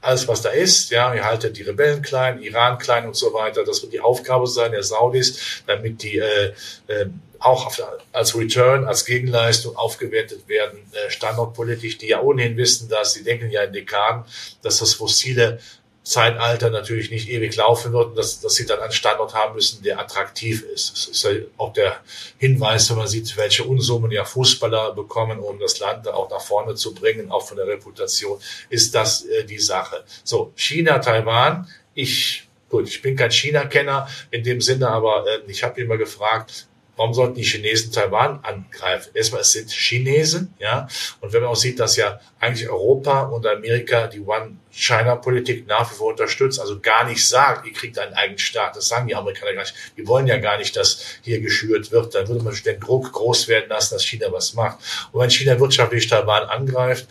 alles 0.00 0.28
was 0.28 0.42
da 0.42 0.50
ist, 0.50 0.90
ja, 0.90 1.14
ihr 1.14 1.24
haltet 1.24 1.56
die 1.56 1.62
Rebellen 1.62 2.02
klein, 2.02 2.42
Iran 2.42 2.78
klein 2.78 3.06
und 3.06 3.16
so 3.16 3.32
weiter. 3.32 3.64
Das 3.64 3.82
wird 3.82 3.92
die 3.92 4.00
Aufgabe 4.00 4.46
sein 4.46 4.72
der 4.72 4.82
Saudis, 4.82 5.62
damit 5.66 6.02
die 6.02 6.18
äh, 6.18 6.52
äh, 6.88 7.06
auch 7.38 7.66
auf, 7.66 7.82
als 8.12 8.36
Return, 8.36 8.84
als 8.84 9.04
Gegenleistung 9.04 9.76
aufgewertet 9.76 10.48
werden, 10.48 10.80
äh, 10.92 11.10
standortpolitisch, 11.10 11.98
die 11.98 12.08
ja 12.08 12.20
ohnehin 12.20 12.56
wissen, 12.56 12.88
dass 12.88 13.14
sie 13.14 13.24
denken 13.24 13.50
ja 13.50 13.62
in 13.62 13.72
Dekaden, 13.72 14.24
dass 14.62 14.78
das 14.78 14.94
fossile 14.94 15.58
Zeitalter 16.04 16.70
natürlich 16.70 17.10
nicht 17.10 17.28
ewig 17.30 17.56
laufen 17.56 17.92
wird 17.92 18.10
und 18.10 18.16
dass, 18.16 18.40
dass 18.40 18.54
sie 18.54 18.66
dann 18.66 18.80
einen 18.80 18.92
Standort 18.92 19.34
haben 19.34 19.54
müssen, 19.54 19.82
der 19.82 19.98
attraktiv 19.98 20.62
ist. 20.62 20.92
Das 20.92 21.08
ist 21.08 21.24
ja 21.24 21.30
auch 21.56 21.72
der 21.72 21.96
Hinweis, 22.38 22.90
wenn 22.90 22.98
man 22.98 23.08
sieht, 23.08 23.36
welche 23.36 23.64
Unsummen 23.64 24.10
ja 24.10 24.24
Fußballer 24.24 24.92
bekommen, 24.92 25.38
um 25.40 25.58
das 25.58 25.78
Land 25.80 26.06
auch 26.06 26.30
nach 26.30 26.42
vorne 26.42 26.74
zu 26.74 26.94
bringen, 26.94 27.30
auch 27.30 27.46
von 27.46 27.56
der 27.56 27.66
Reputation, 27.66 28.38
ist 28.68 28.94
das 28.94 29.24
äh, 29.24 29.44
die 29.44 29.58
Sache. 29.58 30.04
So, 30.22 30.52
China, 30.54 30.98
Taiwan, 30.98 31.66
ich 31.94 32.44
Gut, 32.74 32.88
ich 32.88 33.02
bin 33.02 33.14
kein 33.14 33.30
China-Kenner 33.30 34.08
in 34.32 34.42
dem 34.42 34.60
Sinne, 34.60 34.88
aber 34.88 35.24
äh, 35.28 35.48
ich 35.48 35.62
habe 35.62 35.80
immer 35.80 35.96
gefragt, 35.96 36.66
Warum 36.96 37.12
sollten 37.12 37.34
die 37.34 37.42
Chinesen 37.42 37.90
Taiwan 37.90 38.40
angreifen? 38.44 39.10
Erstmal, 39.14 39.40
es 39.40 39.52
sind 39.52 39.70
Chinesen, 39.70 40.54
ja. 40.58 40.86
Und 41.20 41.32
wenn 41.32 41.42
man 41.42 41.50
auch 41.50 41.56
sieht, 41.56 41.80
dass 41.80 41.96
ja 41.96 42.20
eigentlich 42.38 42.68
Europa 42.68 43.22
und 43.22 43.46
Amerika 43.46 44.06
die 44.06 44.20
One-China-Politik 44.20 45.66
nach 45.66 45.90
wie 45.90 45.96
vor 45.96 46.12
unterstützt, 46.12 46.60
also 46.60 46.78
gar 46.80 47.04
nicht 47.04 47.26
sagt, 47.26 47.66
ihr 47.66 47.72
kriegt 47.72 47.98
einen 47.98 48.14
eigenen 48.14 48.38
Staat. 48.38 48.76
Das 48.76 48.86
sagen 48.86 49.08
die 49.08 49.14
Amerikaner 49.16 49.54
gar 49.54 49.62
nicht. 49.62 49.74
Die 49.96 50.06
wollen 50.06 50.28
ja 50.28 50.36
gar 50.36 50.56
nicht, 50.56 50.76
dass 50.76 51.04
hier 51.22 51.40
geschürt 51.40 51.90
wird. 51.90 52.14
Dann 52.14 52.28
würde 52.28 52.44
man 52.44 52.54
den 52.54 52.78
Druck 52.78 53.12
groß 53.12 53.48
werden 53.48 53.68
lassen, 53.68 53.94
dass 53.94 54.04
China 54.04 54.30
was 54.30 54.54
macht. 54.54 54.78
Und 55.10 55.20
wenn 55.20 55.30
China 55.30 55.58
wirtschaftlich 55.58 56.06
Taiwan 56.06 56.44
angreift, 56.44 57.08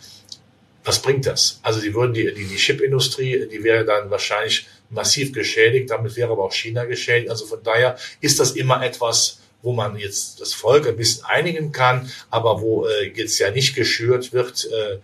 was 0.86 1.02
bringt 1.02 1.26
das? 1.26 1.60
Also 1.62 1.82
die 1.82 1.94
würden 1.94 2.14
die, 2.14 2.34
die, 2.34 2.46
die 2.46 2.56
Chipindustrie, 2.56 3.48
die 3.50 3.64
wäre 3.64 3.86
dann 3.86 4.10
wahrscheinlich 4.10 4.68
massiv 4.90 5.34
geschädigt. 5.34 5.90
Damit 5.90 6.16
wäre 6.16 6.32
aber 6.32 6.44
auch 6.44 6.54
China 6.54 6.86
geschädigt. 6.86 7.30
Also 7.30 7.46
von 7.46 7.64
daher 7.64 7.98
ist 8.22 8.40
das 8.40 8.52
immer 8.52 8.84
etwas, 8.84 9.40
wo 9.64 9.74
man 9.74 9.98
jetzt 9.98 10.40
das 10.40 10.54
Volk 10.54 10.88
ein 10.88 10.98
bisschen 10.98 11.26
einigen 11.26 11.72
kann, 11.72 12.12
aber 12.30 12.62
wo 12.62 12.86
äh, 12.86 13.12
jetzt 13.16 13.40
ja 13.40 13.50
nicht 13.50 13.76
geschürt 13.76 14.34
wird, 14.34 14.70
äh, 14.72 15.00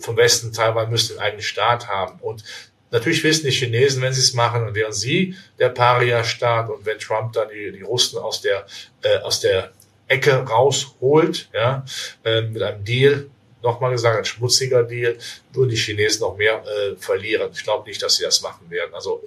vom 0.00 0.16
Westen 0.16 0.52
Taiwan 0.52 0.90
müsste 0.90 1.14
einen 1.14 1.22
eigenen 1.22 1.42
Staat 1.42 1.88
haben. 1.88 2.18
Und 2.20 2.42
natürlich 2.90 3.22
wissen 3.22 3.44
die 3.44 3.52
Chinesen, 3.52 4.00
wenn 4.00 4.14
sie 4.14 4.20
es 4.20 4.32
machen, 4.32 4.66
und 4.66 4.74
wären 4.74 4.92
sie 4.92 5.36
der 5.58 5.68
Paria-Staat 5.68 6.70
und 6.70 6.86
wenn 6.86 6.98
Trump 6.98 7.34
dann 7.34 7.48
die, 7.48 7.72
die 7.72 7.82
Russen 7.82 8.18
aus 8.18 8.40
der, 8.40 8.66
äh, 9.02 9.18
aus 9.18 9.40
der 9.40 9.72
Ecke 10.06 10.32
rausholt, 10.36 11.50
ja, 11.52 11.84
äh, 12.24 12.42
mit 12.42 12.62
einem 12.62 12.84
Deal, 12.84 13.26
nochmal 13.64 13.90
gesagt, 13.90 14.18
ein 14.18 14.24
schmutziger 14.24 14.84
Deal, 14.84 15.16
würden 15.52 15.70
die 15.70 15.76
Chinesen 15.76 16.20
noch 16.20 16.36
mehr 16.36 16.62
äh, 16.64 16.96
verlieren. 16.96 17.50
Ich 17.52 17.64
glaube 17.64 17.88
nicht, 17.88 18.00
dass 18.02 18.16
sie 18.16 18.24
das 18.24 18.40
machen 18.42 18.70
werden. 18.70 18.94
Also, 18.94 19.22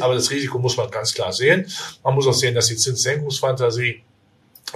aber 0.00 0.14
das 0.14 0.30
Risiko 0.30 0.58
muss 0.58 0.76
man 0.76 0.90
ganz 0.90 1.12
klar 1.12 1.32
sehen. 1.32 1.66
Man 2.04 2.14
muss 2.14 2.26
auch 2.26 2.34
sehen, 2.34 2.54
dass 2.54 2.66
die 2.68 2.76
Zinssenkungsfantasie 2.76 4.02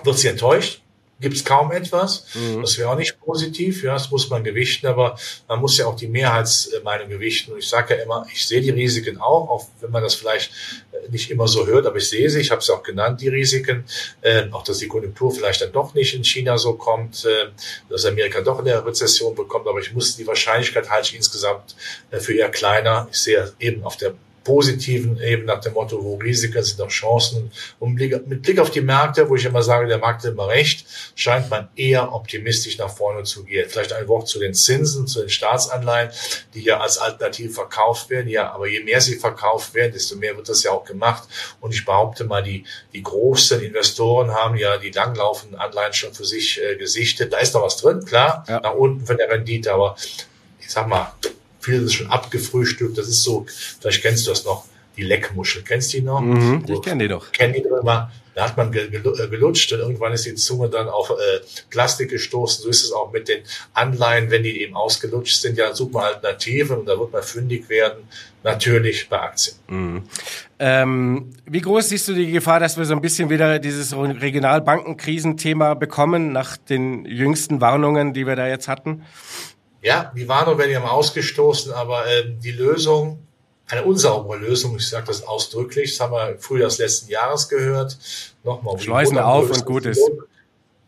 wird 0.03 0.18
sie 0.18 0.29
enttäuscht 0.29 0.82
gibt 1.23 1.37
es 1.37 1.45
kaum 1.45 1.73
etwas. 1.73 2.27
Mhm. 2.35 2.61
Das 2.61 2.77
wäre 2.77 2.91
auch 2.91 2.97
nicht 2.97 3.19
positiv, 3.21 3.83
ja, 3.83 3.95
das 3.95 4.11
muss 4.11 4.29
man 4.29 4.45
gewichten, 4.45 4.87
aber 4.87 5.17
man 5.49 5.61
muss 5.61 5.79
ja 5.79 5.87
auch 5.87 5.97
die 5.97 6.09
Mehrheitsmeinung 6.09 7.09
gewichten. 7.09 7.53
Und 7.53 7.59
ich 7.59 7.69
sage 7.69 7.97
ja 7.97 8.03
immer, 8.03 8.27
ich 8.31 8.47
sehe 8.47 8.61
die 8.61 8.71
Risiken 8.71 9.19
auch, 9.19 9.49
auch 9.49 9.67
wenn 9.81 9.91
man 9.91 10.03
das 10.03 10.15
vielleicht 10.15 10.51
äh, 10.93 11.11
nicht 11.11 11.31
immer 11.31 11.49
so 11.49 11.67
hört, 11.67 11.87
aber 11.87 11.97
ich 11.97 12.09
sehe 12.09 12.29
sie, 12.29 12.41
ich 12.41 12.51
habe 12.51 12.61
es 12.61 12.69
auch 12.69 12.83
genannt, 12.83 13.21
die 13.21 13.29
Risiken, 13.29 13.85
äh, 14.21 14.45
auch 14.51 14.65
dass 14.65 14.79
die 14.79 14.89
Konjunktur 14.89 15.33
vielleicht 15.33 15.63
dann 15.63 15.73
doch 15.73 15.95
nicht 15.95 16.15
in 16.15 16.25
China 16.25 16.59
so 16.59 16.75
kommt, 16.75 17.25
äh, 17.25 17.47
dass 17.89 18.05
Amerika 18.05 18.41
doch 18.43 18.59
in 18.59 18.67
der 18.67 18.85
Rezession 18.85 19.35
bekommt, 19.35 19.67
aber 19.67 19.79
ich 19.79 19.93
muss 19.95 20.17
die 20.17 20.27
Wahrscheinlichkeit 20.27 20.91
halte 20.91 21.09
ich 21.11 21.17
insgesamt 21.17 21.77
äh, 22.11 22.19
für 22.19 22.35
eher 22.35 22.51
kleiner. 22.51 23.09
Ich 23.11 23.19
sehe 23.19 23.53
eben 23.61 23.85
auf 23.85 23.97
der 23.97 24.15
positiven 24.44 25.20
eben 25.20 25.44
nach 25.44 25.61
dem 25.61 25.74
Motto, 25.74 26.02
wo 26.02 26.16
Risiken 26.16 26.62
sind 26.62 26.81
auch 26.81 26.88
Chancen. 26.88 27.50
Und 27.78 27.94
mit 27.94 28.42
Blick 28.42 28.59
auf 28.59 28.70
die 28.70 28.81
Märkte, 28.81 29.28
wo 29.28 29.37
ich 29.37 29.44
immer 29.44 29.62
sage, 29.62 29.87
der 29.87 29.98
Markt 29.98 30.24
hat 30.24 30.33
immer 30.33 30.48
recht, 30.48 30.87
scheint 31.14 31.50
man 31.50 31.68
eher 31.76 32.12
optimistisch 32.12 32.78
nach 32.78 32.90
vorne 32.90 33.22
zu 33.24 33.44
gehen. 33.44 33.68
Vielleicht 33.68 33.92
ein 33.92 34.09
Wort 34.09 34.28
zu 34.28 34.38
den 34.38 34.55
Zinsen, 34.55 35.07
zu 35.07 35.20
den 35.20 35.28
Staatsanleihen, 35.28 36.11
die 36.55 36.62
ja 36.62 36.81
als 36.81 36.98
Alternative 36.98 37.50
verkauft 37.50 38.11
werden. 38.11 38.28
Ja, 38.28 38.52
aber 38.52 38.68
je 38.68 38.81
mehr 38.81 39.00
sie 39.00 39.16
verkauft 39.16 39.74
werden, 39.74 39.92
desto 39.92 40.16
mehr 40.16 40.37
wird 40.37 40.48
das 40.48 40.62
ja 40.62 40.72
auch 40.72 40.85
gemacht. 40.85 41.28
Und 41.61 41.74
ich 41.74 41.85
behaupte 41.85 42.24
mal, 42.24 42.42
die, 42.42 42.64
die 42.92 43.02
großen 43.02 43.61
Investoren 43.61 44.33
haben 44.33 44.57
ja 44.57 44.78
die 44.78 44.90
langlaufenden 44.90 45.59
Anleihen 45.59 45.92
schon 45.92 46.14
für 46.14 46.24
sich 46.24 46.61
äh, 46.62 46.76
gesichtet. 46.76 47.33
Da 47.33 47.38
ist 47.38 47.55
noch 47.55 47.62
was 47.62 47.76
drin, 47.76 48.05
klar, 48.05 48.44
ja. 48.48 48.61
nach 48.61 48.74
unten 48.74 49.07
von 49.07 49.16
der 49.16 49.28
Rendite, 49.28 49.72
aber 49.72 49.96
ich 50.61 50.70
sag 50.70 50.87
mal, 50.87 51.12
viele 51.62 51.85
ist 51.85 51.94
schon 51.94 52.09
abgefrühstückt. 52.09 52.98
Das 52.98 53.09
ist 53.09 53.22
so, 53.22 53.46
vielleicht 53.81 54.03
kennst 54.03 54.27
du 54.27 54.31
das 54.31 54.44
noch, 54.44 54.66
die 54.96 55.03
Leckmuschel. 55.03 55.62
Kennst 55.62 55.92
du 55.92 55.98
die 55.98 56.03
noch? 56.05 56.20
Mhm, 56.20 56.64
ich 56.68 56.83
kenne 56.83 57.05
die 57.05 57.09
doch. 57.09 57.33
Kenn 57.33 57.53
die 57.53 57.62
drüber. 57.62 58.11
Da 58.35 58.48
hat 58.48 58.57
man 58.57 58.72
äh, 58.72 58.88
gelutscht 58.88 59.72
und 59.72 59.81
irgendwann 59.81 60.12
ist 60.12 60.25
die 60.25 60.35
Zunge 60.35 60.68
dann 60.70 60.88
auf 60.88 61.11
äh, 61.11 61.14
Plastik 61.68 62.11
gestoßen. 62.11 62.62
So 62.62 62.70
ist 62.70 62.83
es 62.83 62.92
auch 62.92 63.12
mit 63.12 63.29
den 63.29 63.42
Anleihen, 63.75 64.31
wenn 64.31 64.42
die 64.42 64.62
eben 64.62 64.75
ausgelutscht 64.75 65.40
sind. 65.40 65.59
Ja, 65.59 65.75
sucht 65.75 65.92
man 65.92 66.05
Alternativen 66.05 66.79
und 66.79 66.87
da 66.87 66.98
wird 66.98 67.12
man 67.12 67.22
fündig 67.22 67.68
werden. 67.68 68.05
Natürlich 68.42 69.09
bei 69.09 69.20
Aktien. 69.20 69.57
Mhm. 69.68 70.03
Ähm, 70.59 71.31
wie 71.46 71.61
groß 71.61 71.90
siehst 71.90 72.09
du 72.09 72.14
die 72.14 72.31
Gefahr, 72.33 72.59
dass 72.59 72.77
wir 72.79 72.85
so 72.87 72.94
ein 72.94 73.01
bisschen 73.01 73.29
wieder 73.31 73.59
dieses 73.59 73.94
Regionalbankenkrisenthema 73.94 75.75
bekommen 75.75 76.33
nach 76.33 76.57
den 76.57 77.05
jüngsten 77.05 77.61
Warnungen, 77.61 78.14
die 78.14 78.27
wir 78.27 78.37
da 78.37 78.48
jetzt 78.48 78.66
hatten? 78.66 79.03
Ja, 79.83 80.12
die 80.16 80.29
Warnung 80.29 80.59
werden 80.59 80.71
ja 80.71 80.83
ausgestoßen, 80.83 81.73
aber 81.73 82.07
äh, 82.07 82.25
die 82.42 82.53
Lösung, 82.53 83.18
eine 83.68 83.85
unsaubere 83.85 84.38
Lösung, 84.38 84.77
ich 84.77 84.88
sage 84.88 85.07
das 85.09 85.27
ausdrücklich, 85.27 85.90
das 85.90 86.01
haben 86.01 86.12
wir 86.12 86.37
früher 86.38 86.66
des 86.66 86.79
letzten 86.79 87.11
Jahres 87.11 87.49
gehört. 87.49 87.99
Nochmal. 88.45 88.79
Schleusen 88.79 89.18
auf 89.18 89.51
und 89.51 89.64
gut 89.64 89.87
ist 89.87 90.01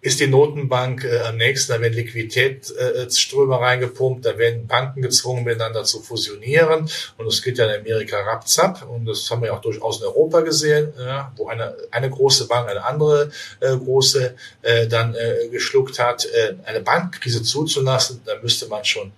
ist 0.05 0.21
die 0.21 0.27
Notenbank 0.27 1.03
äh, 1.05 1.21
am 1.21 1.39
nächsten, 1.39 1.73
da 1.73 1.81
werden 1.81 1.95
Liquiditätsströme 1.95 3.59
reingepumpt, 3.59 4.27
da 4.27 4.37
werden 4.37 4.67
Banken 4.67 5.01
gezwungen, 5.01 5.45
miteinander 5.45 5.85
zu 5.85 6.03
fusionieren. 6.03 6.91
Und 7.17 7.25
das 7.25 7.41
geht 7.41 7.57
ja 7.57 7.65
in 7.65 7.81
Amerika 7.81 8.21
rapzapp. 8.21 8.87
Und 8.87 9.07
das 9.07 9.31
haben 9.31 9.41
wir 9.41 9.49
ja 9.49 9.55
auch 9.55 9.63
durchaus 9.63 10.01
in 10.01 10.07
Europa 10.07 10.43
gesehen, 10.43 10.93
ja, 10.99 11.33
wo 11.37 11.49
eine, 11.49 11.75
eine 11.91 12.11
große 12.11 12.47
Bank 12.49 12.69
eine 12.69 12.85
andere 12.85 13.31
äh, 13.61 13.75
große 13.75 14.35
äh, 14.61 14.87
dann 14.87 15.15
äh, 15.15 15.49
geschluckt 15.51 15.99
hat. 15.99 16.27
Äh, 16.27 16.57
eine 16.67 16.81
Bankkrise 16.81 17.43
zuzulassen, 17.43 18.21
da 18.27 18.35
müsste 18.43 18.69
man 18.69 18.85
schon 18.85 19.11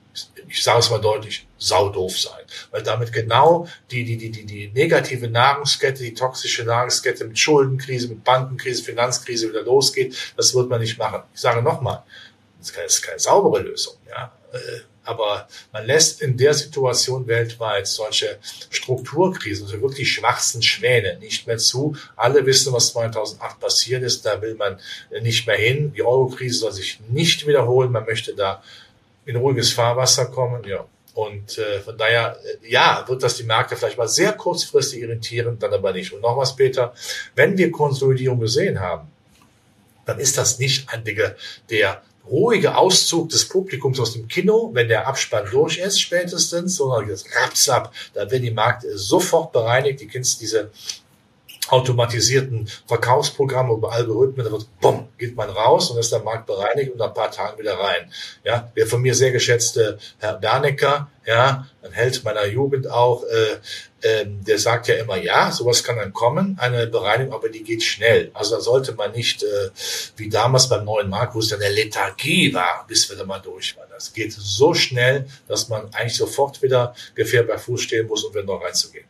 ich 0.48 0.62
sage 0.62 0.78
es 0.78 0.90
mal 0.90 1.00
deutlich, 1.00 1.45
saudoof 1.58 2.18
sein. 2.18 2.44
Weil 2.70 2.82
damit 2.82 3.12
genau 3.12 3.68
die, 3.90 4.04
die, 4.04 4.16
die, 4.16 4.30
die, 4.30 4.44
die 4.44 4.68
negative 4.68 5.28
Nahrungskette, 5.28 6.02
die 6.02 6.14
toxische 6.14 6.64
Nahrungskette 6.64 7.24
mit 7.24 7.38
Schuldenkrise, 7.38 8.08
mit 8.08 8.24
Bankenkrise, 8.24 8.82
Finanzkrise 8.82 9.48
wieder 9.48 9.62
losgeht, 9.62 10.16
das 10.36 10.54
wird 10.54 10.68
man 10.68 10.80
nicht 10.80 10.98
machen. 10.98 11.22
Ich 11.34 11.40
sage 11.40 11.62
nochmal, 11.62 12.02
das 12.58 12.70
ist 12.70 13.02
keine, 13.02 13.18
saubere 13.18 13.62
Lösung. 13.62 13.94
Ja? 14.08 14.32
Äh, 14.52 14.80
aber 15.06 15.48
man 15.72 15.86
lässt 15.86 16.20
in 16.20 16.36
der 16.36 16.52
Situation 16.52 17.28
weltweit 17.28 17.86
solche 17.86 18.38
Strukturkrisen, 18.70 19.64
also 19.66 19.80
wirklich 19.80 20.12
schwachsten 20.12 20.62
Schwäne 20.62 21.16
nicht 21.20 21.46
mehr 21.46 21.58
zu. 21.58 21.96
Alle 22.16 22.44
wissen, 22.44 22.72
was 22.72 22.88
2008 22.88 23.60
passiert 23.60 24.02
ist. 24.02 24.26
Da 24.26 24.42
will 24.42 24.56
man 24.56 24.80
nicht 25.22 25.46
mehr 25.46 25.56
hin. 25.56 25.92
Die 25.94 26.02
Eurokrise 26.02 26.58
soll 26.58 26.72
sich 26.72 26.98
nicht 27.08 27.46
wiederholen. 27.46 27.92
Man 27.92 28.04
möchte 28.04 28.34
da 28.34 28.62
in 29.24 29.36
ruhiges 29.36 29.72
Fahrwasser 29.72 30.26
kommen. 30.26 30.64
Ja. 30.64 30.86
Und 31.16 31.56
äh, 31.56 31.80
von 31.80 31.96
daher, 31.96 32.36
äh, 32.44 32.70
ja, 32.70 33.02
wird 33.08 33.22
das 33.22 33.38
die 33.38 33.44
Märkte 33.44 33.74
vielleicht 33.74 33.96
mal 33.96 34.06
sehr 34.06 34.34
kurzfristig 34.34 35.00
irritieren, 35.00 35.58
dann 35.58 35.72
aber 35.72 35.94
nicht. 35.94 36.12
Und 36.12 36.20
noch 36.20 36.36
was, 36.36 36.54
Peter, 36.54 36.92
wenn 37.34 37.56
wir 37.56 37.72
Konsolidierung 37.72 38.38
gesehen 38.38 38.80
haben, 38.80 39.08
dann 40.04 40.18
ist 40.18 40.36
das 40.36 40.58
nicht 40.58 40.92
ein 40.92 41.04
der, 41.04 41.34
der 41.70 42.02
ruhige 42.28 42.76
Auszug 42.76 43.30
des 43.30 43.48
Publikums 43.48 43.98
aus 43.98 44.12
dem 44.12 44.28
Kino, 44.28 44.68
wenn 44.74 44.88
der 44.88 45.06
Abspann 45.06 45.48
durch 45.50 45.78
ist 45.78 45.98
spätestens, 45.98 46.76
sondern 46.76 47.08
das 47.08 47.24
Rapsab, 47.34 47.94
da 48.12 48.30
werden 48.30 48.42
die 48.42 48.50
Märkte 48.50 48.98
sofort 48.98 49.52
bereinigt. 49.52 50.02
Die 50.02 50.08
kennst 50.08 50.42
diese 50.42 50.70
automatisierten 51.68 52.68
Verkaufsprogramme 52.86 53.74
über 53.74 53.92
Algorithmen, 53.92 54.44
da 54.44 54.52
wird, 54.52 54.66
bumm, 54.80 55.08
geht 55.18 55.36
man 55.36 55.50
raus 55.50 55.90
und 55.90 55.98
ist 55.98 56.12
der 56.12 56.22
Markt 56.22 56.46
bereinigt 56.46 56.92
und 56.92 56.98
nach 56.98 57.08
ein 57.08 57.14
paar 57.14 57.30
Tagen 57.30 57.58
wieder 57.58 57.74
rein. 57.74 58.10
Ja, 58.44 58.70
der 58.76 58.86
von 58.86 59.02
mir 59.02 59.14
sehr 59.14 59.32
geschätzte 59.32 59.98
Herr 60.18 60.34
Bernecker, 60.34 61.10
ja, 61.26 61.66
ein 61.82 61.92
Held 61.92 62.22
meiner 62.24 62.46
Jugend 62.46 62.88
auch, 62.88 63.24
äh, 63.24 63.56
äh, 64.06 64.26
der 64.26 64.58
sagt 64.58 64.88
ja 64.88 64.94
immer, 64.96 65.16
ja, 65.16 65.50
sowas 65.50 65.82
kann 65.82 65.96
dann 65.96 66.12
kommen, 66.12 66.56
eine 66.60 66.86
Bereinigung, 66.86 67.34
aber 67.34 67.48
die 67.48 67.64
geht 67.64 67.82
schnell. 67.82 68.30
Also 68.34 68.56
da 68.56 68.60
sollte 68.60 68.92
man 68.92 69.12
nicht, 69.12 69.42
äh, 69.42 69.70
wie 70.16 70.28
damals 70.28 70.68
beim 70.68 70.84
neuen 70.84 71.08
Markt, 71.08 71.34
wo 71.34 71.40
es 71.40 71.48
dann 71.48 71.60
der 71.60 71.70
Lethargie 71.70 72.54
war, 72.54 72.84
bis 72.86 73.08
wir 73.08 73.16
da 73.16 73.24
mal 73.24 73.40
durch 73.40 73.76
waren. 73.76 73.88
Das 73.90 74.12
geht 74.12 74.32
so 74.32 74.74
schnell, 74.74 75.26
dass 75.48 75.68
man 75.68 75.92
eigentlich 75.94 76.16
sofort 76.16 76.62
wieder 76.62 76.94
gefährdet 77.14 77.50
bei 77.50 77.58
Fuß 77.58 77.82
stehen 77.82 78.06
muss, 78.06 78.24
um 78.24 78.32
wieder 78.32 78.44
noch 78.44 78.62
reinzugehen. 78.62 79.06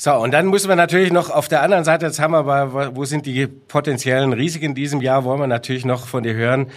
So, 0.00 0.12
und 0.12 0.30
dann 0.30 0.46
müssen 0.46 0.68
wir 0.68 0.76
natürlich 0.76 1.10
noch 1.10 1.28
auf 1.28 1.48
der 1.48 1.60
anderen 1.60 1.82
Seite, 1.82 2.06
jetzt 2.06 2.20
haben 2.20 2.32
wir 2.32 2.38
aber, 2.38 2.94
wo 2.94 3.04
sind 3.04 3.26
die 3.26 3.48
potenziellen 3.48 4.32
Risiken 4.32 4.66
in 4.66 4.74
diesem 4.76 5.00
Jahr, 5.00 5.24
wollen 5.24 5.40
wir 5.40 5.48
natürlich 5.48 5.84
noch 5.84 6.06
von 6.06 6.22
dir 6.22 6.34
hören. 6.34 6.70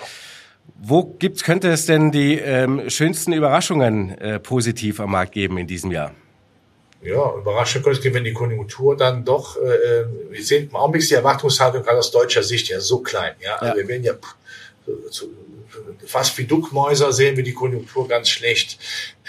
Wo 0.82 1.04
gibt's, 1.04 1.44
könnte 1.44 1.70
es 1.70 1.86
denn 1.86 2.12
die 2.12 2.40
ähm, 2.40 2.90
schönsten 2.90 3.32
Überraschungen 3.32 4.18
äh, 4.18 4.40
positiv 4.40 5.00
am 5.00 5.12
Markt 5.12 5.34
geben 5.34 5.60
in 5.60 5.68
diesem 5.68 5.92
Jahr? 5.92 6.16
Ja, 7.04 7.36
Überraschung 7.36 7.84
könnte 7.84 8.00
es 8.00 8.04
geben, 8.04 8.16
wenn 8.16 8.24
die 8.24 8.34
Konjunktur 8.34 8.98
dann 8.98 9.24
doch, 9.24 9.56
äh, 9.56 9.70
äh, 9.70 10.06
wir 10.32 10.44
sehen 10.44 10.70
im 10.70 10.76
Augenblick 10.76 11.08
die 11.08 11.14
Erwartungshaltung 11.14 11.84
gerade 11.84 12.00
aus 12.00 12.10
deutscher 12.10 12.42
Sicht 12.42 12.70
ja 12.70 12.80
so 12.80 13.02
klein. 13.02 13.34
Ja, 13.40 13.58
also 13.58 13.76
ja. 13.76 13.76
wir 13.76 13.88
werden 13.88 14.04
ja 14.04 14.14
zu, 15.12 15.30
fast 16.08 16.36
wie 16.40 16.46
Duckmäuser 16.46 17.14
sehen 17.14 17.38
wir 17.38 17.44
die 17.44 17.54
Konjunktur 17.54 18.08
ganz 18.08 18.30
schlecht. 18.30 18.80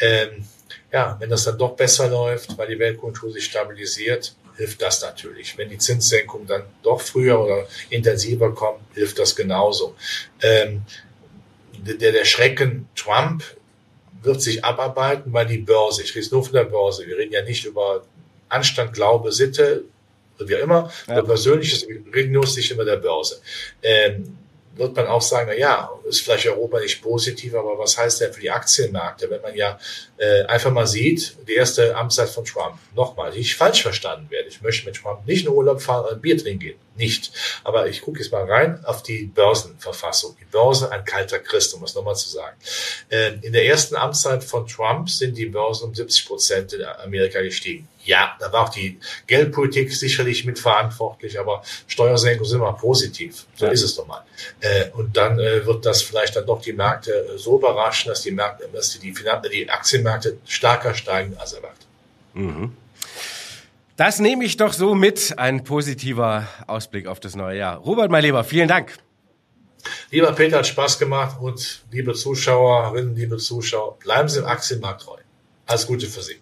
Ähm, 0.01 0.45
ja, 0.93 1.17
wenn 1.19 1.31
das 1.31 1.45
dann 1.45 1.59
doch 1.59 1.75
besser 1.75 2.09
läuft, 2.09 2.57
weil 2.59 2.69
die 2.69 2.79
Weltkultur 2.79 3.33
sich 3.33 3.47
stabilisiert, 3.47 4.35
hilft 4.57 4.83
das 4.83 5.01
natürlich. 5.01 5.57
Wenn 5.57 5.71
die 5.71 5.79
Zinssenkung 5.79 6.47
dann 6.47 6.65
doch 6.83 7.01
früher 7.01 7.41
oder 7.41 7.67
intensiver 7.89 8.55
kommt, 8.55 8.81
hilft 8.95 9.19
das 9.19 9.35
genauso. 9.35 9.97
Ähm, 10.43 10.83
der, 11.73 12.13
der 12.13 12.25
Schrecken 12.25 12.89
Trump 12.95 13.43
wird 14.23 14.43
sich 14.43 14.65
abarbeiten, 14.65 15.33
weil 15.33 15.47
die 15.47 15.59
Börse, 15.59 16.03
ich 16.03 16.15
rede 16.15 16.29
nur 16.31 16.45
von 16.45 16.53
der 16.53 16.65
Börse, 16.65 17.07
wir 17.07 17.17
reden 17.17 17.33
ja 17.33 17.43
nicht 17.43 17.65
über 17.65 18.05
Anstand, 18.49 18.93
Glaube, 18.93 19.33
Sitte, 19.33 19.85
wie 20.39 20.55
immer, 20.55 20.93
ja. 21.07 21.23
Persönliches, 21.23 21.89
wir 21.89 22.03
reden 22.15 22.33
nur 22.33 22.45
nicht 22.45 22.71
über 22.71 22.85
der 22.85 22.97
Börse. 22.97 23.41
Ähm, 23.83 24.37
wird 24.75 24.97
man 24.97 25.07
auch 25.07 25.23
sagen, 25.23 25.49
na 25.51 25.57
ja, 25.57 25.91
ist 26.05 26.23
vielleicht 26.23 26.47
Europa 26.47 26.81
nicht 26.81 27.03
positiv, 27.03 27.55
aber 27.55 27.79
was 27.79 27.99
heißt 27.99 28.21
denn 28.21 28.33
für 28.33 28.41
die 28.41 28.51
Aktienmärkte, 28.51 29.29
wenn 29.31 29.43
man 29.43 29.55
ja 29.55 29.79
äh, 30.17 30.43
einfach 30.45 30.71
mal 30.71 30.87
sieht, 30.87 31.37
die 31.47 31.55
erste 31.55 31.95
Amtszeit 31.95 32.29
von 32.29 32.45
Trump, 32.45 32.79
nochmal, 32.95 33.37
ich 33.37 33.57
falsch 33.57 33.83
verstanden 33.83 34.31
werde. 34.31 34.49
Ich 34.49 34.63
möchte 34.63 34.87
mit 34.87 34.97
Trump 34.97 35.27
nicht 35.27 35.45
in 35.45 35.51
Urlaub 35.51 35.83
fahren 35.83 36.05
oder 36.05 36.15
ein 36.15 36.21
Bier 36.21 36.39
trinken 36.39 36.61
gehen. 36.61 36.79
Nicht. 36.97 37.33
Aber 37.65 37.87
ich 37.89 38.03
gucke 38.03 38.19
jetzt 38.21 38.33
mal 38.33 38.45
rein 38.45 38.85
auf 38.85 39.03
die 39.03 39.25
Börsenverfassung. 39.25 40.37
Die 40.41 40.45
Börse 40.45 40.91
ein 40.91 41.05
kalter 41.05 41.39
Christ, 41.39 41.75
um 41.75 41.83
es 41.85 41.95
nochmal 41.95 42.17
zu 42.17 42.29
sagen. 42.29 42.57
Äh, 43.09 43.33
in 43.43 43.53
der 43.53 43.67
ersten 43.67 43.97
Amtszeit 43.97 44.45
von 44.45 44.67
Trump 44.67 45.09
sind 45.09 45.37
die 45.37 45.47
Börsen 45.47 45.85
um 45.89 45.95
70 45.95 46.27
Prozent 46.27 46.73
in 46.75 46.85
Amerika 46.85 47.41
gestiegen. 47.41 47.89
Ja, 48.05 48.37
da 48.41 48.53
war 48.53 48.65
auch 48.65 48.69
die 48.69 48.99
Geldpolitik 49.27 49.93
sicherlich 49.93 50.45
mitverantwortlich, 50.45 51.39
aber 51.39 51.63
Steuersenkungen 51.87 52.49
sind 52.49 52.59
immer 52.59 52.73
positiv. 52.73 53.47
So 53.55 53.67
ja. 53.67 53.73
ist 53.73 53.83
es 53.83 53.95
doch 53.95 54.07
mal. 54.07 54.25
Äh, 54.61 54.91
und 54.95 55.17
dann 55.17 55.39
äh, 55.39 55.65
wird 55.65 55.87
das 55.87 56.03
vielleicht 56.03 56.35
dann 56.35 56.47
doch 56.47 56.61
die 56.61 56.73
Märkte 56.73 57.13
äh, 57.13 57.39
so 57.39 57.59
überraschen, 57.59 58.09
dass 58.09 58.23
die 58.23 58.33
Märkte, 58.33 58.69
dass 58.73 58.91
die, 58.91 58.99
die, 58.99 59.15
Finan 59.15 59.41
die 59.43 59.71
Aktienmärkte 59.71 60.39
stärker 60.45 60.95
steigen 60.95 61.37
als 61.39 61.53
erwartet. 61.53 61.87
Mhm. 62.35 62.77
Das 63.97 64.19
nehme 64.19 64.45
ich 64.45 64.57
doch 64.57 64.73
so 64.73 64.95
mit, 64.95 65.39
ein 65.39 65.63
positiver 65.63 66.49
Ausblick 66.67 67.07
auf 67.07 67.21
das 67.21 67.37
neue 67.37 67.59
Jahr. 67.59 67.77
Robert, 67.79 68.11
mein 68.11 68.25
Lieber, 68.25 68.43
vielen 68.43 68.67
Dank. 68.67 68.97
Lieber 70.11 70.33
Peter, 70.33 70.59
hat 70.59 70.67
Spaß 70.67 70.99
gemacht 70.99 71.37
und 71.41 71.83
liebe 71.91 72.15
Zuschauerinnen, 72.15 73.15
liebe 73.15 73.37
Zuschauer, 73.37 73.99
bleiben 73.99 74.29
Sie 74.29 74.41
im 74.41 74.47
Aktienmarkt 74.47 75.03
treu. 75.03 75.19
Alles 75.67 75.87
Gute 75.87 76.07
für 76.07 76.23
Sie. 76.23 76.37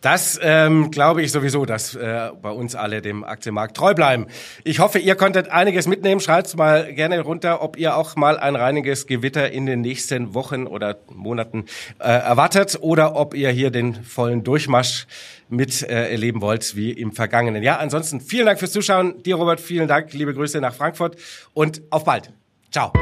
Das 0.00 0.38
ähm, 0.42 0.90
glaube 0.90 1.22
ich 1.22 1.32
sowieso, 1.32 1.66
dass 1.66 1.94
äh, 1.96 2.30
bei 2.40 2.50
uns 2.50 2.74
alle 2.74 3.02
dem 3.02 3.24
Aktienmarkt 3.24 3.76
treu 3.76 3.94
bleiben. 3.94 4.26
Ich 4.62 4.78
hoffe, 4.78 4.98
ihr 4.98 5.16
konntet 5.16 5.48
einiges 5.48 5.88
mitnehmen. 5.88 6.20
Schreibt's 6.20 6.54
mal 6.54 6.92
gerne 6.94 7.20
runter, 7.20 7.62
ob 7.62 7.76
ihr 7.76 7.96
auch 7.96 8.14
mal 8.14 8.38
ein 8.38 8.54
reiniges 8.54 9.06
Gewitter 9.06 9.50
in 9.50 9.66
den 9.66 9.80
nächsten 9.80 10.34
Wochen 10.34 10.66
oder 10.66 10.98
Monaten 11.12 11.64
äh, 11.98 12.04
erwartet 12.04 12.78
oder 12.80 13.16
ob 13.16 13.34
ihr 13.34 13.50
hier 13.50 13.70
den 13.70 13.94
vollen 14.04 14.44
Durchmarsch 14.44 15.06
mit 15.48 15.82
äh, 15.82 16.10
erleben 16.10 16.40
wollt 16.42 16.76
wie 16.76 16.92
im 16.92 17.12
vergangenen 17.12 17.62
Jahr. 17.62 17.80
Ansonsten 17.80 18.20
vielen 18.20 18.46
Dank 18.46 18.60
fürs 18.60 18.72
Zuschauen. 18.72 19.22
Dir, 19.24 19.34
Robert, 19.34 19.60
vielen 19.60 19.88
Dank. 19.88 20.12
Liebe 20.12 20.32
Grüße 20.32 20.60
nach 20.60 20.74
Frankfurt 20.74 21.16
und 21.54 21.82
auf 21.90 22.04
bald. 22.04 22.30
Ciao. 22.70 22.92